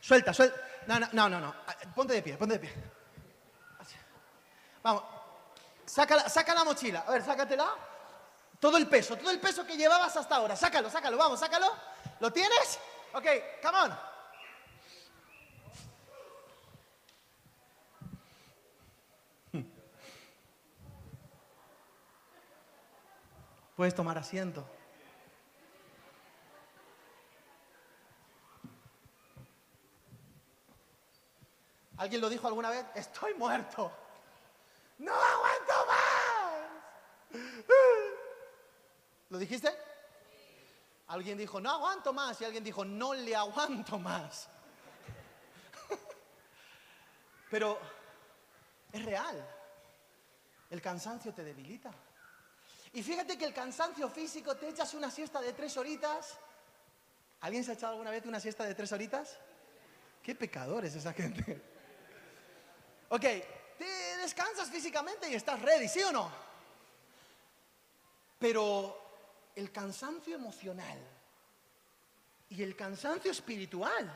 Suelta, 0.00 0.32
suelta. 0.32 0.58
No, 0.86 0.98
no, 1.00 1.08
no, 1.12 1.28
no, 1.28 1.40
no. 1.40 1.54
Ponte 1.94 2.14
de 2.14 2.22
pie, 2.22 2.36
ponte 2.36 2.54
de 2.54 2.60
pie. 2.60 2.72
Vamos. 4.82 5.02
Saca 5.84 6.28
saca 6.28 6.54
la 6.54 6.64
mochila. 6.64 7.04
A 7.06 7.10
ver, 7.10 7.22
sácatela. 7.22 7.74
Todo 8.60 8.76
el 8.78 8.86
peso, 8.88 9.16
todo 9.16 9.30
el 9.30 9.38
peso 9.38 9.66
que 9.66 9.76
llevabas 9.76 10.16
hasta 10.16 10.36
ahora. 10.36 10.56
Sácalo, 10.56 10.88
sácalo, 10.90 11.16
vamos, 11.18 11.40
sácalo. 11.40 11.66
¿Lo 12.20 12.32
tienes? 12.32 12.78
Ok, 13.12 13.26
come 13.62 13.78
on. 13.78 13.98
Puedes 23.76 23.94
tomar 23.94 24.16
asiento. 24.16 24.66
¿Alguien 31.98 32.20
lo 32.20 32.28
dijo 32.28 32.46
alguna 32.46 32.70
vez? 32.70 32.84
Estoy 32.94 33.34
muerto. 33.34 33.90
No 34.98 35.12
aguanto 35.12 35.72
más. 35.86 36.06
¿Lo 39.30 39.38
dijiste? 39.38 39.72
Alguien 41.08 41.38
dijo, 41.38 41.60
no 41.60 41.70
aguanto 41.70 42.12
más. 42.12 42.40
Y 42.40 42.44
alguien 42.44 42.64
dijo, 42.64 42.84
no 42.84 43.14
le 43.14 43.34
aguanto 43.34 43.98
más. 43.98 44.48
Pero 47.50 47.78
es 48.92 49.04
real. 49.04 49.48
El 50.70 50.82
cansancio 50.82 51.32
te 51.32 51.44
debilita. 51.44 51.92
Y 52.92 53.02
fíjate 53.02 53.36
que 53.36 53.44
el 53.44 53.54
cansancio 53.54 54.08
físico 54.08 54.56
te 54.56 54.68
echas 54.68 54.94
una 54.94 55.10
siesta 55.10 55.40
de 55.40 55.52
tres 55.52 55.76
horitas. 55.76 56.38
¿Alguien 57.40 57.62
se 57.62 57.72
ha 57.72 57.74
echado 57.74 57.92
alguna 57.92 58.10
vez 58.10 58.24
una 58.26 58.40
siesta 58.40 58.64
de 58.64 58.74
tres 58.74 58.90
horitas? 58.92 59.38
Qué 60.22 60.34
pecadores 60.34 60.94
esa 60.94 61.12
gente. 61.12 61.62
Ok, 63.08 63.22
te 63.22 64.16
descansas 64.20 64.68
físicamente 64.68 65.30
y 65.30 65.36
estás 65.36 65.62
ready, 65.62 65.86
¿sí 65.86 66.02
o 66.02 66.10
no? 66.10 66.28
Pero 68.36 69.05
el 69.56 69.72
cansancio 69.72 70.36
emocional 70.36 70.98
y 72.48 72.62
el 72.62 72.76
cansancio 72.76 73.30
espiritual, 73.30 74.08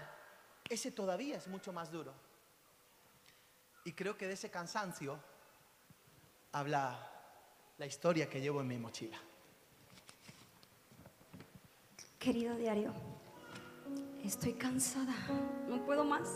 ese 0.68 0.92
todavía 0.92 1.38
es 1.38 1.48
mucho 1.48 1.72
más 1.72 1.90
duro. 1.90 2.14
Y 3.84 3.92
creo 3.92 4.16
que 4.16 4.26
de 4.26 4.34
ese 4.34 4.50
cansancio 4.50 5.18
habla 6.52 7.10
la 7.78 7.86
historia 7.86 8.28
que 8.28 8.40
llevo 8.40 8.60
en 8.60 8.68
mi 8.68 8.78
mochila. 8.78 9.18
Querido 12.18 12.54
diario, 12.56 12.92
estoy 14.22 14.52
cansada, 14.52 15.14
no 15.66 15.82
puedo 15.86 16.04
más. 16.04 16.28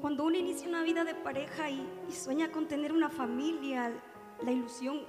Cuando 0.00 0.24
uno 0.24 0.36
inicia 0.36 0.68
una 0.68 0.82
vida 0.82 1.04
de 1.04 1.14
pareja 1.14 1.70
y, 1.70 1.88
sueña 2.12 2.50
con 2.50 2.66
tener 2.66 2.92
una 2.92 3.08
familia, 3.08 3.92
la 4.44 4.52
ilusión 4.52 5.00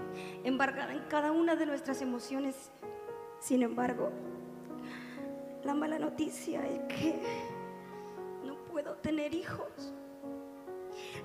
embargada 0.43 0.93
en 0.93 1.03
cada 1.09 1.31
una 1.31 1.55
de 1.55 1.65
nuestras 1.65 2.01
emociones, 2.01 2.71
sin 3.39 3.63
embargo, 3.63 4.11
la 5.63 5.73
mala 5.73 5.99
noticia 5.99 6.65
es 6.65 6.79
que 6.93 7.19
no 8.43 8.55
puedo 8.65 8.95
tener 8.95 9.33
hijos. 9.33 9.93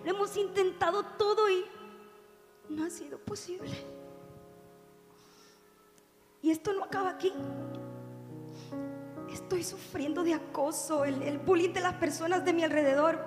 Lo 0.04 0.10
hemos 0.10 0.36
intentado 0.36 1.04
todo 1.18 1.48
y 1.48 1.64
no 2.68 2.84
ha 2.84 2.90
sido 2.90 3.18
posible. 3.18 3.70
Y 6.42 6.50
esto 6.50 6.72
no 6.72 6.84
acaba 6.84 7.10
aquí. 7.10 7.32
Estoy 9.30 9.62
sufriendo 9.62 10.24
de 10.24 10.34
acoso, 10.34 11.04
el, 11.04 11.22
el 11.22 11.38
bullying 11.38 11.72
de 11.72 11.80
las 11.80 11.94
personas 11.94 12.44
de 12.44 12.52
mi 12.52 12.64
alrededor. 12.64 13.18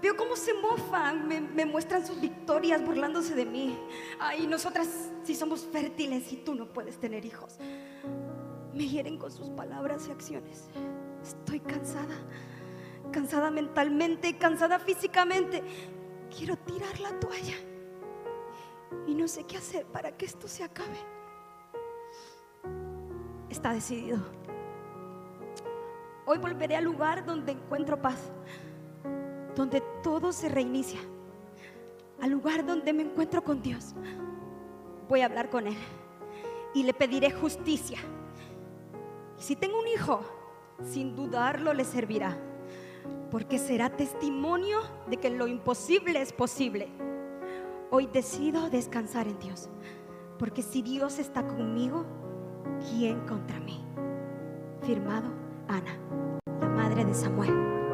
Veo 0.00 0.16
cómo 0.16 0.36
se 0.36 0.54
mofan, 0.54 1.26
me, 1.28 1.66
muestran 1.66 2.06
sus 2.06 2.20
victorias 2.20 2.84
burlándose 2.84 3.34
de 3.34 3.44
mí. 3.44 3.78
Ay, 4.18 4.46
nosotras 4.46 4.88
sí 5.24 5.34
somos 5.34 5.66
fértiles 5.66 6.32
y 6.32 6.36
tú 6.36 6.54
no 6.54 6.72
puedes 6.72 6.98
tener 6.98 7.24
hijos. 7.24 7.58
Me 8.72 8.86
hieren 8.86 9.18
con 9.18 9.30
sus 9.30 9.50
palabras 9.50 10.06
y 10.08 10.10
acciones. 10.10 10.68
Estoy 11.22 11.60
cansada, 11.60 12.16
cansada 13.10 13.50
mentalmente, 13.50 14.36
cansada 14.38 14.78
físicamente. 14.78 15.62
Quiero 16.36 16.56
tirar 16.56 16.98
la 17.00 17.18
toalla 17.18 17.54
y 19.06 19.14
no 19.14 19.28
sé 19.28 19.44
qué 19.44 19.56
hacer 19.56 19.86
para 19.86 20.16
que 20.16 20.26
esto 20.26 20.48
se 20.48 20.64
acabe. 20.64 20.98
Está 23.50 23.72
decidido. 23.72 24.18
Hoy 26.26 26.38
volveré 26.38 26.76
al 26.76 26.84
lugar 26.84 27.24
donde 27.24 27.52
encuentro 27.52 28.02
paz, 28.02 28.32
donde 29.56 29.82
todo 30.02 30.32
se 30.32 30.48
reinicia, 30.48 31.00
al 32.20 32.30
lugar 32.30 32.64
donde 32.64 32.92
me 32.92 33.02
encuentro 33.02 33.42
con 33.42 33.62
Dios. 33.62 33.94
Voy 35.08 35.22
a 35.22 35.26
hablar 35.26 35.50
con 35.50 35.66
Él 35.66 35.76
y 36.74 36.82
le 36.82 36.92
pediré 36.92 37.30
justicia. 37.30 37.98
Y 39.38 39.42
si 39.42 39.56
tengo 39.56 39.80
un 39.80 39.88
hijo, 39.88 40.20
sin 40.84 41.16
dudarlo 41.16 41.72
le 41.72 41.84
servirá, 41.84 42.36
porque 43.30 43.58
será 43.58 43.90
testimonio 43.90 44.80
de 45.08 45.16
que 45.16 45.30
lo 45.30 45.46
imposible 45.46 46.20
es 46.20 46.32
posible. 46.32 46.88
Hoy 47.90 48.06
decido 48.06 48.68
descansar 48.68 49.26
en 49.26 49.38
Dios, 49.38 49.70
porque 50.38 50.62
si 50.62 50.82
Dios 50.82 51.18
está 51.18 51.46
conmigo, 51.46 52.04
¿quién 52.90 53.20
contra 53.26 53.58
mí? 53.60 53.82
Firmado 54.82 55.30
Ana, 55.68 55.98
la 56.60 56.68
madre 56.68 57.04
de 57.04 57.14
Samuel. 57.14 57.85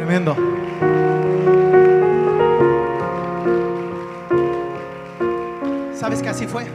Tremendo. 0.00 0.34
¿Sabes 5.94 6.22
que 6.22 6.28
así 6.30 6.46
fue? 6.46 6.66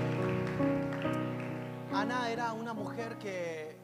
Ana 1.92 2.30
era 2.30 2.54
una 2.54 2.76
mujer 2.76 3.18
que, 3.18 3.76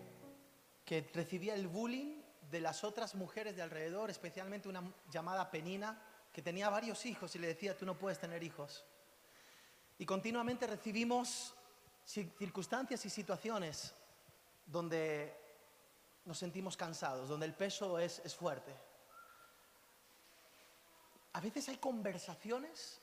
que 0.85 1.09
recibía 1.15 1.55
el 1.55 1.67
bullying 1.67 2.21
de 2.51 2.61
las 2.61 2.83
otras 2.83 3.15
mujeres 3.15 3.55
de 3.55 3.63
alrededor, 3.63 4.11
especialmente 4.11 4.69
una 4.69 4.83
llamada 5.09 5.49
Penina, 5.49 5.99
que 6.31 6.43
tenía 6.43 6.69
varios 6.69 7.03
hijos 7.07 7.35
y 7.35 7.39
le 7.39 7.47
decía, 7.47 7.75
tú 7.75 7.83
no 7.87 7.97
puedes 7.97 8.19
tener 8.19 8.43
hijos. 8.43 8.85
Y 9.97 10.05
continuamente 10.05 10.67
recibimos 10.67 11.55
ci- 12.07 12.31
circunstancias 12.37 13.03
y 13.07 13.09
situaciones 13.09 13.95
donde 14.67 15.35
nos 16.25 16.37
sentimos 16.37 16.77
cansados, 16.77 17.27
donde 17.27 17.47
el 17.47 17.55
peso 17.55 17.97
es, 17.97 18.21
es 18.23 18.35
fuerte. 18.35 18.90
A 21.33 21.39
veces 21.39 21.69
hay 21.69 21.77
conversaciones 21.77 22.99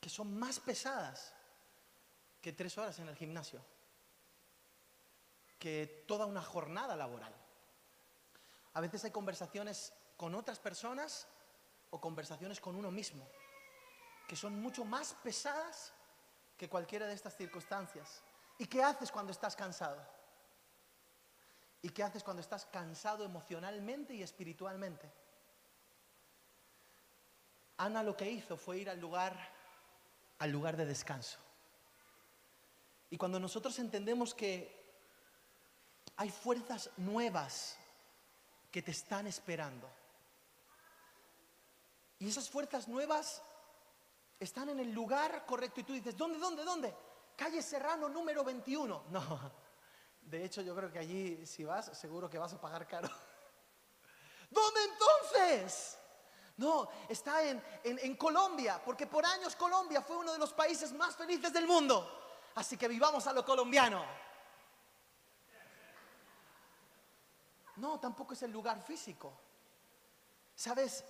que 0.00 0.08
son 0.08 0.38
más 0.38 0.60
pesadas 0.60 1.34
que 2.40 2.52
tres 2.52 2.76
horas 2.76 2.98
en 2.98 3.08
el 3.08 3.16
gimnasio, 3.16 3.64
que 5.58 6.04
toda 6.06 6.26
una 6.26 6.42
jornada 6.42 6.94
laboral. 6.96 7.34
A 8.74 8.80
veces 8.80 9.04
hay 9.04 9.10
conversaciones 9.10 9.92
con 10.16 10.34
otras 10.34 10.58
personas 10.58 11.26
o 11.90 12.00
conversaciones 12.00 12.60
con 12.60 12.76
uno 12.76 12.90
mismo, 12.90 13.26
que 14.28 14.36
son 14.36 14.60
mucho 14.60 14.84
más 14.84 15.14
pesadas 15.22 15.92
que 16.56 16.68
cualquiera 16.68 17.06
de 17.06 17.14
estas 17.14 17.36
circunstancias. 17.36 18.22
¿Y 18.58 18.66
qué 18.66 18.82
haces 18.82 19.10
cuando 19.10 19.32
estás 19.32 19.56
cansado? 19.56 20.00
¿Y 21.82 21.90
qué 21.90 22.02
haces 22.02 22.22
cuando 22.22 22.40
estás 22.40 22.66
cansado 22.66 23.24
emocionalmente 23.24 24.14
y 24.14 24.22
espiritualmente? 24.22 25.10
Ana 27.76 28.02
lo 28.02 28.16
que 28.16 28.30
hizo 28.30 28.56
fue 28.56 28.78
ir 28.78 28.90
al 28.90 29.00
lugar 29.00 29.54
al 30.38 30.50
lugar 30.50 30.76
de 30.76 30.84
descanso. 30.84 31.38
Y 33.10 33.16
cuando 33.16 33.38
nosotros 33.38 33.78
entendemos 33.78 34.34
que 34.34 34.84
hay 36.16 36.30
fuerzas 36.30 36.90
nuevas 36.96 37.76
que 38.70 38.82
te 38.82 38.90
están 38.90 39.26
esperando. 39.26 39.88
Y 42.18 42.28
esas 42.28 42.48
fuerzas 42.48 42.88
nuevas 42.88 43.42
están 44.38 44.68
en 44.68 44.80
el 44.80 44.92
lugar 44.92 45.46
correcto 45.46 45.80
y 45.80 45.84
tú 45.84 45.92
dices, 45.92 46.16
¿dónde, 46.16 46.38
dónde, 46.38 46.64
dónde? 46.64 46.94
Calle 47.36 47.62
Serrano 47.62 48.08
número 48.08 48.44
21. 48.44 49.04
No, 49.10 49.64
de 50.22 50.44
hecho 50.44 50.62
yo 50.62 50.74
creo 50.74 50.90
que 50.90 50.98
allí 50.98 51.46
si 51.46 51.64
vas, 51.64 51.96
seguro 51.98 52.30
que 52.30 52.38
vas 52.38 52.52
a 52.52 52.60
pagar 52.60 52.86
caro. 52.86 53.08
¿Dónde 54.50 54.80
entonces? 54.84 55.98
No, 56.56 56.88
está 57.08 57.42
en, 57.42 57.62
en- 57.82 58.16
Colombia, 58.16 58.80
porque 58.84 59.06
por 59.08 59.26
años 59.26 59.56
Colombia 59.56 60.00
fue 60.02 60.16
uno 60.16 60.32
de 60.32 60.38
los 60.38 60.52
países 60.52 60.92
más 60.92 61.16
felices 61.16 61.52
del 61.52 61.66
mundo. 61.66 62.20
Así 62.54 62.76
que 62.76 62.86
vivamos 62.86 63.26
a 63.26 63.32
lo 63.32 63.44
colombiano. 63.44 64.04
No, 67.76 67.98
tampoco 67.98 68.34
es 68.34 68.42
el 68.42 68.52
lugar 68.52 68.80
físico. 68.82 69.32
¿Sabes? 70.54 71.04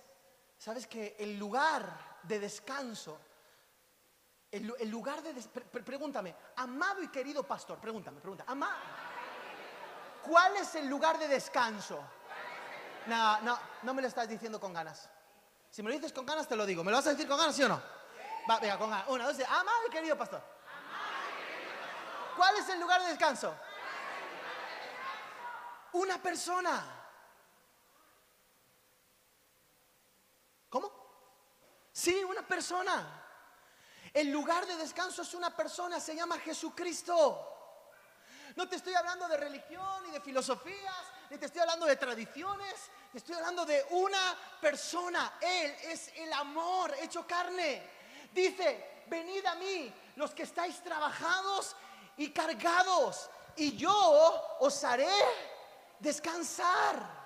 ¿Sabes 0.57 0.87
que 0.87 1.15
el 1.19 1.37
lugar 1.37 2.17
de 2.23 2.39
descanso, 2.39 3.19
el, 4.49 4.65
lu- 4.65 4.75
el 4.79 4.89
lugar 4.89 5.21
de... 5.21 5.33
des- 5.33 5.47
pre- 5.47 5.65
pre- 5.65 5.83
pregúntame, 5.83 6.33
amado 6.55 7.03
y 7.03 7.09
querido 7.09 7.43
pastor, 7.43 7.77
pregúntame, 7.79 8.19
pregunta, 8.19 8.45
ama- 8.47 8.75
¿cuál 10.23 10.55
es 10.55 10.73
el 10.73 10.87
lugar 10.87 11.19
de 11.19 11.27
descanso? 11.27 11.99
No, 13.05 13.41
no, 13.41 13.59
no 13.83 13.93
me 13.93 14.01
lo 14.01 14.07
estás 14.07 14.27
diciendo 14.27 14.59
con 14.59 14.73
ganas. 14.73 15.07
Si 15.75 15.83
me 15.83 15.89
lo 15.89 15.97
dices 15.97 16.13
con 16.13 16.25
ganas, 16.25 16.47
te 16.47 16.55
lo 16.55 16.65
digo. 16.65 16.85
¿Me 16.85 16.91
lo 16.91 16.95
vas 16.95 17.07
a 17.07 17.09
decir 17.09 17.27
con 17.27 17.37
ganas, 17.37 17.53
sí 17.53 17.61
o 17.61 17.67
no? 17.67 17.83
Va, 18.49 18.59
venga, 18.61 18.77
con 18.77 18.89
ganas. 18.89 19.09
Una, 19.09 19.25
dos, 19.25 19.35
tres. 19.35 19.49
Amado 19.49 19.79
y 19.85 19.91
querido 19.91 20.17
pastor. 20.17 20.41
¿Cuál 22.37 22.55
es 22.55 22.69
el 22.69 22.79
lugar 22.79 23.01
de 23.01 23.09
descanso? 23.09 23.53
Una 25.91 26.17
persona. 26.21 26.81
¿Cómo? 30.69 31.89
Sí, 31.91 32.23
una 32.23 32.47
persona. 32.47 33.21
El 34.13 34.31
lugar 34.31 34.65
de 34.65 34.77
descanso 34.77 35.23
es 35.23 35.33
una 35.33 35.53
persona, 35.53 35.99
se 35.99 36.15
llama 36.15 36.39
Jesucristo. 36.39 37.83
No 38.55 38.69
te 38.69 38.77
estoy 38.77 38.93
hablando 38.93 39.27
de 39.27 39.35
religión 39.35 40.03
ni 40.05 40.11
de 40.11 40.21
filosofías, 40.21 41.03
te 41.29 41.45
estoy 41.45 41.61
hablando 41.61 41.85
de 41.85 41.95
tradiciones, 41.95 42.75
te 43.11 43.17
estoy 43.17 43.35
hablando 43.35 43.65
de 43.65 43.85
una 43.91 44.37
persona. 44.61 45.37
Él 45.41 45.75
es 45.83 46.09
el 46.15 46.31
amor 46.33 46.93
hecho 47.01 47.25
carne. 47.25 47.89
Dice, 48.33 49.03
venid 49.07 49.45
a 49.45 49.55
mí 49.55 49.93
los 50.15 50.33
que 50.33 50.43
estáis 50.43 50.81
trabajados 50.81 51.75
y 52.17 52.31
cargados, 52.31 53.29
y 53.55 53.75
yo 53.75 54.57
os 54.59 54.83
haré 54.83 55.09
descansar. 55.99 57.25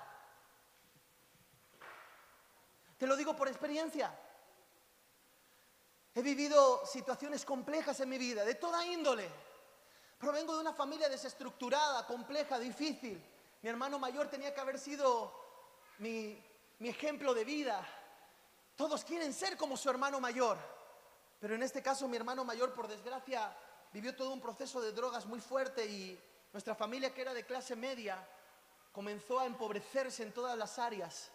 Te 2.96 3.06
lo 3.06 3.16
digo 3.16 3.34
por 3.34 3.48
experiencia. 3.48 4.12
He 6.14 6.22
vivido 6.22 6.84
situaciones 6.84 7.44
complejas 7.44 8.00
en 8.00 8.08
mi 8.08 8.18
vida, 8.18 8.44
de 8.44 8.56
toda 8.56 8.84
índole. 8.84 9.30
Provengo 10.18 10.54
de 10.54 10.60
una 10.60 10.74
familia 10.74 11.08
desestructurada, 11.08 12.06
compleja, 12.06 12.58
difícil. 12.58 13.24
Mi 13.62 13.68
hermano 13.68 13.98
mayor 13.98 14.28
tenía 14.28 14.54
que 14.54 14.60
haber 14.60 14.78
sido 14.78 15.32
mi, 15.98 16.42
mi 16.78 16.88
ejemplo 16.88 17.34
de 17.34 17.44
vida. 17.44 17.86
Todos 18.74 19.04
quieren 19.04 19.32
ser 19.34 19.56
como 19.56 19.76
su 19.76 19.90
hermano 19.90 20.20
mayor. 20.20 20.56
Pero 21.38 21.54
en 21.54 21.62
este 21.62 21.82
caso 21.82 22.08
mi 22.08 22.16
hermano 22.16 22.44
mayor, 22.44 22.72
por 22.72 22.88
desgracia, 22.88 23.54
vivió 23.92 24.14
todo 24.14 24.32
un 24.32 24.40
proceso 24.40 24.80
de 24.80 24.92
drogas 24.92 25.26
muy 25.26 25.40
fuerte 25.40 25.86
y 25.86 26.18
nuestra 26.52 26.74
familia, 26.74 27.14
que 27.14 27.22
era 27.22 27.34
de 27.34 27.44
clase 27.44 27.76
media, 27.76 28.26
comenzó 28.92 29.40
a 29.40 29.46
empobrecerse 29.46 30.22
en 30.22 30.32
todas 30.32 30.56
las 30.56 30.78
áreas, 30.78 31.30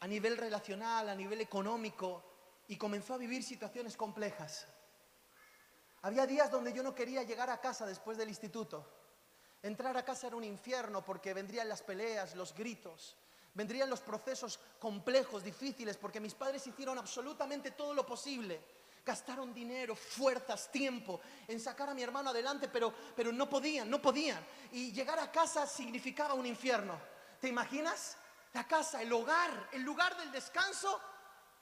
a 0.00 0.06
nivel 0.06 0.36
relacional, 0.36 1.08
a 1.08 1.14
nivel 1.14 1.40
económico, 1.40 2.24
y 2.68 2.76
comenzó 2.76 3.14
a 3.14 3.18
vivir 3.18 3.42
situaciones 3.42 3.96
complejas. 3.96 4.66
Había 6.02 6.26
días 6.26 6.50
donde 6.50 6.72
yo 6.72 6.82
no 6.82 6.94
quería 6.94 7.22
llegar 7.22 7.50
a 7.50 7.60
casa 7.60 7.86
después 7.86 8.16
del 8.16 8.28
instituto. 8.28 8.97
Entrar 9.62 9.96
a 9.96 10.04
casa 10.04 10.28
era 10.28 10.36
un 10.36 10.44
infierno 10.44 11.04
porque 11.04 11.34
vendrían 11.34 11.68
las 11.68 11.82
peleas, 11.82 12.36
los 12.36 12.54
gritos, 12.54 13.16
vendrían 13.54 13.90
los 13.90 14.00
procesos 14.00 14.60
complejos, 14.78 15.42
difíciles, 15.42 15.96
porque 15.96 16.20
mis 16.20 16.34
padres 16.34 16.66
hicieron 16.66 16.96
absolutamente 16.96 17.72
todo 17.72 17.92
lo 17.92 18.06
posible. 18.06 18.60
Gastaron 19.04 19.52
dinero, 19.52 19.96
fuerzas, 19.96 20.70
tiempo 20.70 21.20
en 21.48 21.58
sacar 21.58 21.88
a 21.88 21.94
mi 21.94 22.02
hermano 22.02 22.30
adelante, 22.30 22.68
pero, 22.68 22.94
pero 23.16 23.32
no 23.32 23.48
podían, 23.48 23.90
no 23.90 24.00
podían. 24.00 24.44
Y 24.70 24.92
llegar 24.92 25.18
a 25.18 25.32
casa 25.32 25.66
significaba 25.66 26.34
un 26.34 26.46
infierno. 26.46 27.00
¿Te 27.40 27.48
imaginas? 27.48 28.16
La 28.52 28.66
casa, 28.66 29.02
el 29.02 29.12
hogar, 29.12 29.70
el 29.72 29.82
lugar 29.82 30.16
del 30.18 30.30
descanso, 30.30 31.00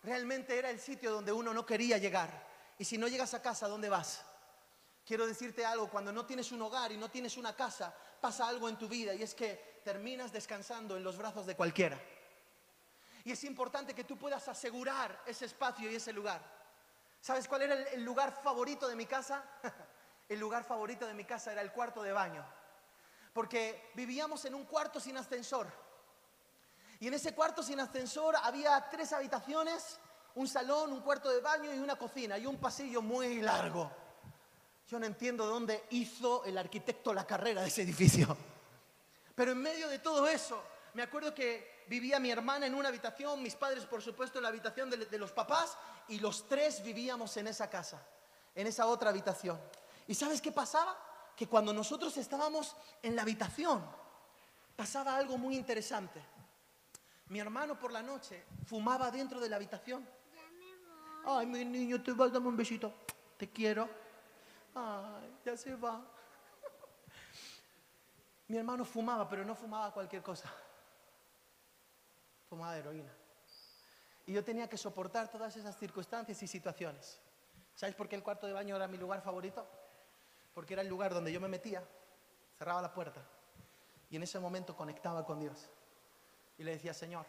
realmente 0.03 0.59
era 0.59 0.71
el 0.71 0.81
sitio 0.81 1.13
donde 1.13 1.33
uno 1.33 1.55
no 1.55 1.65
quería 1.65 1.99
llegar. 1.99 2.47
Y 2.79 2.85
si 2.85 2.99
no 2.99 3.09
llegas 3.09 3.33
a 3.33 3.41
casa, 3.41 3.69
¿dónde 3.69 3.89
vas? 3.89 4.26
Quiero 5.07 5.25
decirte 5.25 5.65
algo, 5.65 5.89
cuando 5.89 6.11
no 6.11 6.27
tienes 6.27 6.51
un 6.51 6.61
hogar 6.63 6.91
y 6.91 6.97
no 6.97 7.09
tienes 7.09 7.37
una 7.37 7.55
casa, 7.55 7.95
pasa 8.21 8.49
algo 8.49 8.69
en 8.69 8.77
tu 8.77 8.89
vida 8.89 9.15
y 9.15 9.23
es 9.23 9.37
que 9.37 9.81
terminas 9.85 10.33
descansando 10.33 10.97
en 10.97 11.05
los 11.05 11.17
brazos 11.17 11.47
de 11.47 11.55
cualquiera. 11.55 11.97
Y 13.25 13.31
es 13.31 13.45
importante 13.45 13.95
que 13.95 14.03
tú 14.03 14.19
puedas 14.19 14.49
asegurar 14.49 15.23
ese 15.25 15.45
espacio 15.45 15.89
y 15.89 15.95
ese 15.95 16.13
lugar. 16.13 16.43
¿Sabes 17.21 17.47
cuál 17.47 17.63
era 17.63 17.75
el, 17.75 18.05
lugar 18.05 18.33
favorito 18.43 18.89
de 18.89 18.97
mi 18.97 19.07
casa? 19.07 19.45
el 20.29 20.41
lugar 20.41 20.65
favorito 20.65 21.07
de 21.07 21.15
mi 21.15 21.25
casa 21.25 21.53
era 21.53 21.63
el 21.63 21.71
cuarto 21.71 22.03
de 22.03 22.11
baño. 22.11 22.45
Porque 23.33 23.93
vivíamos 23.95 24.45
en 24.45 24.57
un 24.57 24.65
cuarto 24.65 24.99
sin 24.99 25.17
ascensor. 25.17 25.69
Y 26.99 27.07
en 27.07 27.15
ese 27.15 27.33
cuarto 27.33 27.63
sin 27.63 27.79
ascensor 27.79 28.35
había 28.43 28.89
tres 28.91 29.13
habitaciones, 29.13 30.01
un 30.35 30.49
salón, 30.49 30.93
un 30.93 31.01
cuarto 31.01 31.31
de 31.31 31.41
baño 31.41 31.73
y 31.73 31.79
una 31.79 31.95
cocina 31.95 32.39
y 32.39 32.47
un 32.47 32.59
pasillo 32.59 33.03
muy 33.03 33.41
largo. 33.41 34.06
Yo 34.89 35.01
no 35.01 35.07
entiendo 35.07 35.47
dónde 35.47 35.85
hizo 35.91 36.45
el 36.45 36.57
arquitecto 36.57 37.13
la 37.13 37.27
carrera 37.27 37.63
de 37.63 37.69
ese 37.69 37.83
edificio. 37.83 38.37
Pero 39.35 39.53
en 39.53 39.59
medio 39.59 39.89
de 39.89 39.99
todo 39.99 40.29
eso, 40.29 40.63
me 40.95 41.03
acuerdo 41.03 41.35
que 41.35 41.85
vivía 41.89 42.21
mi 42.21 42.31
hermana 42.31 42.67
en 42.67 42.75
una 42.75 42.89
habitación, 42.89 43.43
mis 43.43 43.55
padres 43.55 43.85
por 43.85 44.01
supuesto 44.01 44.39
en 44.39 44.45
la 44.45 44.49
habitación 44.49 44.89
de, 44.89 44.97
de 44.97 45.19
los 45.19 45.33
papás 45.33 45.77
y 46.09 46.19
los 46.21 46.49
tres 46.49 46.83
vivíamos 46.83 47.37
en 47.37 47.49
esa 47.49 47.69
casa, 47.69 48.01
en 48.55 48.67
esa 48.67 48.87
otra 48.87 49.11
habitación. 49.11 49.61
¿Y 50.07 50.15
sabes 50.15 50.41
qué 50.41 50.53
pasaba? 50.53 50.97
Que 51.37 51.49
cuando 51.49 51.73
nosotros 51.73 52.17
estábamos 52.17 52.77
en 53.03 53.17
la 53.17 53.23
habitación, 53.23 53.85
pasaba 54.77 55.17
algo 55.17 55.37
muy 55.37 55.57
interesante. 55.57 56.23
Mi 57.29 57.41
hermano 57.41 57.79
por 57.79 57.91
la 57.91 58.03
noche 58.03 58.45
fumaba 58.67 59.11
dentro 59.11 59.41
de 59.41 59.49
la 59.49 59.57
habitación. 59.57 60.09
Ay, 61.25 61.45
mi 61.47 61.65
niño, 61.65 62.01
te 62.01 62.13
vas, 62.13 62.33
dame 62.33 62.47
un 62.47 62.57
besito. 62.57 62.95
Te 63.37 63.51
quiero. 63.51 64.06
Ay, 64.79 65.35
ya 65.43 65.57
se 65.57 65.75
va. 65.75 66.05
Mi 68.49 68.59
hermano 68.59 68.85
fumaba, 68.85 69.27
pero 69.27 69.43
no 69.43 69.55
fumaba 69.55 69.91
cualquier 69.91 70.23
cosa. 70.23 70.53
Fumaba 72.51 72.77
heroína. 72.77 73.11
Y 74.27 74.35
yo 74.35 74.45
tenía 74.45 74.69
que 74.69 74.77
soportar 74.77 75.31
todas 75.31 75.57
esas 75.57 75.77
circunstancias 75.79 76.43
y 76.43 76.47
situaciones. 76.47 77.19
¿Sabes 77.75 77.95
por 77.95 78.07
qué 78.07 78.17
el 78.17 78.23
cuarto 78.23 78.47
de 78.47 78.53
baño 78.53 78.77
era 78.77 78.87
mi 78.87 78.99
lugar 78.99 79.23
favorito? 79.23 79.67
Porque 80.55 80.75
era 80.75 80.83
el 80.83 80.89
lugar 80.89 81.15
donde 81.15 81.33
yo 81.33 81.41
me 81.41 81.49
metía, 81.49 81.83
cerraba 82.59 82.83
la 82.83 82.93
puerta 82.93 83.23
y 84.11 84.17
en 84.17 84.23
ese 84.23 84.39
momento 84.39 84.77
conectaba 84.77 85.25
con 85.25 85.41
Dios. 85.41 85.69
Y 86.59 86.65
le 86.65 86.73
decía, 86.73 86.95
Señor, 86.95 87.27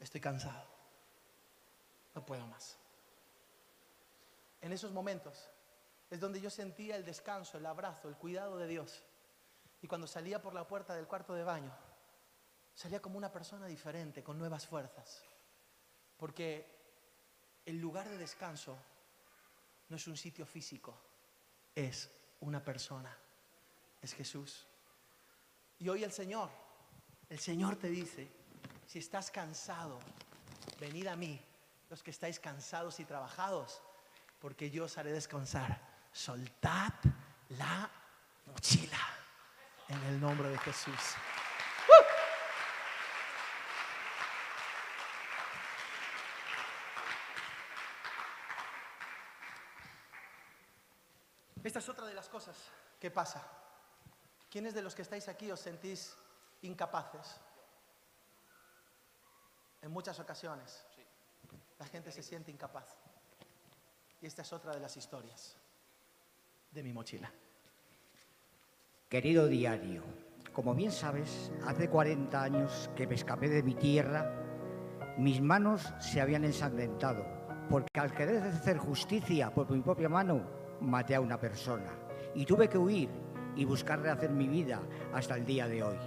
estoy 0.00 0.20
cansado, 0.20 0.64
no 2.14 2.24
puedo 2.24 2.46
más. 2.46 2.76
En 4.60 4.72
esos 4.72 4.92
momentos 4.92 5.48
es 6.10 6.20
donde 6.20 6.40
yo 6.40 6.50
sentía 6.50 6.96
el 6.96 7.04
descanso, 7.04 7.58
el 7.58 7.66
abrazo, 7.66 8.08
el 8.08 8.16
cuidado 8.16 8.56
de 8.56 8.66
Dios. 8.66 9.04
Y 9.82 9.86
cuando 9.86 10.06
salía 10.06 10.40
por 10.40 10.54
la 10.54 10.66
puerta 10.66 10.94
del 10.94 11.06
cuarto 11.06 11.34
de 11.34 11.44
baño, 11.44 11.74
salía 12.74 13.00
como 13.00 13.18
una 13.18 13.32
persona 13.32 13.66
diferente, 13.66 14.22
con 14.22 14.38
nuevas 14.38 14.66
fuerzas. 14.66 15.24
Porque 16.16 16.66
el 17.66 17.80
lugar 17.80 18.08
de 18.08 18.18
descanso 18.18 18.78
no 19.88 19.96
es 19.96 20.06
un 20.06 20.16
sitio 20.16 20.46
físico, 20.46 20.96
es 21.74 22.10
una 22.40 22.62
persona, 22.62 23.16
es 24.00 24.14
Jesús. 24.14 24.66
Y 25.78 25.88
hoy 25.88 26.04
el 26.04 26.12
Señor, 26.12 26.50
el 27.28 27.38
Señor 27.38 27.76
te 27.76 27.88
dice, 27.88 28.30
si 28.86 28.98
estás 28.98 29.30
cansado, 29.30 29.98
venid 30.78 31.06
a 31.08 31.16
mí, 31.16 31.40
los 31.90 32.02
que 32.02 32.10
estáis 32.10 32.40
cansados 32.40 33.00
y 33.00 33.04
trabajados, 33.04 33.82
porque 34.40 34.70
yo 34.70 34.84
os 34.84 34.96
haré 34.98 35.12
descansar 35.12 35.93
soltad 36.14 36.92
la 37.50 37.90
mochila 38.46 39.00
en 39.88 40.00
el 40.04 40.20
nombre 40.20 40.48
de 40.48 40.58
Jesús. 40.58 40.94
Esta 51.64 51.78
es 51.80 51.88
otra 51.88 52.06
de 52.06 52.14
las 52.14 52.28
cosas 52.28 52.56
que 53.00 53.10
pasa. 53.10 53.42
¿Quiénes 54.48 54.72
de 54.72 54.82
los 54.82 54.94
que 54.94 55.02
estáis 55.02 55.26
aquí 55.26 55.50
os 55.50 55.58
sentís 55.58 56.14
incapaces? 56.62 57.40
En 59.82 59.90
muchas 59.90 60.20
ocasiones 60.20 60.86
la 61.78 61.86
gente 61.86 62.12
se 62.12 62.22
siente 62.22 62.52
incapaz. 62.52 62.86
Y 64.20 64.26
esta 64.26 64.42
es 64.42 64.52
otra 64.52 64.72
de 64.72 64.80
las 64.80 64.96
historias 64.96 65.56
de 66.74 66.82
mi 66.82 66.92
mochila. 66.92 67.30
Querido 69.08 69.46
diario, 69.46 70.02
como 70.52 70.74
bien 70.74 70.90
sabes, 70.90 71.52
hace 71.64 71.88
40 71.88 72.42
años 72.42 72.90
que 72.96 73.06
me 73.06 73.14
escapé 73.14 73.48
de 73.48 73.62
mi 73.62 73.74
tierra, 73.74 74.28
mis 75.16 75.40
manos 75.40 75.94
se 76.00 76.20
habían 76.20 76.42
ensangrentado, 76.42 77.24
porque 77.70 78.00
al 78.00 78.12
querer 78.12 78.42
hacer 78.42 78.78
justicia 78.78 79.54
por 79.54 79.70
mi 79.70 79.80
propia 79.82 80.08
mano, 80.08 80.42
maté 80.80 81.14
a 81.14 81.20
una 81.20 81.38
persona 81.38 81.92
y 82.34 82.44
tuve 82.44 82.68
que 82.68 82.78
huir 82.78 83.08
y 83.54 83.64
buscar 83.64 84.00
rehacer 84.00 84.30
mi 84.30 84.48
vida 84.48 84.82
hasta 85.12 85.36
el 85.36 85.46
día 85.46 85.68
de 85.68 85.84
hoy. 85.84 85.98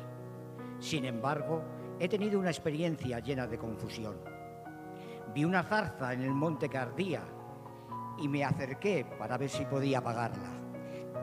Sin 0.80 1.06
embargo, 1.06 1.64
he 1.98 2.10
tenido 2.10 2.40
una 2.40 2.50
experiencia 2.50 3.20
llena 3.20 3.48
de 3.48 3.58
confusión. 3.58 4.18
Vi 5.34 5.46
una 5.46 5.64
zarza 5.64 6.12
en 6.12 6.24
el 6.24 6.32
monte 6.32 6.68
que 6.68 6.78
ardía 6.78 7.24
y 8.18 8.28
me 8.28 8.44
acerqué 8.44 9.06
para 9.18 9.38
ver 9.38 9.50
si 9.50 9.64
podía 9.66 10.00
apagarla, 10.00 10.57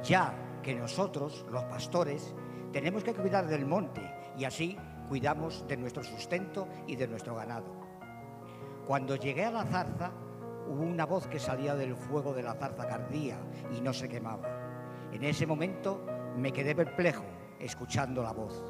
ya 0.05 0.35
que 0.63 0.75
nosotros, 0.75 1.45
los 1.51 1.65
pastores, 1.65 2.35
tenemos 2.73 3.05
que 3.05 3.15
cuidar 3.15 3.47
del 3.47 3.67
monte 3.67 4.03
y 4.37 4.45
así 4.45 4.77
cuidamos 5.09 5.67
de 5.69 5.77
nuestro 5.77 6.03
sustento 6.03 6.69
y 6.87 6.97
de 6.97 7.09
nuestro 7.09 7.35
ganado. 7.35 7.67
Cuando 8.87 9.17
llegué 9.17 9.45
a 9.45 9.51
la 9.51 9.65
zarza, 9.65 10.13
hubo 10.69 10.83
una 10.83 11.07
voz 11.07 11.27
que 11.27 11.39
salía 11.39 11.75
del 11.75 11.97
fuego 11.97 12.33
de 12.33 12.43
la 12.43 12.55
zarza 12.55 12.87
cardía 12.87 13.39
y 13.77 13.81
no 13.81 13.93
se 13.93 14.09
quemaba. 14.09 14.49
En 15.13 15.25
ese 15.25 15.47
momento 15.47 16.05
me 16.37 16.53
quedé 16.53 16.75
perplejo 16.75 17.25
escuchando 17.59 18.23
la 18.23 18.33
voz. 18.33 18.63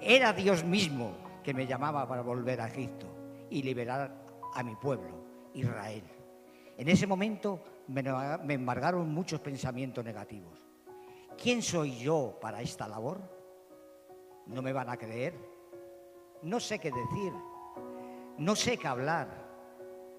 Era 0.00 0.32
Dios 0.32 0.64
mismo 0.64 1.16
que 1.42 1.54
me 1.54 1.66
llamaba 1.66 2.06
para 2.06 2.22
volver 2.22 2.60
a 2.60 2.68
Egipto 2.68 3.06
y 3.50 3.62
liberar 3.62 4.14
a 4.54 4.62
mi 4.62 4.76
pueblo, 4.76 5.24
Israel. 5.54 6.04
En 6.76 6.88
ese 6.88 7.06
momento 7.06 7.62
me, 7.88 8.54
embargaron 8.54 9.12
muchos 9.12 9.40
pensamientos 9.40 10.04
negativos. 10.04 10.58
¿Quién 11.40 11.62
soy 11.62 11.98
yo 11.98 12.38
para 12.40 12.62
esta 12.62 12.88
labor? 12.88 13.20
¿No 14.46 14.62
me 14.62 14.72
van 14.72 14.88
a 14.88 14.96
creer? 14.96 15.34
No 16.42 16.60
sé 16.60 16.78
qué 16.78 16.90
decir. 16.90 17.32
No 18.38 18.54
sé 18.54 18.78
qué 18.78 18.88
hablar. 18.88 19.28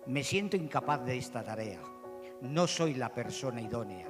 Me 0.07 0.24
siento 0.24 0.57
incapaz 0.57 1.03
de 1.05 1.18
esta 1.18 1.43
tarea. 1.43 1.82
No 2.41 2.68
soy 2.68 2.95
la 2.95 3.13
persona 3.13 3.61
idónea. 3.61 4.07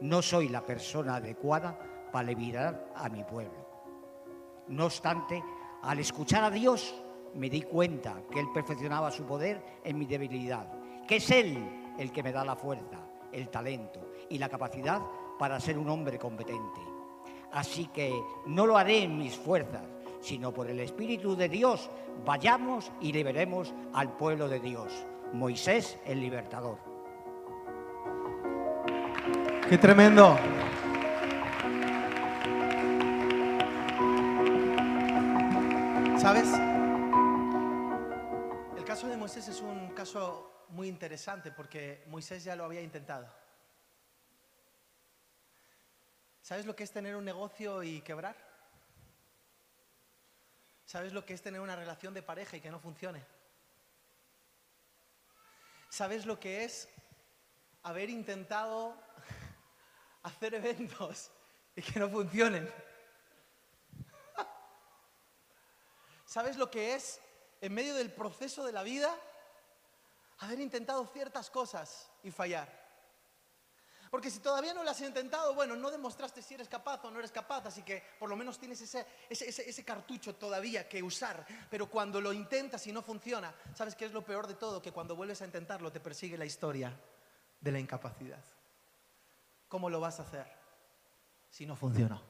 No 0.00 0.22
soy 0.22 0.48
la 0.48 0.64
persona 0.64 1.16
adecuada 1.16 1.78
para 2.12 2.28
liberar 2.28 2.92
a 2.94 3.08
mi 3.08 3.24
pueblo. 3.24 3.66
No 4.68 4.86
obstante, 4.86 5.42
al 5.82 5.98
escuchar 5.98 6.44
a 6.44 6.50
Dios, 6.50 6.94
me 7.34 7.50
di 7.50 7.62
cuenta 7.62 8.22
que 8.30 8.40
Él 8.40 8.46
perfeccionaba 8.52 9.10
su 9.10 9.24
poder 9.24 9.80
en 9.84 9.98
mi 9.98 10.06
debilidad, 10.06 10.66
que 11.06 11.16
es 11.16 11.30
Él 11.30 11.77
el 11.98 12.12
que 12.12 12.22
me 12.22 12.32
da 12.32 12.44
la 12.44 12.56
fuerza, 12.56 12.98
el 13.32 13.48
talento 13.50 14.12
y 14.30 14.38
la 14.38 14.48
capacidad 14.48 15.02
para 15.38 15.60
ser 15.60 15.78
un 15.78 15.88
hombre 15.90 16.18
competente. 16.18 16.80
Así 17.52 17.86
que 17.86 18.12
no 18.46 18.66
lo 18.66 18.76
haré 18.76 19.02
en 19.02 19.18
mis 19.18 19.36
fuerzas, 19.36 19.82
sino 20.20 20.52
por 20.52 20.68
el 20.68 20.80
Espíritu 20.80 21.36
de 21.36 21.48
Dios, 21.48 21.90
vayamos 22.24 22.90
y 23.00 23.12
liberemos 23.12 23.72
al 23.92 24.16
pueblo 24.16 24.48
de 24.48 24.60
Dios. 24.60 24.92
Moisés 25.32 25.98
el 26.06 26.20
libertador. 26.20 26.78
¡Qué 29.68 29.76
tremendo! 29.76 30.36
¿Sabes? 36.18 36.48
El 38.76 38.84
caso 38.84 39.08
de 39.08 39.16
Moisés 39.16 39.48
es 39.48 39.60
un 39.62 39.88
caso 39.90 40.57
muy 40.70 40.88
interesante 40.88 41.50
porque 41.50 42.04
Moisés 42.06 42.44
ya 42.44 42.56
lo 42.56 42.64
había 42.64 42.82
intentado. 42.82 43.28
¿Sabes 46.42 46.66
lo 46.66 46.74
que 46.74 46.84
es 46.84 46.90
tener 46.90 47.16
un 47.16 47.24
negocio 47.24 47.82
y 47.82 48.00
quebrar? 48.00 48.36
¿Sabes 50.86 51.12
lo 51.12 51.26
que 51.26 51.34
es 51.34 51.42
tener 51.42 51.60
una 51.60 51.76
relación 51.76 52.14
de 52.14 52.22
pareja 52.22 52.56
y 52.56 52.60
que 52.60 52.70
no 52.70 52.80
funcione? 52.80 53.22
¿Sabes 55.90 56.24
lo 56.24 56.40
que 56.40 56.64
es 56.64 56.88
haber 57.82 58.08
intentado 58.08 58.96
hacer 60.22 60.54
eventos 60.54 61.30
y 61.76 61.82
que 61.82 62.00
no 62.00 62.08
funcionen? 62.08 62.72
¿Sabes 66.24 66.56
lo 66.56 66.70
que 66.70 66.94
es 66.94 67.20
en 67.60 67.74
medio 67.74 67.94
del 67.94 68.10
proceso 68.10 68.64
de 68.64 68.72
la 68.72 68.82
vida 68.82 69.14
haber 70.38 70.60
intentado 70.60 71.06
ciertas 71.06 71.50
cosas 71.50 72.10
y 72.22 72.30
fallar. 72.30 72.88
Porque 74.10 74.30
si 74.30 74.38
todavía 74.38 74.72
no 74.72 74.82
lo 74.82 74.90
has 74.90 75.00
intentado, 75.02 75.54
bueno, 75.54 75.76
no 75.76 75.90
demostraste 75.90 76.40
si 76.40 76.54
eres 76.54 76.68
capaz 76.68 77.04
o 77.04 77.10
no 77.10 77.18
eres 77.18 77.30
capaz, 77.30 77.66
así 77.66 77.82
que 77.82 78.02
por 78.18 78.30
lo 78.30 78.36
menos 78.36 78.58
tienes 78.58 78.80
ese, 78.80 79.06
ese, 79.28 79.48
ese, 79.48 79.68
ese 79.68 79.84
cartucho 79.84 80.34
todavía 80.34 80.88
que 80.88 81.02
usar. 81.02 81.46
Pero 81.70 81.90
cuando 81.90 82.20
lo 82.20 82.32
intentas 82.32 82.86
y 82.86 82.92
no 82.92 83.02
funciona, 83.02 83.54
¿sabes 83.74 83.94
qué 83.94 84.06
es 84.06 84.12
lo 84.12 84.24
peor 84.24 84.46
de 84.46 84.54
todo? 84.54 84.80
Que 84.80 84.92
cuando 84.92 85.14
vuelves 85.14 85.42
a 85.42 85.44
intentarlo 85.44 85.92
te 85.92 86.00
persigue 86.00 86.38
la 86.38 86.46
historia 86.46 86.98
de 87.60 87.72
la 87.72 87.78
incapacidad. 87.78 88.42
¿Cómo 89.68 89.90
lo 89.90 90.00
vas 90.00 90.20
a 90.20 90.22
hacer 90.22 90.46
si 91.50 91.66
no 91.66 91.76
funcionó? 91.76 92.22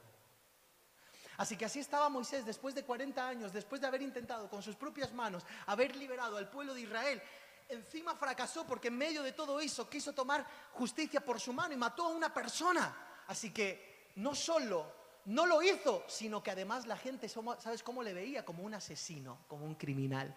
Así 1.37 1.55
que 1.55 1.63
así 1.63 1.79
estaba 1.79 2.09
Moisés 2.09 2.45
después 2.45 2.75
de 2.75 2.83
40 2.83 3.25
años, 3.25 3.53
después 3.53 3.79
de 3.79 3.87
haber 3.87 4.01
intentado 4.01 4.49
con 4.49 4.61
sus 4.61 4.75
propias 4.75 5.13
manos 5.13 5.45
haber 5.67 5.95
liberado 5.95 6.35
al 6.35 6.49
pueblo 6.49 6.73
de 6.73 6.81
Israel. 6.81 7.21
Encima 7.69 8.15
fracasó 8.15 8.65
porque 8.65 8.89
en 8.89 8.97
medio 8.97 9.23
de 9.23 9.31
todo 9.31 9.59
eso 9.59 9.89
quiso 9.89 10.13
tomar 10.13 10.45
justicia 10.73 11.21
por 11.21 11.39
su 11.39 11.53
mano 11.53 11.73
y 11.73 11.77
mató 11.77 12.05
a 12.05 12.09
una 12.09 12.33
persona. 12.33 13.23
Así 13.27 13.51
que 13.51 14.11
no 14.15 14.35
solo 14.35 14.99
no 15.25 15.45
lo 15.45 15.61
hizo, 15.61 16.03
sino 16.07 16.41
que 16.41 16.51
además 16.51 16.87
la 16.87 16.97
gente, 16.97 17.29
¿sabes 17.29 17.83
cómo 17.83 18.01
le 18.01 18.13
veía? 18.13 18.43
Como 18.43 18.63
un 18.63 18.73
asesino, 18.73 19.45
como 19.47 19.65
un 19.65 19.75
criminal. 19.75 20.35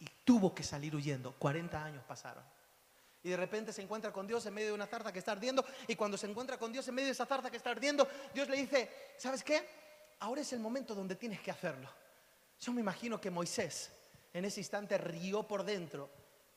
Y 0.00 0.06
tuvo 0.24 0.54
que 0.54 0.64
salir 0.64 0.94
huyendo. 0.94 1.32
40 1.38 1.84
años 1.84 2.04
pasaron. 2.04 2.42
Y 3.22 3.30
de 3.30 3.36
repente 3.36 3.72
se 3.72 3.82
encuentra 3.82 4.12
con 4.12 4.26
Dios 4.26 4.44
en 4.46 4.54
medio 4.54 4.68
de 4.68 4.74
una 4.74 4.86
zarza 4.86 5.12
que 5.12 5.20
está 5.20 5.32
ardiendo. 5.32 5.64
Y 5.86 5.94
cuando 5.94 6.18
se 6.18 6.26
encuentra 6.26 6.58
con 6.58 6.72
Dios 6.72 6.88
en 6.88 6.94
medio 6.96 7.06
de 7.06 7.12
esa 7.12 7.24
zarza 7.24 7.50
que 7.50 7.56
está 7.56 7.70
ardiendo, 7.70 8.08
Dios 8.34 8.48
le 8.48 8.56
dice, 8.56 9.14
¿sabes 9.16 9.44
qué? 9.44 9.82
ahora 10.22 10.40
es 10.40 10.52
el 10.52 10.60
momento 10.60 10.94
donde 10.94 11.16
tienes 11.16 11.40
que 11.40 11.50
hacerlo. 11.50 11.88
Yo 12.60 12.72
me 12.72 12.80
imagino 12.80 13.20
que 13.20 13.30
Moisés 13.30 13.90
en 14.32 14.44
ese 14.44 14.60
instante 14.60 14.96
rió 14.96 15.42
por 15.42 15.64
dentro 15.64 16.08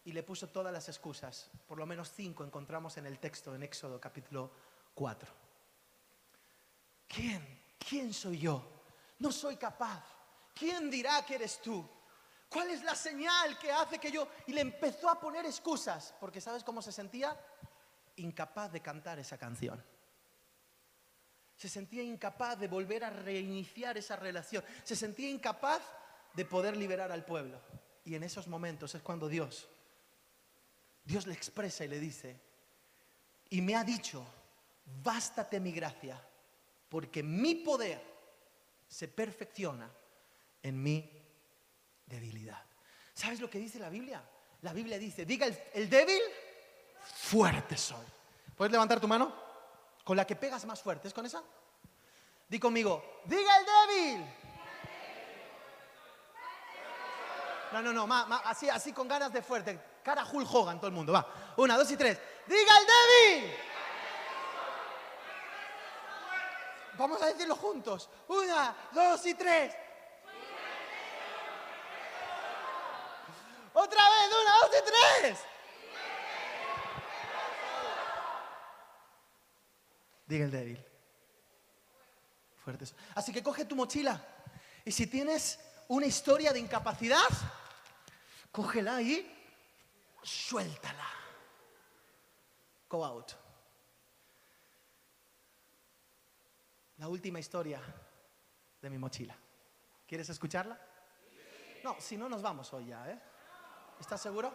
y 0.06 0.14
le 0.14 0.24
puso 0.24 0.50
todas 0.50 0.72
las 0.72 0.88
excusas. 0.88 1.50
Por 1.68 1.78
lo 1.78 1.86
menos 1.86 2.12
cinco 2.12 2.44
encontramos 2.44 2.98
en 2.98 3.06
el 3.06 3.20
texto 3.20 3.54
en 3.54 3.64
Éxodo 3.64 4.00
capítulo 4.00 4.52
4. 4.94 5.30
¿Quién? 7.08 7.62
¿Quién 7.78 8.14
soy 8.14 8.40
yo? 8.40 8.64
No 9.20 9.32
soy 9.32 9.58
capaz. 9.58 10.04
¿Quién 10.54 10.90
dirá 10.90 11.26
que 11.26 11.36
eres 11.36 11.62
tú? 11.62 11.88
¿Cuál 12.48 12.70
es 12.70 12.84
la 12.84 12.96
señal 12.96 13.58
que 13.60 13.72
hace 13.72 14.00
que 14.00 14.12
yo... 14.12 14.28
Y 14.48 14.54
le 14.54 14.62
empezó 14.62 15.10
a 15.10 15.20
poner 15.20 15.46
excusas, 15.46 16.14
porque 16.20 16.40
¿sabes 16.40 16.64
cómo 16.64 16.82
se 16.82 16.92
sentía? 16.92 17.38
Incapaz 18.18 18.72
de 18.72 18.82
cantar 18.82 19.20
esa 19.20 19.38
canción 19.38 19.84
se 21.56 21.70
sentía 21.70 22.04
incapaz 22.04 22.60
de 22.60 22.68
volver 22.68 23.04
a 23.04 23.10
reiniciar 23.10 23.98
esa 23.98 24.16
relación, 24.16 24.64
se 24.84 24.96
sentía 24.96 25.30
incapaz 25.30 25.82
de 26.34 26.46
poder 26.46 26.76
liberar 26.76 27.12
al 27.12 27.24
pueblo. 27.24 27.62
Y 28.04 28.16
en 28.16 28.24
esos 28.24 28.48
momentos 28.48 28.94
es 28.94 29.02
cuando 29.02 29.28
Dios, 29.28 29.68
Dios 31.06 31.28
le 31.28 31.34
expresa 31.34 31.86
y 31.86 31.88
le 31.88 32.00
dice, 32.00 32.36
y 33.52 33.62
me 33.62 33.76
ha 33.76 33.84
dicho, 33.84 34.26
bástate 35.04 35.60
mi 35.60 35.72
gracia, 35.72 36.20
porque 36.90 37.22
mi 37.22 37.56
poder 37.56 38.02
se 38.88 39.08
perfecciona 39.08 39.90
en 40.64 40.82
mi 40.82 41.08
debilidad. 42.08 42.62
¿Sabes 43.14 43.40
lo 43.40 43.50
que 43.50 43.60
dice 43.60 43.78
la 43.78 43.90
Biblia? 43.90 44.24
La 44.64 44.74
Biblia 44.74 44.98
dice, 44.98 45.26
diga 45.26 45.48
el, 45.74 45.90
débil, 45.90 46.22
fuerte 47.04 47.78
soy. 47.78 48.06
¿Puedes 48.56 48.72
levantar 48.72 49.00
tu 49.00 49.08
mano? 49.08 49.34
Con 50.04 50.18
la 50.18 50.26
que 50.26 50.36
pegas 50.36 50.66
más 50.66 50.82
fuerte, 50.82 51.08
¿es 51.08 51.14
con 51.14 51.26
esa? 51.26 51.44
Di 52.50 52.60
conmigo, 52.60 53.22
diga 53.26 53.58
el 53.60 53.66
débil. 53.66 54.28
No, 57.74 57.82
no, 57.82 57.94
no, 57.94 58.14
así, 58.46 58.70
así 58.70 58.92
con 58.92 59.08
ganas 59.08 59.32
de 59.32 59.42
fuerte. 59.44 59.95
Cara 60.06 60.24
Hulk 60.24 60.48
Hogan, 60.54 60.78
todo 60.78 60.88
el 60.88 60.94
mundo, 60.94 61.12
va. 61.12 61.28
Una, 61.58 61.76
dos 61.76 61.90
y 61.90 61.98
tres. 61.98 62.20
¡Diga 62.46 62.78
el 62.78 62.86
débil! 62.86 63.58
Vamos 66.96 67.20
a 67.24 67.26
decirlo 67.26 67.56
juntos. 67.56 68.08
Una, 68.28 68.76
dos 68.92 69.26
y 69.26 69.34
tres. 69.34 69.76
Otra 73.74 74.10
vez, 74.10 74.28
una, 74.42 74.60
dos 74.60 74.70
y 74.78 74.84
tres. 74.86 75.40
Diga 80.28 80.46
el 80.46 80.52
débil. 80.52 80.86
Fuertes. 82.64 82.94
Así 83.16 83.34
que 83.34 83.42
coge 83.42 83.66
tu 83.66 83.76
mochila 83.76 84.24
y 84.86 84.92
si 84.92 85.08
tienes 85.08 85.60
una 85.88 86.06
historia 86.06 86.54
de 86.54 86.60
incapacidad, 86.60 87.28
cógela 88.52 89.02
y 89.02 89.35
suéltala. 90.26 91.06
Go 92.90 93.06
out. 93.06 93.32
La 96.98 97.08
última 97.08 97.40
historia 97.40 97.82
de 98.82 98.90
mi 98.90 98.98
mochila. 98.98 99.36
¿Quieres 100.08 100.30
escucharla? 100.30 100.80
No, 101.84 101.96
si 102.00 102.18
no 102.18 102.30
nos 102.30 102.42
vamos 102.42 102.74
hoy 102.74 102.88
ya, 102.88 103.10
¿eh? 103.12 103.20
¿Estás 104.00 104.22
seguro? 104.22 104.52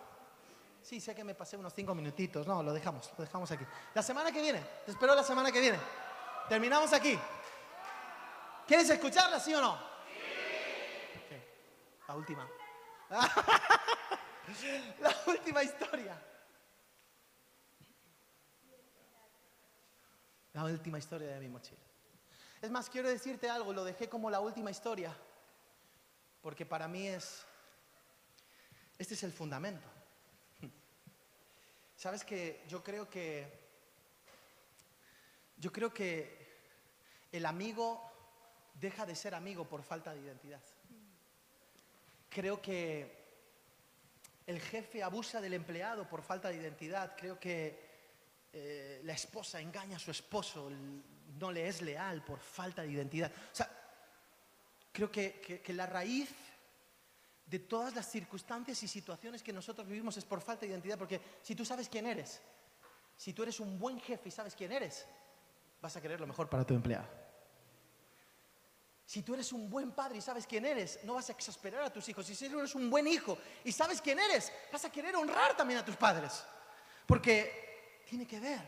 Sí, 0.82 1.00
sé 1.00 1.14
que 1.14 1.22
me 1.22 1.34
pasé 1.34 1.56
unos 1.56 1.74
cinco 1.74 1.94
minutitos. 1.94 2.46
No, 2.46 2.62
lo 2.62 2.72
dejamos, 2.72 3.12
lo 3.16 3.24
dejamos 3.24 3.50
aquí. 3.50 3.64
La 3.94 4.02
semana 4.02 4.32
que 4.32 4.40
viene, 4.40 4.60
te 4.84 4.92
espero 4.92 5.14
la 5.14 5.22
semana 5.22 5.52
que 5.52 5.60
viene. 5.60 5.78
Terminamos 6.48 6.92
aquí. 6.92 7.18
¿Quieres 8.66 8.88
escucharla, 8.88 9.38
sí 9.38 9.54
o 9.54 9.60
no? 9.60 9.76
Sí. 11.28 11.36
La 12.08 12.14
última. 12.16 12.48
la 15.00 15.16
última 15.26 15.62
historia. 15.62 16.20
La 20.52 20.64
última 20.64 20.98
historia 20.98 21.28
de 21.28 21.40
mi 21.40 21.48
mochila. 21.48 21.80
Es 22.60 22.70
más, 22.70 22.90
quiero 22.90 23.08
decirte 23.08 23.48
algo, 23.48 23.72
lo 23.72 23.84
dejé 23.84 24.08
como 24.08 24.30
la 24.30 24.40
última 24.40 24.70
historia, 24.70 25.16
porque 26.42 26.66
para 26.66 26.88
mí 26.88 27.06
es, 27.06 27.44
este 28.98 29.14
es 29.14 29.22
el 29.22 29.32
fundamento. 29.32 29.86
Sabes 31.96 32.24
que 32.24 32.64
yo 32.68 32.82
creo 32.82 33.08
que, 33.08 33.60
yo 35.56 35.72
creo 35.72 35.94
que 35.94 36.40
el 37.32 37.46
amigo 37.46 38.10
deja 38.74 39.06
de 39.06 39.14
ser 39.14 39.34
amigo 39.34 39.66
por 39.68 39.82
falta 39.82 40.12
de 40.12 40.20
identidad. 40.20 40.62
Creo 42.28 42.60
que 42.60 43.19
el 44.46 44.60
jefe 44.60 45.02
abusa 45.02 45.40
del 45.40 45.54
empleado 45.54 46.08
por 46.08 46.22
falta 46.22 46.48
de 46.48 46.56
identidad. 46.56 47.14
Creo 47.16 47.38
que 47.38 47.90
eh, 48.52 49.00
la 49.04 49.12
esposa 49.12 49.60
engaña 49.60 49.96
a 49.96 50.00
su 50.00 50.10
esposo, 50.10 50.70
no 51.38 51.52
le 51.52 51.68
es 51.68 51.82
leal 51.82 52.24
por 52.24 52.40
falta 52.40 52.82
de 52.82 52.90
identidad. 52.90 53.30
O 53.30 53.54
sea, 53.54 53.70
creo 54.92 55.10
que, 55.10 55.40
que 55.40 55.72
la 55.72 55.86
raíz 55.86 56.30
de 57.46 57.58
todas 57.58 57.94
las 57.94 58.08
circunstancias 58.08 58.80
y 58.82 58.88
situaciones 58.88 59.42
que 59.42 59.52
nosotros 59.52 59.86
vivimos 59.86 60.16
es 60.16 60.24
por 60.24 60.40
falta 60.40 60.62
de 60.62 60.68
identidad, 60.68 60.96
porque 60.96 61.20
si 61.42 61.54
tú 61.56 61.64
sabes 61.64 61.88
quién 61.88 62.06
eres, 62.06 62.40
si 63.16 63.32
tú 63.32 63.42
eres 63.42 63.58
un 63.58 63.78
buen 63.78 64.00
jefe 64.00 64.28
y 64.28 64.32
sabes 64.32 64.54
quién 64.54 64.70
eres, 64.70 65.04
vas 65.82 65.96
a 65.96 66.00
querer 66.00 66.20
lo 66.20 66.26
mejor 66.26 66.48
para 66.48 66.64
tu 66.64 66.74
empleado. 66.74 67.19
Si 69.10 69.24
tú 69.24 69.34
eres 69.34 69.52
un 69.52 69.68
buen 69.68 69.90
padre 69.90 70.18
y 70.18 70.20
sabes 70.20 70.46
quién 70.46 70.64
eres, 70.64 71.00
no 71.02 71.14
vas 71.14 71.28
a 71.28 71.32
exasperar 71.32 71.82
a 71.82 71.92
tus 71.92 72.08
hijos. 72.08 72.24
Si 72.24 72.48
tú 72.48 72.60
eres 72.60 72.76
un 72.76 72.88
buen 72.88 73.08
hijo 73.08 73.36
y 73.64 73.72
sabes 73.72 74.00
quién 74.00 74.20
eres, 74.20 74.52
vas 74.72 74.84
a 74.84 74.92
querer 74.92 75.16
honrar 75.16 75.56
también 75.56 75.80
a 75.80 75.84
tus 75.84 75.96
padres. 75.96 76.44
Porque 77.06 78.04
tiene 78.08 78.24
que 78.24 78.38
ver 78.38 78.60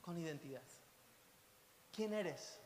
con 0.00 0.16
identidad. 0.16 0.62
¿Quién 1.90 2.14
eres? 2.14 2.60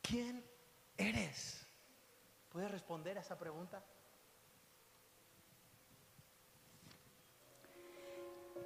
¿Quién 0.00 0.48
eres? 0.96 1.66
¿Puedes 2.48 2.70
responder 2.70 3.18
a 3.18 3.22
esa 3.22 3.36
pregunta? 3.36 3.84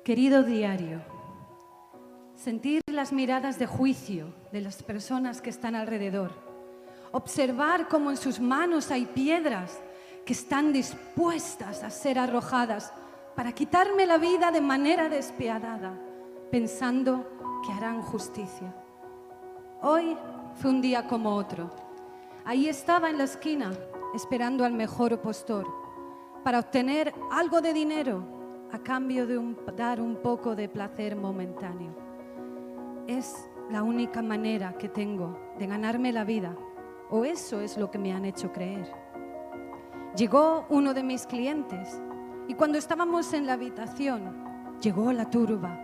Querido 0.04 0.42
diario, 0.42 1.15
sentir 2.46 2.80
las 2.92 3.12
miradas 3.12 3.58
de 3.58 3.66
juicio 3.66 4.32
de 4.52 4.60
las 4.60 4.80
personas 4.80 5.42
que 5.42 5.50
están 5.50 5.74
alrededor, 5.74 6.30
observar 7.10 7.88
cómo 7.88 8.12
en 8.12 8.16
sus 8.16 8.38
manos 8.38 8.92
hay 8.92 9.04
piedras 9.04 9.80
que 10.24 10.32
están 10.32 10.72
dispuestas 10.72 11.82
a 11.82 11.90
ser 11.90 12.20
arrojadas 12.20 12.92
para 13.34 13.50
quitarme 13.50 14.06
la 14.06 14.18
vida 14.18 14.52
de 14.52 14.60
manera 14.60 15.08
despiadada, 15.08 15.98
pensando 16.48 17.26
que 17.66 17.72
harán 17.72 18.00
justicia. 18.00 18.72
Hoy 19.82 20.16
fue 20.54 20.70
un 20.70 20.80
día 20.80 21.08
como 21.08 21.34
otro. 21.34 21.68
Ahí 22.44 22.68
estaba 22.68 23.10
en 23.10 23.18
la 23.18 23.24
esquina 23.24 23.72
esperando 24.14 24.64
al 24.64 24.72
mejor 24.72 25.20
postor 25.20 25.66
para 26.44 26.60
obtener 26.60 27.12
algo 27.32 27.60
de 27.60 27.72
dinero 27.72 28.22
a 28.70 28.78
cambio 28.78 29.26
de 29.26 29.56
dar 29.76 30.00
un 30.00 30.14
poco 30.22 30.54
de 30.54 30.68
placer 30.68 31.16
momentáneo 31.16 32.05
es 33.06 33.48
la 33.70 33.82
única 33.82 34.22
manera 34.22 34.76
que 34.78 34.88
tengo 34.88 35.38
de 35.58 35.66
ganarme 35.66 36.12
la 36.12 36.24
vida, 36.24 36.56
o 37.10 37.24
eso 37.24 37.60
es 37.60 37.76
lo 37.76 37.90
que 37.90 37.98
me 37.98 38.12
han 38.12 38.24
hecho 38.24 38.52
creer. 38.52 38.92
Llegó 40.16 40.66
uno 40.68 40.94
de 40.94 41.02
mis 41.02 41.26
clientes 41.26 42.00
y 42.48 42.54
cuando 42.54 42.78
estábamos 42.78 43.32
en 43.32 43.46
la 43.46 43.54
habitación 43.54 44.44
llegó 44.80 45.12
la 45.12 45.28
turba. 45.28 45.82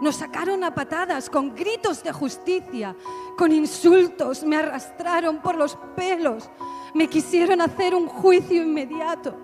Nos 0.00 0.16
sacaron 0.16 0.64
a 0.64 0.74
patadas 0.74 1.30
con 1.30 1.54
gritos 1.54 2.02
de 2.02 2.12
justicia, 2.12 2.96
con 3.36 3.52
insultos, 3.52 4.42
me 4.42 4.56
arrastraron 4.56 5.38
por 5.38 5.56
los 5.56 5.76
pelos, 5.94 6.50
me 6.94 7.08
quisieron 7.08 7.60
hacer 7.60 7.94
un 7.94 8.08
juicio 8.08 8.62
inmediato. 8.62 9.36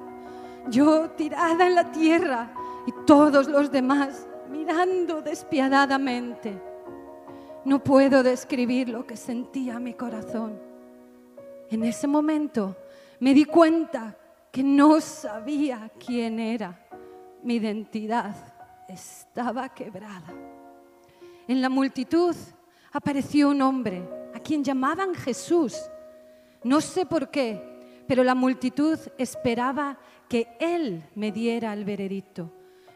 Yo 0.68 1.10
tirada 1.10 1.66
en 1.66 1.74
la 1.74 1.92
tierra 1.92 2.52
y 2.86 2.92
todos 3.04 3.48
los 3.48 3.70
demás 3.70 4.26
mirando 4.48 5.22
despiadadamente. 5.22 6.69
No 7.64 7.84
puedo 7.84 8.22
describir 8.22 8.88
lo 8.88 9.06
que 9.06 9.16
sentía 9.16 9.78
mi 9.78 9.94
corazón. 9.94 10.58
En 11.70 11.84
ese 11.84 12.06
momento 12.06 12.76
me 13.20 13.34
di 13.34 13.44
cuenta 13.44 14.16
que 14.50 14.62
no 14.62 15.00
sabía 15.00 15.90
quién 16.04 16.40
era. 16.40 16.86
Mi 17.42 17.56
identidad 17.56 18.34
estaba 18.88 19.68
quebrada. 19.68 20.32
En 21.46 21.60
la 21.60 21.68
multitud 21.68 22.34
apareció 22.92 23.50
un 23.50 23.60
hombre 23.62 24.08
a 24.34 24.40
quien 24.40 24.64
llamaban 24.64 25.14
Jesús. 25.14 25.76
No 26.64 26.80
sé 26.80 27.06
por 27.06 27.30
qué, 27.30 28.04
pero 28.06 28.24
la 28.24 28.34
multitud 28.34 28.98
esperaba 29.18 29.98
que 30.28 30.48
Él 30.58 31.04
me 31.14 31.30
diera 31.30 31.72
el 31.72 31.84
veredicto. 31.84 32.50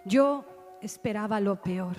Yo 0.05 0.45
esperaba 0.81 1.39
lo 1.39 1.61
peor, 1.61 1.97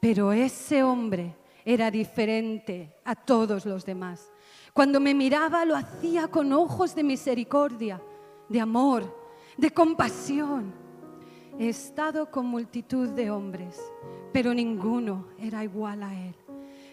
pero 0.00 0.32
ese 0.32 0.82
hombre 0.82 1.36
era 1.66 1.90
diferente 1.90 2.96
a 3.04 3.16
todos 3.16 3.66
los 3.66 3.84
demás. 3.84 4.32
Cuando 4.72 5.00
me 5.00 5.14
miraba 5.14 5.64
lo 5.64 5.74
hacía 5.74 6.28
con 6.28 6.52
ojos 6.52 6.94
de 6.94 7.02
misericordia, 7.02 8.00
de 8.48 8.60
amor, 8.60 9.12
de 9.56 9.72
compasión. 9.72 10.72
He 11.58 11.68
estado 11.68 12.30
con 12.30 12.46
multitud 12.46 13.08
de 13.08 13.32
hombres, 13.32 13.80
pero 14.32 14.54
ninguno 14.54 15.26
era 15.38 15.64
igual 15.64 16.04
a 16.04 16.14
él. 16.14 16.36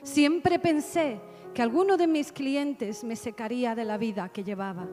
Siempre 0.02 0.58
pensé 0.58 1.22
que 1.54 1.62
alguno 1.62 1.96
de 1.96 2.08
mis 2.08 2.32
clientes 2.32 3.04
me 3.04 3.16
secaría 3.16 3.76
de 3.76 3.86
la 3.86 3.98
vida 3.98 4.30
que 4.30 4.44
llevaba. 4.44 4.88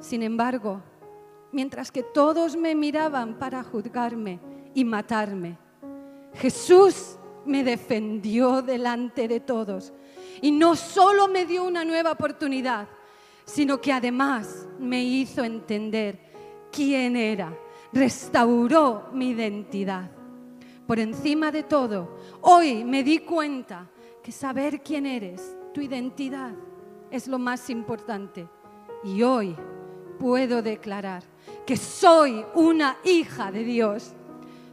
Sin 0.00 0.22
embargo, 0.22 0.80
mientras 1.52 1.92
que 1.92 2.02
todos 2.02 2.56
me 2.56 2.74
miraban 2.74 3.38
para 3.38 3.62
juzgarme 3.62 4.40
y 4.72 4.84
matarme, 4.86 5.58
Jesús 6.34 7.15
me 7.46 7.64
defendió 7.64 8.62
delante 8.62 9.28
de 9.28 9.40
todos 9.40 9.92
y 10.40 10.50
no 10.50 10.76
solo 10.76 11.28
me 11.28 11.46
dio 11.46 11.64
una 11.64 11.84
nueva 11.84 12.12
oportunidad, 12.12 12.88
sino 13.44 13.80
que 13.80 13.92
además 13.92 14.68
me 14.78 15.02
hizo 15.02 15.44
entender 15.44 16.18
quién 16.72 17.16
era, 17.16 17.56
restauró 17.92 19.08
mi 19.12 19.30
identidad. 19.30 20.10
Por 20.86 20.98
encima 21.00 21.50
de 21.50 21.62
todo, 21.62 22.18
hoy 22.42 22.84
me 22.84 23.02
di 23.02 23.20
cuenta 23.20 23.88
que 24.22 24.32
saber 24.32 24.82
quién 24.82 25.06
eres, 25.06 25.56
tu 25.72 25.80
identidad, 25.80 26.52
es 27.10 27.28
lo 27.28 27.38
más 27.38 27.70
importante. 27.70 28.48
Y 29.04 29.22
hoy 29.22 29.56
puedo 30.18 30.62
declarar 30.62 31.22
que 31.64 31.76
soy 31.76 32.44
una 32.54 32.96
hija 33.04 33.52
de 33.52 33.64
Dios. 33.64 34.15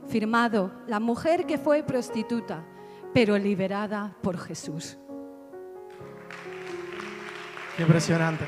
Firmado, 0.08 0.72
la 0.88 1.00
mujer 1.00 1.46
que 1.46 1.58
fue 1.58 1.84
prostituta, 1.84 2.66
pero 3.14 3.38
liberada 3.38 4.16
por 4.22 4.38
Jesús. 4.38 4.98
Qué 7.76 7.82
impresionante. 7.84 8.46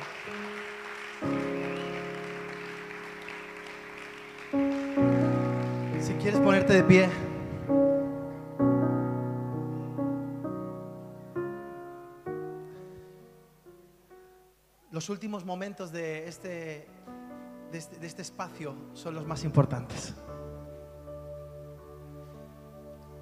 Si 5.99 6.13
quieres 6.13 6.39
ponerte 6.39 6.73
de 6.73 6.83
pie. 6.83 7.09
Los 14.91 15.09
últimos 15.09 15.43
momentos 15.43 15.91
de 15.91 16.27
este, 16.27 16.87
de 17.71 17.77
este, 17.77 17.97
de 17.97 18.07
este 18.07 18.21
espacio 18.21 18.75
son 18.93 19.15
los 19.15 19.25
más 19.25 19.43
importantes. 19.43 20.15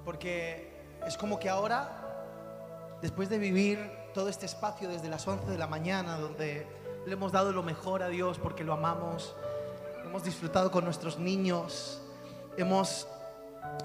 Porque 0.04 0.72
es 1.06 1.16
como 1.16 1.38
que 1.38 1.48
ahora, 1.48 2.98
después 3.00 3.28
de 3.28 3.38
vivir 3.38 3.78
todo 4.12 4.28
este 4.28 4.46
espacio 4.46 4.88
desde 4.88 5.08
las 5.08 5.26
11 5.26 5.50
de 5.50 5.58
la 5.58 5.66
mañana, 5.66 6.18
donde 6.18 6.66
le 7.06 7.12
hemos 7.12 7.32
dado 7.32 7.52
lo 7.52 7.62
mejor 7.62 8.02
a 8.02 8.08
Dios 8.08 8.38
porque 8.38 8.64
lo 8.64 8.72
amamos, 8.72 9.34
hemos 10.04 10.24
disfrutado 10.24 10.70
con 10.70 10.84
nuestros 10.84 11.18
niños, 11.18 12.00
hemos, 12.56 13.08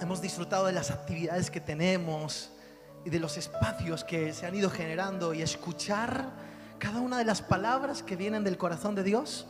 hemos 0.02 0.22
disfrutado 0.22 0.66
de 0.68 0.74
las 0.74 0.92
actividades 0.92 1.50
que 1.50 1.60
tenemos 1.60 2.52
y 3.04 3.10
de 3.10 3.20
los 3.20 3.38
espacios 3.38 4.04
que 4.04 4.34
se 4.34 4.46
han 4.46 4.56
ido 4.56 4.70
generando 4.70 5.34
y 5.34 5.42
escuchar 5.42 6.30
cada 6.78 7.02
una 7.02 7.18
de 7.18 7.26
las 7.26 7.42
palabras 7.42 8.04
que 8.04 8.16
vienen 8.16 8.44
del 8.44 8.58
corazón 8.58 8.96
de 8.96 9.04
Dios, 9.04 9.48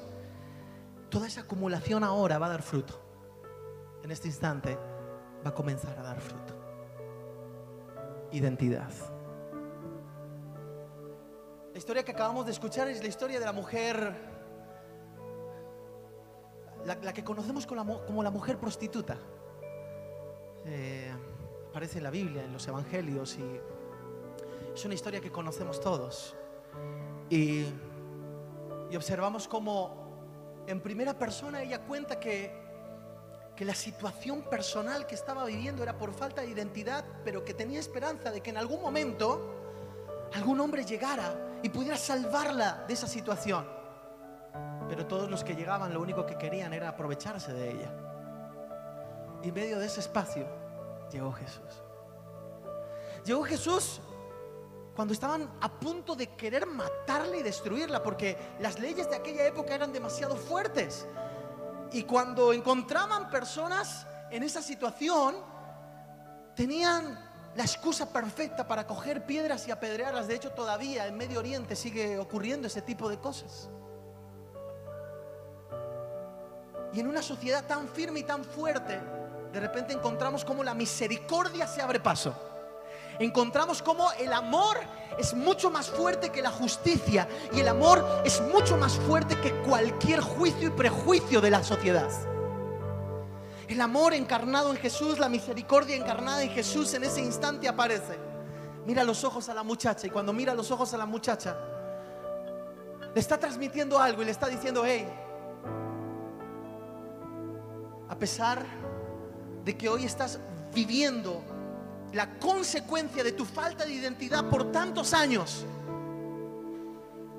toda 1.10 1.28
esa 1.28 1.42
acumulación 1.42 2.04
ahora 2.04 2.40
va 2.40 2.48
a 2.48 2.50
dar 2.50 2.62
fruto. 2.62 3.00
En 4.04 4.12
este 4.12 4.28
instante 4.28 4.78
va 5.46 5.50
a 5.52 5.54
comenzar 5.54 5.98
a 6.00 6.04
dar 6.04 6.20
fruto. 6.20 6.59
Identidad. 8.32 8.92
La 11.72 11.78
historia 11.78 12.04
que 12.04 12.12
acabamos 12.12 12.46
de 12.46 12.52
escuchar 12.52 12.88
es 12.88 13.02
la 13.02 13.08
historia 13.08 13.40
de 13.40 13.46
la 13.46 13.54
mujer, 13.54 14.14
la, 16.86 17.14
que 17.14 17.24
conocemos 17.24 17.66
como 17.66 18.24
la, 18.24 18.32
mujer 18.32 18.58
prostituta. 18.58 19.18
Eh, 20.66 21.12
aparece 21.70 21.98
en 21.98 22.04
la 22.04 22.12
Biblia, 22.12 22.44
en 22.44 22.54
los 22.54 22.68
Evangelios, 22.68 23.38
y 23.38 23.60
es 24.74 24.86
una 24.86 24.94
historia 24.94 25.22
que 25.22 25.32
conocemos 25.32 25.80
todos. 25.80 26.36
Y, 27.30 27.66
y 28.92 28.96
observamos 28.96 29.48
como 29.48 30.64
en 30.68 30.82
primera 30.82 31.18
persona 31.18 31.64
ella 31.64 31.82
cuenta 31.82 32.20
que, 32.20 32.69
que 33.60 33.66
la 33.66 33.76
situación 33.76 34.44
personal 34.44 35.06
que 35.06 35.16
estaba 35.16 35.44
viviendo 35.44 35.84
era 35.84 35.98
por 35.98 36.14
falta 36.14 36.40
de 36.40 36.48
identidad, 36.48 37.04
pero 37.26 37.44
que 37.44 37.54
tenía 37.54 37.78
esperanza 37.78 38.32
de 38.32 38.40
que 38.40 38.52
en 38.52 38.58
algún 38.58 38.82
momento 38.82 40.30
algún 40.34 40.62
hombre 40.62 40.86
llegara 40.86 41.60
y 41.62 41.68
pudiera 41.68 41.98
salvarla 41.98 42.86
de 42.88 42.94
esa 42.94 43.06
situación. 43.06 43.68
Pero 44.88 45.06
todos 45.08 45.30
los 45.30 45.44
que 45.44 45.58
llegaban 45.58 45.94
lo 45.94 46.00
único 46.00 46.26
que 46.26 46.38
querían 46.38 46.72
era 46.72 46.88
aprovecharse 46.88 47.52
de 47.52 47.72
ella. 47.72 47.92
Y 49.44 49.50
en 49.50 49.54
medio 49.54 49.78
de 49.78 49.88
ese 49.88 50.00
espacio 50.00 50.48
llegó 51.12 51.34
Jesús. 51.34 51.84
Llegó 53.26 53.44
Jesús 53.44 54.00
cuando 54.96 55.14
estaban 55.14 55.52
a 55.60 55.70
punto 55.70 56.16
de 56.16 56.28
querer 56.28 56.66
matarla 56.66 57.36
y 57.36 57.44
destruirla, 57.44 58.02
porque 58.04 58.38
las 58.62 58.80
leyes 58.80 59.10
de 59.10 59.18
aquella 59.18 59.46
época 59.46 59.76
eran 59.76 59.92
demasiado 59.92 60.38
fuertes. 60.38 61.06
Y 61.92 62.04
cuando 62.04 62.54
encontraban 62.54 63.30
personas 63.30 64.06
en 64.32 64.44
esa 64.44 64.62
situación, 64.62 65.36
tenían 66.56 67.18
la 67.56 67.64
excusa 67.64 68.12
perfecta 68.12 68.68
para 68.68 68.86
coger 68.86 69.26
piedras 69.26 69.68
y 69.68 69.72
apedrearlas. 69.72 70.28
De 70.28 70.36
hecho, 70.36 70.52
todavía 70.52 71.08
en 71.08 71.18
Medio 71.18 71.40
Oriente 71.40 71.76
sigue 71.76 72.18
ocurriendo 72.20 72.68
ese 72.68 72.82
tipo 72.82 73.10
de 73.10 73.18
cosas. 73.18 73.70
Y 76.94 77.00
en 77.00 77.08
una 77.08 77.22
sociedad 77.22 77.66
tan 77.66 77.88
firme 77.88 78.22
y 78.22 78.24
tan 78.24 78.44
fuerte, 78.44 79.00
de 79.52 79.60
repente 79.60 79.94
encontramos 79.94 80.44
cómo 80.46 80.64
la 80.64 80.74
misericordia 80.74 81.68
se 81.68 81.82
abre 81.82 82.00
paso. 82.00 82.49
Encontramos 83.20 83.82
cómo 83.82 84.10
el 84.14 84.32
amor 84.32 84.78
es 85.18 85.34
mucho 85.34 85.70
más 85.70 85.90
fuerte 85.90 86.30
que 86.30 86.42
la 86.42 86.52
justicia 86.52 87.28
y 87.54 87.60
el 87.60 87.68
amor 87.68 88.22
es 88.24 88.42
mucho 88.42 88.78
más 88.78 88.94
fuerte 88.94 89.36
que 89.42 89.52
cualquier 89.64 90.22
juicio 90.22 90.70
y 90.70 90.72
prejuicio 90.72 91.42
de 91.42 91.52
la 91.52 91.62
sociedad. 91.62 92.10
El 93.68 93.82
amor 93.82 94.14
encarnado 94.14 94.72
en 94.72 94.78
Jesús, 94.78 95.20
la 95.20 95.28
misericordia 95.28 95.98
encarnada 95.98 96.42
en 96.42 96.50
Jesús 96.50 96.94
en 96.94 97.04
ese 97.04 97.22
instante 97.22 97.68
aparece. 97.68 98.18
Mira 98.86 99.04
los 99.04 99.24
ojos 99.26 99.50
a 99.50 99.54
la 99.54 99.64
muchacha 99.64 100.08
y 100.08 100.10
cuando 100.10 100.32
mira 100.32 100.56
los 100.56 100.72
ojos 100.72 100.94
a 100.94 100.98
la 100.98 101.06
muchacha, 101.06 101.58
le 103.14 103.20
está 103.20 103.38
transmitiendo 103.38 104.00
algo 104.00 104.22
y 104.22 104.26
le 104.26 104.32
está 104.32 104.48
diciendo, 104.48 104.84
hey, 104.86 105.08
a 108.08 108.18
pesar 108.18 108.66
de 109.66 109.78
que 109.78 109.90
hoy 109.90 110.06
estás 110.06 110.40
viviendo 110.74 111.44
la 112.14 112.40
consecuencia 112.40 113.24
de 113.24 113.32
tu 113.34 113.46
falta 113.46 113.86
de 113.86 113.94
identidad 113.94 114.50
por 114.50 114.72
tantos 114.72 115.14
años, 115.14 115.66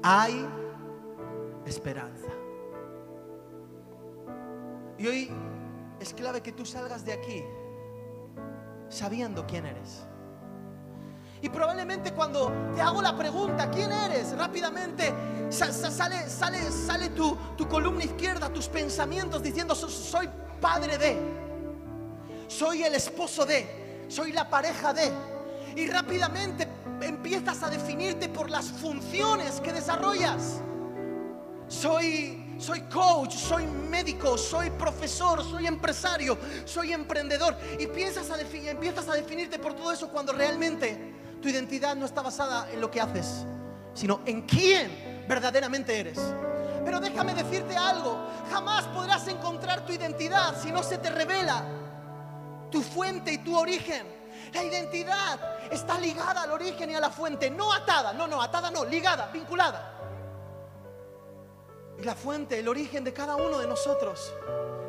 hay 0.03 0.47
esperanza. 1.67 2.29
Y 4.99 5.07
hoy 5.07 5.31
es 5.99 6.13
clave 6.15 6.41
que 6.43 6.53
tú 6.53 6.65
salgas 6.65 7.05
de 7.05 7.13
aquí 7.15 7.43
sabiendo 8.89 9.47
quién 9.47 9.67
eres. 9.67 10.03
Y 11.43 11.49
probablemente 11.49 12.13
cuando 12.13 12.53
te 12.75 12.83
hago 12.83 13.01
la 13.01 13.17
pregunta, 13.17 13.71
¿quién 13.71 13.91
eres? 13.91 14.37
Rápidamente 14.37 15.13
sa- 15.49 15.73
sa- 15.73 15.91
sale, 15.91 16.29
sale, 16.29 16.71
sale 16.71 17.09
tu, 17.11 17.35
tu 17.57 17.67
columna 17.67 18.05
izquierda, 18.05 18.53
tus 18.53 18.69
pensamientos 18.69 19.43
diciendo, 19.43 19.75
"So- 19.75 19.89
soy 19.89 20.29
padre 20.61 20.99
de, 20.99 21.17
soy 22.47 22.83
el 22.83 22.95
esposo 22.95 23.47
de, 23.47 23.80
soy 24.11 24.33
la 24.33 24.49
pareja 24.51 24.93
de. 24.93 25.11
Y 25.77 25.87
rápidamente 25.87 26.67
empiezas 27.01 27.63
a 27.63 27.71
definirte 27.71 28.29
por 28.29 28.51
las 28.51 28.67
funciones 28.67 29.61
que 29.61 29.73
desarrollas. 29.73 30.61
Soy, 31.69 32.57
soy 32.59 32.81
coach, 32.83 33.35
soy 33.37 33.65
médico, 33.67 34.37
soy 34.37 34.71
profesor, 34.71 35.45
soy 35.45 35.69
empresario, 35.69 36.37
soy 36.65 36.93
emprendedor. 36.93 37.57
Y 37.79 37.87
piensas 37.87 38.31
a 38.31 38.41
empiezas 38.41 39.09
a 39.09 39.15
definirte 39.15 39.59
por 39.61 39.75
todo 39.75 39.93
eso 39.93 40.09
cuando 40.09 40.33
realmente 40.33 41.15
tu 41.41 41.49
identidad 41.49 41.95
no 41.95 42.05
está 42.05 42.21
basada 42.21 42.69
en 42.73 42.81
lo 42.81 42.91
que 42.91 43.01
haces, 43.01 43.47
sino 43.95 44.21
en 44.27 44.43
quién 44.43 45.25
verdaderamente 45.29 45.99
eres. 45.99 46.19
Pero 46.85 46.99
déjame 46.99 47.35
decirte 47.35 47.77
algo, 47.77 48.19
jamás 48.51 48.85
podrás 48.89 49.29
encontrar 49.29 49.87
tu 49.87 49.93
identidad 49.93 50.61
si 50.61 50.73
no 50.73 50.83
se 50.83 50.99
te 50.99 51.11
revela 51.11 51.80
tu 52.71 52.83
fuente 52.83 53.33
y 53.33 53.39
tu 53.39 53.59
origen. 53.59 54.21
La 54.53 54.65
identidad 54.65 55.39
está 55.71 55.99
ligada 55.99 56.43
al 56.43 56.51
origen 56.53 56.91
y 56.91 56.95
a 56.95 57.01
la 57.01 57.11
fuente, 57.11 57.51
no 57.51 57.73
atada, 57.73 58.13
no, 58.13 58.27
no, 58.27 58.43
atada 58.43 58.71
no, 58.71 58.85
ligada, 58.85 59.29
vinculada. 59.33 59.93
Y 61.99 62.03
la 62.03 62.15
fuente, 62.15 62.59
el 62.59 62.69
origen 62.69 63.05
de 63.05 63.13
cada 63.13 63.37
uno 63.37 63.59
de 63.59 63.67
nosotros 63.67 64.33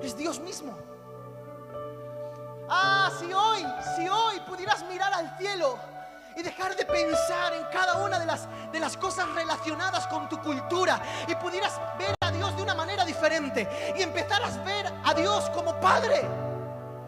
es 0.02 0.18
Dios 0.18 0.40
mismo. 0.40 0.78
Ah, 2.70 3.12
si 3.20 3.32
hoy, 3.34 3.66
si 3.96 4.08
hoy 4.08 4.40
pudieras 4.48 4.84
mirar 4.88 5.14
al 5.14 5.38
cielo 5.38 5.78
y 6.38 6.42
dejar 6.42 6.76
de 6.76 6.86
pensar 6.86 7.54
en 7.54 7.66
cada 7.66 7.98
una 7.98 8.18
de 8.18 8.26
las, 8.26 8.48
de 8.72 8.80
las 8.80 8.96
cosas 8.96 9.28
relacionadas 9.34 10.08
con 10.08 10.30
tu 10.30 10.40
cultura 10.42 11.02
y 11.28 11.36
pudieras 11.36 11.80
ver 12.00 12.16
a 12.22 12.32
Dios 12.32 12.56
de 12.56 12.64
una 12.64 12.74
manera 12.74 13.04
diferente 13.04 13.68
y 13.98 14.02
empezaras 14.02 14.58
a 14.58 14.64
ver 14.64 14.94
a 15.04 15.14
Dios 15.14 15.50
como 15.50 15.80
Padre. 15.82 16.51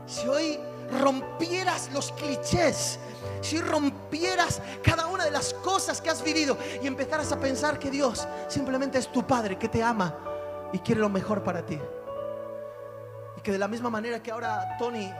Si 0.06 0.28
hoy 0.28 0.60
rompieras 1.00 1.90
los 1.94 2.12
clichés, 2.12 3.00
si 3.42 3.60
rompieras 3.62 4.62
cada 4.84 5.08
una 5.08 5.26
de 5.26 5.32
las 5.32 5.54
cosas 5.56 6.02
que 6.02 6.10
has 6.10 6.24
vivido 6.24 6.58
y 6.82 6.88
empezaras 6.88 7.32
a 7.32 7.40
pensar 7.40 7.80
que 7.80 7.90
Dios 7.90 8.28
simplemente 8.48 8.98
es 8.98 9.12
tu 9.12 9.26
Padre, 9.26 9.58
que 9.58 9.70
te 9.70 9.82
ama 9.82 10.14
y 10.72 10.80
quiere 10.80 11.02
lo 11.02 11.10
mejor 11.10 11.44
para 11.44 11.66
ti. 11.66 11.80
Y 13.38 13.42
que 13.42 13.52
de 13.52 13.58
la 13.58 13.68
misma 13.68 13.90
manera 13.90 14.22
que 14.22 14.32
ahora 14.32 14.76
Tony 14.78 15.12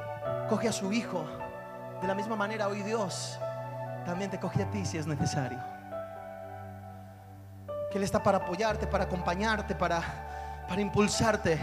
coge 0.50 0.68
a 0.68 0.74
su 0.74 0.92
hijo, 0.92 1.26
de 2.02 2.08
la 2.08 2.16
misma 2.16 2.36
manera 2.36 2.68
hoy 2.68 2.82
Dios 2.84 3.38
también 4.06 4.30
te 4.30 4.40
coge 4.40 4.64
a 4.64 4.70
ti 4.70 4.86
si 4.86 4.98
es 4.98 5.08
necesario. 5.08 5.60
Que 7.92 7.98
Él 7.98 8.04
está 8.04 8.22
para 8.22 8.40
apoyarte, 8.40 8.88
para 8.88 9.06
acompañarte, 9.06 9.76
para, 9.76 10.66
para 10.68 10.82
impulsarte. 10.82 11.60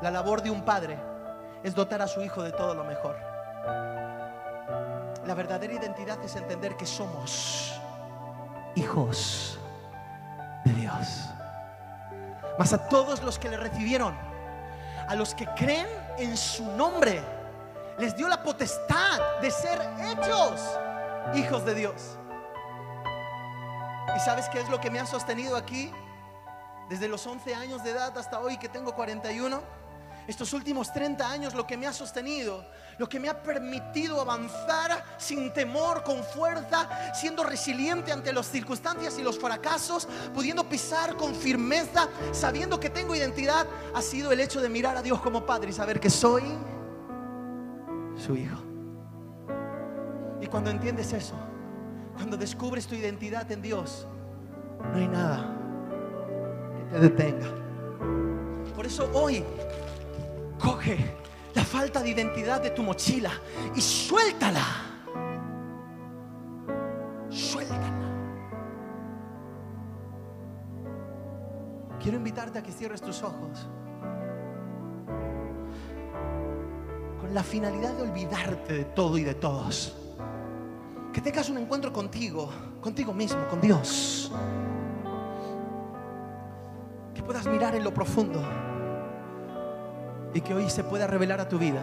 La 0.00 0.10
labor 0.10 0.40
de 0.40 0.50
un 0.50 0.62
padre 0.62 1.09
es 1.62 1.74
dotar 1.74 2.02
a 2.02 2.08
su 2.08 2.22
hijo 2.22 2.42
de 2.42 2.52
todo 2.52 2.74
lo 2.74 2.84
mejor. 2.84 3.16
La 5.26 5.34
verdadera 5.34 5.74
identidad 5.74 6.22
es 6.24 6.34
entender 6.36 6.76
que 6.76 6.86
somos 6.86 7.80
hijos 8.74 9.58
de 10.64 10.72
Dios. 10.72 11.28
Mas 12.58 12.72
a 12.72 12.88
todos 12.88 13.22
los 13.22 13.38
que 13.38 13.48
le 13.48 13.56
recibieron, 13.56 14.14
a 15.08 15.14
los 15.14 15.34
que 15.34 15.46
creen 15.54 15.86
en 16.18 16.36
su 16.36 16.64
nombre, 16.72 17.22
les 17.98 18.16
dio 18.16 18.28
la 18.28 18.42
potestad 18.42 19.40
de 19.40 19.50
ser 19.50 19.80
hechos 20.00 20.60
hijos 21.34 21.64
de 21.64 21.74
Dios. 21.74 22.16
¿Y 24.16 24.20
sabes 24.20 24.48
qué 24.48 24.60
es 24.60 24.68
lo 24.68 24.80
que 24.80 24.90
me 24.90 24.98
ha 24.98 25.06
sostenido 25.06 25.56
aquí? 25.56 25.92
Desde 26.88 27.08
los 27.08 27.26
11 27.26 27.54
años 27.54 27.84
de 27.84 27.90
edad 27.90 28.16
hasta 28.18 28.40
hoy 28.40 28.58
que 28.58 28.68
tengo 28.68 28.94
41. 28.94 29.62
Estos 30.26 30.52
últimos 30.52 30.92
30 30.92 31.28
años 31.28 31.54
lo 31.54 31.66
que 31.66 31.76
me 31.76 31.86
ha 31.86 31.92
sostenido, 31.92 32.64
lo 32.98 33.08
que 33.08 33.18
me 33.18 33.28
ha 33.28 33.42
permitido 33.42 34.20
avanzar 34.20 35.04
sin 35.18 35.52
temor, 35.52 36.02
con 36.04 36.22
fuerza, 36.22 36.88
siendo 37.14 37.42
resiliente 37.42 38.12
ante 38.12 38.32
las 38.32 38.46
circunstancias 38.46 39.18
y 39.18 39.22
los 39.22 39.38
fracasos, 39.38 40.06
pudiendo 40.34 40.68
pisar 40.68 41.16
con 41.16 41.34
firmeza, 41.34 42.08
sabiendo 42.32 42.78
que 42.78 42.90
tengo 42.90 43.14
identidad, 43.14 43.66
ha 43.94 44.02
sido 44.02 44.32
el 44.32 44.40
hecho 44.40 44.60
de 44.60 44.68
mirar 44.68 44.96
a 44.96 45.02
Dios 45.02 45.20
como 45.20 45.44
Padre 45.44 45.70
y 45.70 45.72
saber 45.72 45.98
que 45.98 46.10
soy 46.10 46.44
su 48.16 48.36
hijo. 48.36 48.62
Y 50.40 50.46
cuando 50.46 50.70
entiendes 50.70 51.12
eso, 51.12 51.34
cuando 52.14 52.36
descubres 52.36 52.86
tu 52.86 52.94
identidad 52.94 53.50
en 53.50 53.62
Dios, 53.62 54.06
no 54.92 54.98
hay 54.98 55.08
nada 55.08 55.56
que 56.76 56.94
te 56.94 57.00
detenga. 57.00 57.46
Por 58.74 58.86
eso 58.86 59.10
hoy 59.12 59.44
coge 60.60 60.98
la 61.54 61.64
falta 61.64 62.02
de 62.02 62.10
identidad 62.10 62.60
de 62.62 62.70
tu 62.70 62.82
mochila 62.82 63.30
y 63.74 63.80
suéltala. 63.80 64.64
Suéltala. 67.28 67.90
Quiero 72.00 72.16
invitarte 72.16 72.58
a 72.58 72.62
que 72.62 72.72
cierres 72.72 73.00
tus 73.00 73.22
ojos 73.22 73.68
con 77.20 77.34
la 77.34 77.42
finalidad 77.42 77.94
de 77.94 78.02
olvidarte 78.02 78.72
de 78.72 78.84
todo 78.84 79.18
y 79.18 79.24
de 79.24 79.34
todos. 79.34 79.96
Que 81.12 81.20
tengas 81.20 81.50
un 81.50 81.58
encuentro 81.58 81.92
contigo, 81.92 82.48
contigo 82.80 83.12
mismo, 83.12 83.46
con 83.48 83.60
Dios. 83.60 84.30
Que 87.12 87.22
puedas 87.22 87.46
mirar 87.46 87.74
en 87.74 87.84
lo 87.84 87.92
profundo 87.92 88.40
y 90.32 90.40
que 90.40 90.54
hoy 90.54 90.70
se 90.70 90.84
pueda 90.84 91.06
revelar 91.06 91.40
a 91.40 91.48
tu 91.48 91.58
vida. 91.58 91.82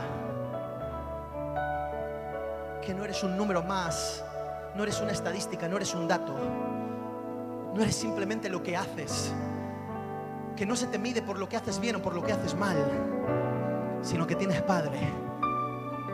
Que 2.82 2.94
no 2.94 3.04
eres 3.04 3.24
un 3.24 3.36
número 3.36 3.64
más, 3.64 4.24
no 4.76 4.84
eres 4.84 5.02
una 5.02 5.12
estadística, 5.12 5.68
no 5.68 5.76
eres 5.76 5.94
un 5.94 6.08
dato, 6.08 6.34
no 7.74 7.82
eres 7.82 7.96
simplemente 7.96 8.50
lo 8.50 8.64
que 8.64 8.78
haces, 8.78 9.34
que 10.56 10.66
no 10.66 10.76
se 10.76 10.88
te 10.88 10.98
mide 10.98 11.22
por 11.22 11.38
lo 11.38 11.50
que 11.50 11.58
haces 11.58 11.80
bien 11.80 11.98
o 11.98 12.02
por 12.02 12.16
lo 12.16 12.24
que 12.24 12.34
haces 12.34 12.56
mal, 12.56 12.78
sino 14.02 14.26
que 14.26 14.36
tienes 14.36 14.62
Padre, 14.62 15.00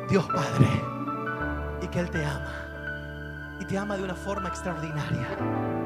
Dios 0.09 0.25
Padre, 0.27 0.67
y 1.81 1.87
que 1.87 1.99
Él 1.99 2.09
te 2.09 2.25
ama, 2.25 3.57
y 3.59 3.65
te 3.65 3.77
ama 3.77 3.95
de 3.95 4.03
una 4.03 4.15
forma 4.15 4.49
extraordinaria. 4.49 5.82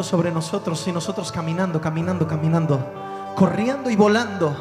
Sobre 0.00 0.30
nosotros 0.30 0.86
y 0.88 0.92
nosotros 0.92 1.30
caminando, 1.30 1.80
caminando, 1.80 2.26
caminando, 2.26 2.80
corriendo 3.36 3.90
y 3.90 3.96
volando. 3.96 4.56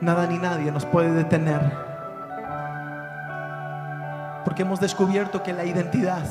Nada 0.00 0.26
ni 0.26 0.38
nadie 0.38 0.72
nos 0.72 0.86
puede 0.86 1.12
detener. 1.12 1.60
Porque 4.44 4.62
hemos 4.62 4.80
descubierto 4.80 5.42
que 5.42 5.52
la 5.52 5.64
identidad 5.64 6.24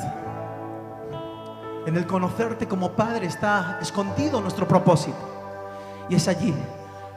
en 1.86 1.96
el 1.96 2.08
conocerte 2.08 2.68
como 2.68 2.92
Padre 2.94 3.28
está 3.28 3.78
escondido 3.82 4.42
nuestro 4.42 4.68
propósito. 4.68 5.18
Y 6.10 6.16
es 6.16 6.28
allí 6.28 6.56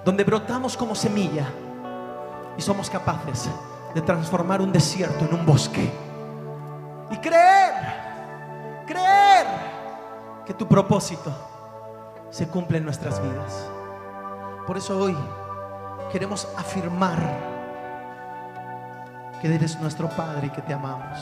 donde 0.04 0.24
brotamos 0.24 0.76
como 0.76 0.94
semilla 0.94 1.48
y 2.56 2.62
somos 2.62 2.90
capaces 2.90 3.48
de 3.94 4.02
transformar 4.02 4.60
un 4.60 4.72
desierto 4.72 5.24
en 5.24 5.34
un 5.34 5.46
bosque. 5.46 5.90
Tu 10.58 10.66
propósito 10.66 11.32
se 12.30 12.48
cumple 12.48 12.78
en 12.78 12.84
nuestras 12.84 13.22
vidas. 13.22 13.68
Por 14.66 14.76
eso 14.76 14.98
hoy 14.98 15.16
queremos 16.10 16.48
afirmar 16.56 17.18
que 19.40 19.54
eres 19.54 19.78
nuestro 19.80 20.08
Padre 20.08 20.48
y 20.48 20.50
que 20.50 20.62
te 20.62 20.72
amamos. 20.72 21.18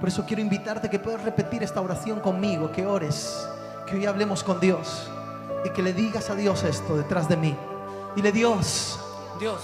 Por 0.00 0.08
eso 0.08 0.24
quiero 0.26 0.42
invitarte 0.42 0.90
que 0.90 0.98
puedas 0.98 1.22
repetir 1.22 1.62
esta 1.62 1.80
oración 1.80 2.20
conmigo, 2.20 2.72
que 2.72 2.86
ores, 2.86 3.48
que 3.86 3.96
hoy 3.96 4.06
hablemos 4.06 4.42
con 4.42 4.60
Dios 4.60 5.10
y 5.64 5.70
que 5.70 5.82
le 5.82 5.92
digas 5.92 6.30
a 6.30 6.34
Dios 6.34 6.62
esto 6.64 6.96
detrás 6.96 7.28
de 7.28 7.36
mí. 7.36 7.56
Dile 8.16 8.32
Dios, 8.32 8.98
Dios, 9.38 9.60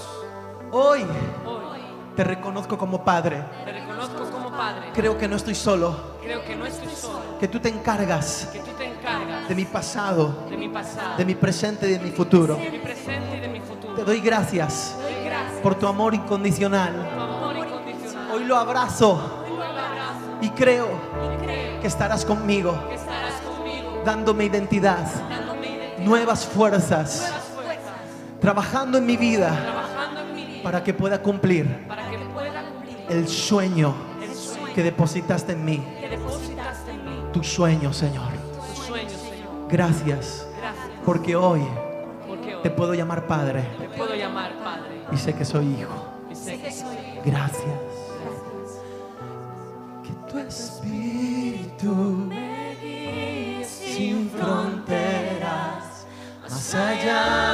hoy 0.71 1.03
hoy 1.45 1.81
te 2.17 2.25
reconozco 2.25 2.77
como 2.77 3.05
Padre. 3.05 3.45
te 3.65 3.73
reconozco 3.73 4.31
como 4.31 4.51
Padre, 4.51 4.91
creo 4.95 5.19
que 5.19 5.29
no 5.29 5.37
estoy 5.37 5.55
solo, 5.55 5.97
creo 6.23 6.45
que 6.45 6.57
no 6.57 6.67
estoy 6.67 6.95
solo, 6.95 7.39
que 7.39 7.49
tú 7.49 7.59
te 7.61 7.69
encargas 7.69 8.49
que 8.53 8.59
tú 8.61 8.71
te 8.77 8.85
encargas 8.87 9.49
de 9.49 9.55
mi 9.55 9.65
pasado, 9.65 10.47
de 10.49 10.57
mi 10.57 10.69
pasado, 10.69 11.17
de 11.17 11.25
mi 11.25 11.35
presente 11.35 11.89
y 11.89 11.93
de 11.93 11.99
mi 11.99 12.11
futuro. 12.11 12.57
de 12.57 12.71
mi 12.71 12.79
presente 12.79 13.37
y 13.37 13.41
de 13.41 13.49
mi 13.49 13.61
futuro. 13.61 13.95
Te 13.95 14.05
doy 14.05 14.21
gracias 14.21 14.97
Te 14.99 15.15
doy 15.15 15.25
gracias 15.25 15.61
por 15.63 15.75
tu 15.75 15.87
amor 15.87 16.15
incondicional. 16.15 16.95
por 16.95 17.09
tu 17.09 17.21
amor 17.21 17.57
incondicional. 17.57 18.31
Hoy 18.33 18.45
lo 18.45 18.57
abrazo 18.57 19.43
Hoy 19.45 19.57
lo 19.57 19.65
abrazo 19.65 20.39
y 20.43 20.51
creo 20.51 20.89
y 20.89 21.45
creo 21.45 21.81
que 21.81 21.87
estarás 21.87 22.25
conmigo, 22.25 22.79
que 22.89 22.95
estarás 22.95 23.41
conmigo, 23.41 24.03
dándome 24.05 24.45
identidad, 24.45 25.07
dándome 25.29 25.67
identidad, 25.69 26.05
nuevas 26.05 26.47
fuerzas, 26.47 27.21
nuevas 27.21 27.45
fuerzas, 27.55 28.41
trabajando 28.41 28.99
en 28.99 29.07
mi 29.07 29.17
vida 29.17 29.49
trabajando 29.63 30.21
en 30.21 30.35
mi 30.35 30.45
vida 30.45 30.63
para 30.63 30.85
que 30.85 30.95
pueda 30.95 31.21
cumplir 31.23 31.87
para 31.89 32.09
que 32.09 32.19
pueda 32.19 32.63
cumplir 32.63 32.97
el 33.09 33.29
sueño 33.29 33.95
el 34.23 34.35
sueño 34.35 34.75
que 34.75 34.83
depositaste 34.85 35.53
en 35.53 35.65
mí. 35.65 35.83
Depositaste 36.11 36.91
en 36.91 37.05
mí. 37.05 37.23
Tu 37.33 37.43
sueño, 37.43 37.93
Señor. 37.93 38.29
Tu 38.75 38.83
sueño, 38.83 39.09
Señor. 39.09 39.69
Gracias, 39.69 40.47
Gracias. 40.59 40.87
porque 41.05 41.37
hoy 41.37 41.63
Porque 42.27 42.57
hoy 42.57 42.63
te 42.63 42.71
puedo 42.71 42.93
llamar 42.95 43.27
Padre 43.27 43.63
te 43.79 43.89
puedo 43.97 44.15
llamar 44.15 44.53
Padre 44.65 45.03
y 45.13 45.17
sé 45.17 45.33
que 45.35 45.45
soy 45.45 45.67
hijo. 45.79 45.95
y 46.31 46.35
sé 46.35 46.61
que 46.61 46.71
soy 46.73 46.97
hijo. 46.97 47.23
Gracias. 47.25 47.65
Que 50.05 50.13
tu 50.33 50.39
espíritu 50.39 51.95
Me 52.29 52.77
guíes 52.83 53.69
sin 53.69 54.29
fronteras, 54.31 56.07
más 56.43 56.75
allá 56.75 57.50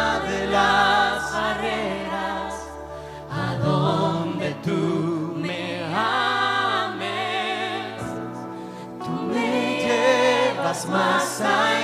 llevas 10.85 10.89
más 10.89 11.41
allá 11.41 11.76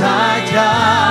más 0.00 0.52
allá 0.52 1.07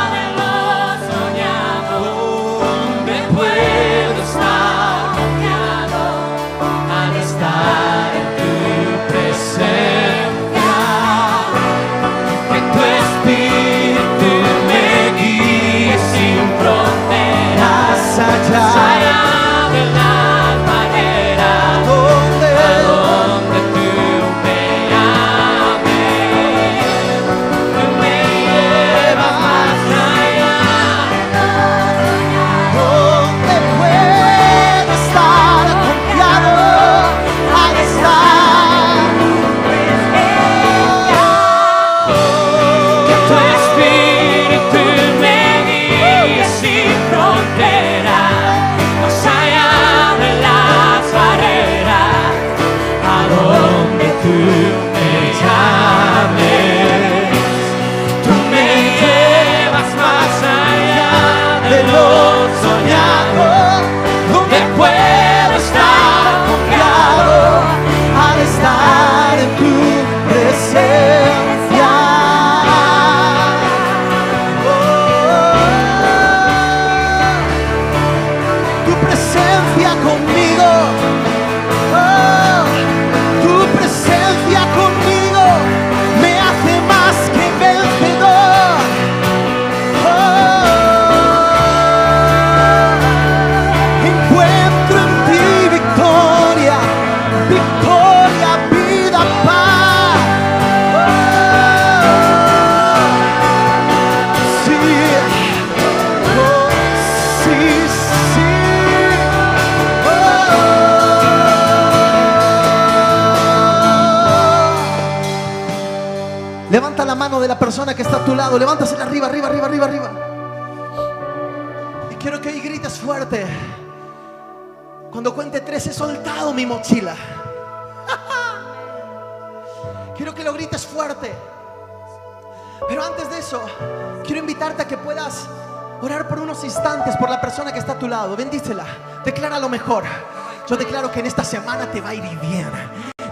Yo 140.68 140.76
declaro 140.76 141.10
que 141.10 141.22
en 141.22 141.28
esta 141.28 141.46
semana 141.46 141.90
te 141.90 142.02
va 142.02 142.10
a 142.10 142.14
ir 142.14 142.24
bien. 142.42 142.70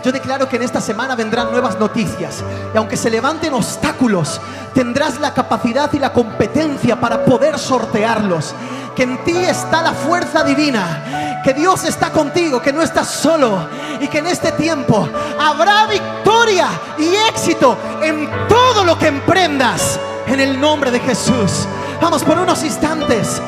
Yo 0.02 0.12
declaro 0.12 0.48
que 0.48 0.56
en 0.56 0.64
esta 0.64 0.80
semana 0.80 1.14
vendrán 1.16 1.52
nuevas 1.52 1.78
noticias. 1.78 2.44
Y 2.74 2.78
aunque 2.78 2.96
se 2.96 3.10
levanten 3.10 3.54
obstáculos, 3.54 4.40
tendrás 4.74 5.20
la 5.20 5.34
capacidad 5.34 5.92
y 5.92 6.00
la 6.00 6.14
competencia 6.14 6.98
para 6.98 7.26
poder 7.26 7.60
sortearlos. 7.60 8.56
Que 8.96 9.04
en 9.04 9.22
ti 9.26 9.36
está 9.36 9.82
la 9.82 9.92
fuerza 9.92 10.46
divina. 10.46 11.42
Que 11.44 11.54
Dios 11.54 11.84
está 11.84 12.12
contigo, 12.12 12.62
que 12.62 12.72
no 12.72 12.82
estás 12.82 13.10
solo. 13.10 13.68
Y 14.00 14.08
que 14.08 14.20
en 14.20 14.28
este 14.28 14.54
tiempo 14.54 15.10
habrá 15.38 15.88
victoria 15.88 16.68
y 16.98 17.16
éxito 17.30 17.78
en 18.02 18.30
todo 18.48 18.86
lo 18.86 18.98
que 18.98 19.08
emprendas. 19.08 20.00
En 20.28 20.40
el 20.40 20.62
nombre 20.62 20.90
de 20.90 21.02
Jesús. 21.02 21.68
Vamos 22.00 22.24
por 22.24 22.38
unos 22.38 22.64
instantes. 22.64 23.42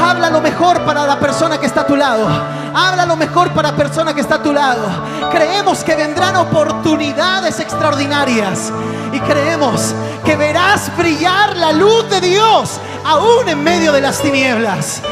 Habla 0.00 0.30
lo 0.30 0.40
mejor 0.40 0.80
para 0.84 1.06
la 1.06 1.18
persona 1.18 1.58
que 1.58 1.66
está 1.66 1.82
a 1.82 1.86
tu 1.86 1.96
lado. 1.96 2.26
Habla 2.74 3.06
lo 3.06 3.16
mejor 3.16 3.50
para 3.50 3.70
la 3.70 3.76
persona 3.76 4.14
que 4.14 4.20
está 4.20 4.36
a 4.36 4.42
tu 4.42 4.52
lado. 4.52 4.82
Creemos 5.30 5.82
que 5.84 5.96
vendrán 5.96 6.36
oportunidades 6.36 7.60
extraordinarias. 7.60 8.72
Y 9.12 9.20
creemos 9.20 9.94
que 10.24 10.36
verás 10.36 10.96
brillar 10.96 11.56
la 11.56 11.72
luz 11.72 12.08
de 12.10 12.20
Dios 12.20 12.80
aún 13.04 13.48
en 13.48 13.62
medio 13.62 13.92
de 13.92 14.00
las 14.00 14.20
tinieblas. 14.20 15.02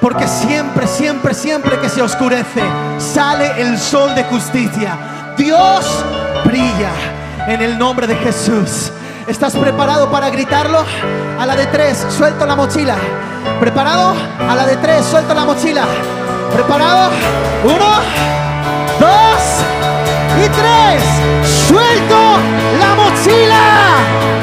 Porque 0.00 0.28
siempre, 0.28 0.86
siempre, 0.86 1.34
siempre 1.34 1.80
que 1.80 1.88
se 1.88 2.02
oscurece, 2.02 2.62
sale 2.98 3.60
el 3.60 3.78
sol 3.78 4.14
de 4.14 4.24
justicia. 4.24 5.34
Dios 5.36 6.04
brilla 6.44 6.90
en 7.48 7.62
el 7.62 7.78
nombre 7.78 8.06
de 8.06 8.16
Jesús. 8.16 8.90
¿Estás 9.26 9.56
preparado 9.56 10.08
para 10.08 10.30
gritarlo? 10.30 10.84
A 11.40 11.46
la 11.46 11.56
de 11.56 11.66
tres, 11.66 12.06
suelto 12.16 12.46
la 12.46 12.54
mochila. 12.54 12.96
¿Preparado? 13.58 14.14
A 14.48 14.54
la 14.54 14.64
de 14.64 14.76
tres, 14.76 15.04
suelto 15.04 15.34
la 15.34 15.44
mochila. 15.44 15.84
¿Preparado? 16.52 17.10
Uno, 17.64 17.90
dos 19.00 19.42
y 20.38 20.48
tres. 20.48 21.02
Suelto 21.66 22.38
la 22.78 22.94
mochila. 22.94 24.35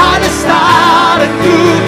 How 0.00 0.18
to 0.18 0.30
start 0.42 1.22
a 1.22 1.28
new 1.42 1.87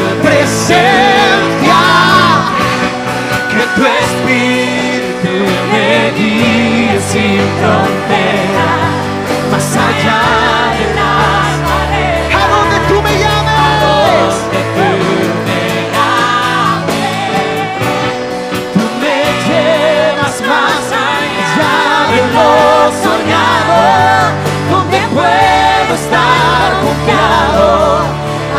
pecado 27.04 28.00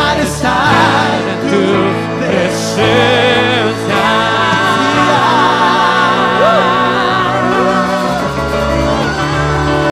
al 0.09 0.19
estar 0.19 1.21
en 1.29 1.49
tu 1.49 2.25
presencia. 2.25 3.30